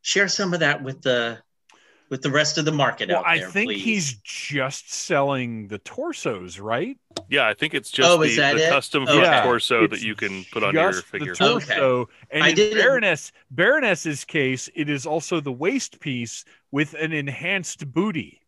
[0.01, 1.39] share some of that with the
[2.09, 3.83] with the rest of the market Well, out I think please.
[3.83, 6.97] he's just selling the torsos, right?
[7.29, 8.69] Yeah, I think it's just Oh, the, the it?
[8.69, 9.41] custom Okay.
[9.43, 11.33] torso It's that you can put on your just figure.
[11.33, 16.45] The torso, and I in didn't- Baroness, Baroness's case, it is also the waist piece
[16.71, 18.44] with an enhanced booty.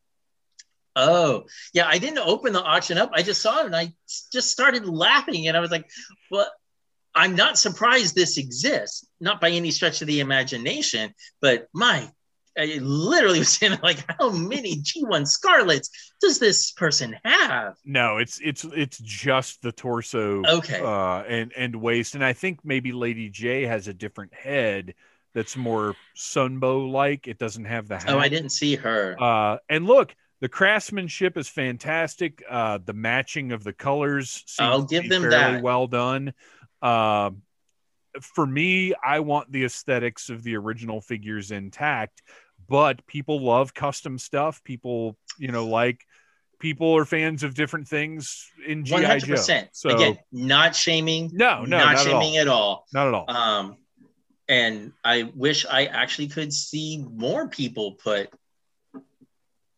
[0.97, 1.87] Oh, yeah.
[1.87, 3.11] I didn't open the auction up.
[3.13, 3.93] I just saw it and I
[4.31, 5.47] just started laughing.
[5.47, 5.89] And I was like,
[6.31, 6.51] well,
[7.15, 12.09] I'm not surprised this exists, not by any stretch of the imagination, but my,
[12.57, 15.89] I literally was saying like, how many G1 Scarletts
[16.21, 17.75] does this person have?
[17.85, 20.81] No, it's it's it's just the torso, Okay.
[20.81, 24.95] uh, and and waist, and I think maybe Lady Jaye has a different head
[25.35, 27.27] that's more Sunbow like.
[27.27, 28.09] It doesn't have the hat.
[28.09, 29.15] Oh, I didn't see her.
[29.21, 32.43] Uh, and look, the craftsmanship is fantastic.
[32.49, 35.63] Uh, the matching of the colors, seems I'll to give be them that.
[35.63, 36.33] well done.
[36.81, 37.41] Um,
[38.21, 42.21] for me, I want the aesthetics of the original figures intact,
[42.67, 44.63] but people love custom stuff.
[44.63, 46.05] People, you know, like
[46.59, 49.35] people are fans of different things in GI Joe.
[49.71, 51.31] So Again, not shaming.
[51.33, 52.85] no, no, not, not, shaming at all.
[52.95, 53.05] at all.
[53.05, 53.29] Not at all.
[53.29, 53.77] Um,
[54.47, 58.29] and I wish I actually could see more people put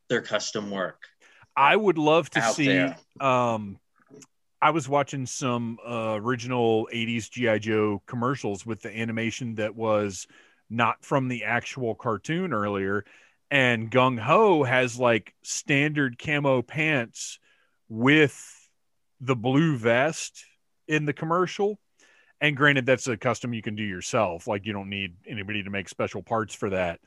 [0.10, 1.04] their custom work
[1.56, 2.68] I would love to see.
[2.68, 2.98] there.
[3.20, 3.80] um
[4.62, 10.28] I was watching some uh, original 80s GI Joe commercials with the animation that was
[10.70, 13.06] not from the actual cartoon earlier
[13.52, 17.40] and Gung Ho has like standard camo pants
[17.88, 18.38] with
[19.22, 20.46] the blue vest
[20.88, 21.80] in the commercial
[22.42, 25.70] and granted that's a custom you can do yourself like you don't need anybody to
[25.70, 27.00] make special parts for that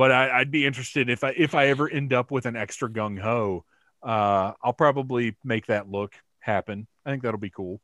[0.00, 2.88] but I, I'd be interested if I if I ever end up with an extra
[2.88, 3.66] gung ho
[4.02, 6.86] uh, I'll probably make that look happen.
[7.04, 7.82] I think that'll be cool.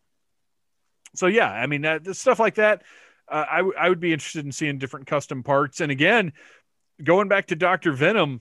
[1.15, 2.85] So yeah, I mean, stuff like that,
[3.31, 5.81] uh, I, w- I would be interested in seeing different custom parts.
[5.81, 6.33] And again,
[7.05, 8.41] going back to Doctor Venom,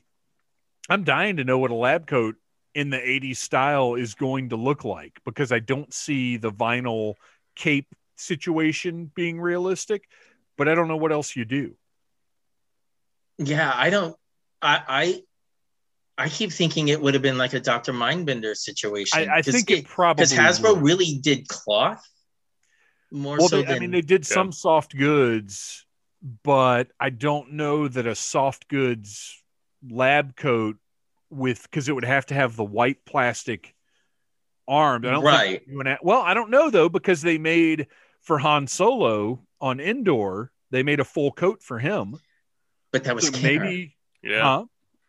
[0.89, 2.35] I'm dying to know what a lab coat
[2.73, 7.15] in the 80s style is going to look like because I don't see the vinyl
[7.55, 10.07] cape situation being realistic,
[10.57, 11.75] but I don't know what else you do.
[13.37, 14.15] Yeah, I don't.
[14.61, 15.21] I
[16.17, 19.29] I, I keep thinking it would have been like a Doctor Mindbender situation.
[19.29, 20.83] I, I think it probably because Hasbro would.
[20.83, 22.03] really did cloth
[23.11, 25.85] more well, so they, than I mean, they did some soft goods,
[26.43, 29.43] but I don't know that a soft goods
[29.87, 30.77] lab coat
[31.29, 33.75] with because it would have to have the white plastic
[34.67, 35.05] arms.
[35.05, 35.65] I don't Right.
[35.65, 37.87] Think you well, I don't know though because they made
[38.21, 42.17] for Han Solo on Endor, they made a full coat for him.
[42.95, 43.65] But that was So Kenner.
[43.65, 44.41] maybe, Yeah.
[44.41, 44.65] huh?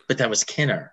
[0.09, 0.93] But that was Kenner.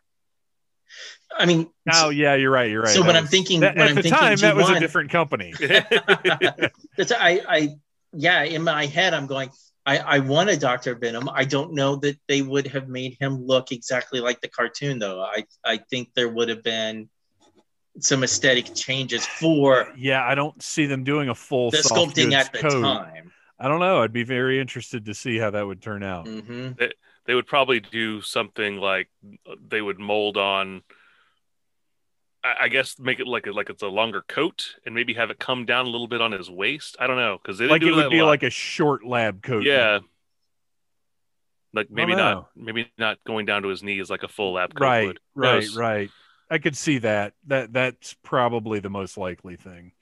[1.35, 2.69] I mean, Oh yeah, you're right.
[2.69, 2.93] You're right.
[2.93, 4.73] so That when I'm thinking, that- when at I'm the thinking time, that was a
[4.75, 5.51] G1 different company.
[6.97, 7.69] That's I, I,
[8.13, 8.43] yeah.
[8.43, 9.49] In my head, I'm going.
[9.85, 11.27] I, I want a Doctor Venom.
[11.33, 15.21] I don't know that they would have made him look exactly like the cartoon, though.
[15.21, 17.09] I, I think there would have been
[17.99, 22.53] some aesthetic changes for Yeah, I don't see them doing a full the sculpting at
[22.53, 22.81] the coat.
[22.81, 23.32] time.
[23.59, 24.01] I don't know.
[24.01, 26.27] I'd be very interested to see how that would turn out.
[26.27, 26.71] hmm
[27.25, 29.09] they would probably do something like
[29.69, 30.81] they would mold on
[32.43, 35.29] I I guess make it like a, like it's a longer coat and maybe have
[35.29, 36.97] it come down a little bit on his waist.
[36.99, 38.27] I don't know because Like do it would be lot.
[38.27, 39.63] like a short lab coat.
[39.63, 39.99] yeah,
[41.73, 44.83] like maybe not maybe not going down to his knees like a full lab coat
[44.83, 45.19] Right, would.
[45.35, 45.77] right, Gross.
[45.77, 46.09] right.
[46.49, 47.33] I could see that.
[47.47, 49.93] That that's probably the most likely thing.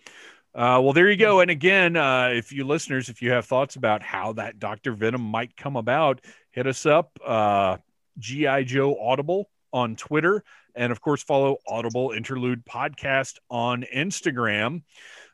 [0.53, 1.39] Uh, well, there you go.
[1.39, 5.21] And again, uh, if you listeners, if you have thoughts about how that Doctor Venom
[5.21, 6.19] might come about,
[6.51, 7.17] hit us up.
[7.25, 7.77] Uh,
[8.19, 10.43] GI Joe Audible on Twitter,
[10.75, 14.83] and of course, follow Audible Interlude Podcast on Instagram.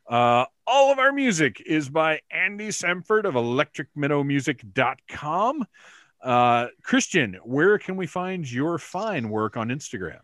[0.08, 5.66] Uh, all of our music is by Andy Semford of electricminnowmusic.com.
[6.22, 10.20] Uh, Christian, where can we find your fine work on Instagram?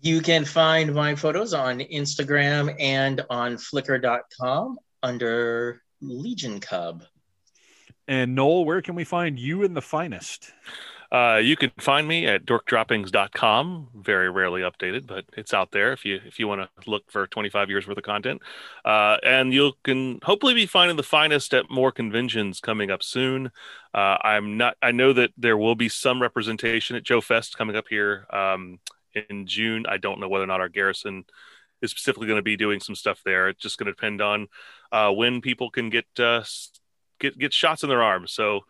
[0.00, 7.02] You can find my photos on Instagram and on Flickr.com under Legion Cub.
[8.08, 10.52] And Noel, where can we find you in the finest?
[11.10, 13.88] Uh, you can find me at dorkdroppings.com.
[13.94, 17.26] Very rarely updated, but it's out there if you if you want to look for
[17.28, 18.42] 25 years worth of content.
[18.84, 23.52] Uh, and you can hopefully be finding the finest at more conventions coming up soon.
[23.94, 24.76] Uh, I'm not.
[24.82, 28.80] I know that there will be some representation at Joe Fest coming up here um,
[29.16, 29.84] in June.
[29.88, 31.24] I don't know whether or not our garrison
[31.82, 33.48] is specifically going to be doing some stuff there.
[33.48, 34.48] It's just going to depend on
[34.92, 36.42] uh, when people can get uh,
[37.20, 38.32] get get shots in their arms.
[38.32, 38.60] So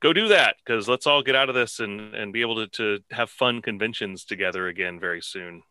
[0.00, 2.68] go do that because let's all get out of this and and be able to,
[2.68, 5.62] to have fun conventions together again very soon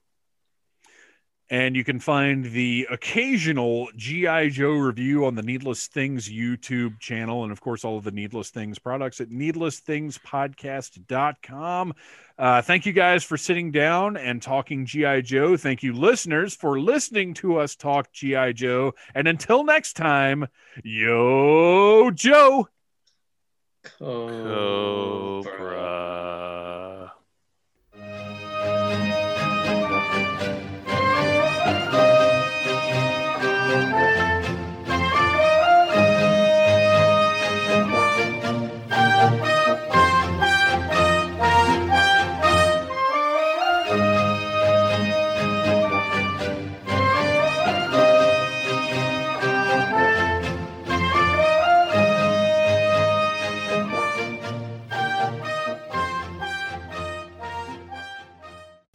[1.51, 4.49] And you can find the occasional G.I.
[4.49, 7.41] Joe review on the Needless Things YouTube channel.
[7.43, 11.93] And of course, all of the Needless Things products at needlessthingspodcast.com.
[12.37, 15.21] Uh, thank you guys for sitting down and talking G.I.
[15.21, 15.57] Joe.
[15.57, 18.51] Thank you, listeners, for listening to us talk G.I.
[18.53, 18.93] Joe.
[19.15, 20.47] And until next time,
[20.83, 22.67] yo, Joe.
[23.97, 25.41] Cobra.
[25.43, 26.48] cobra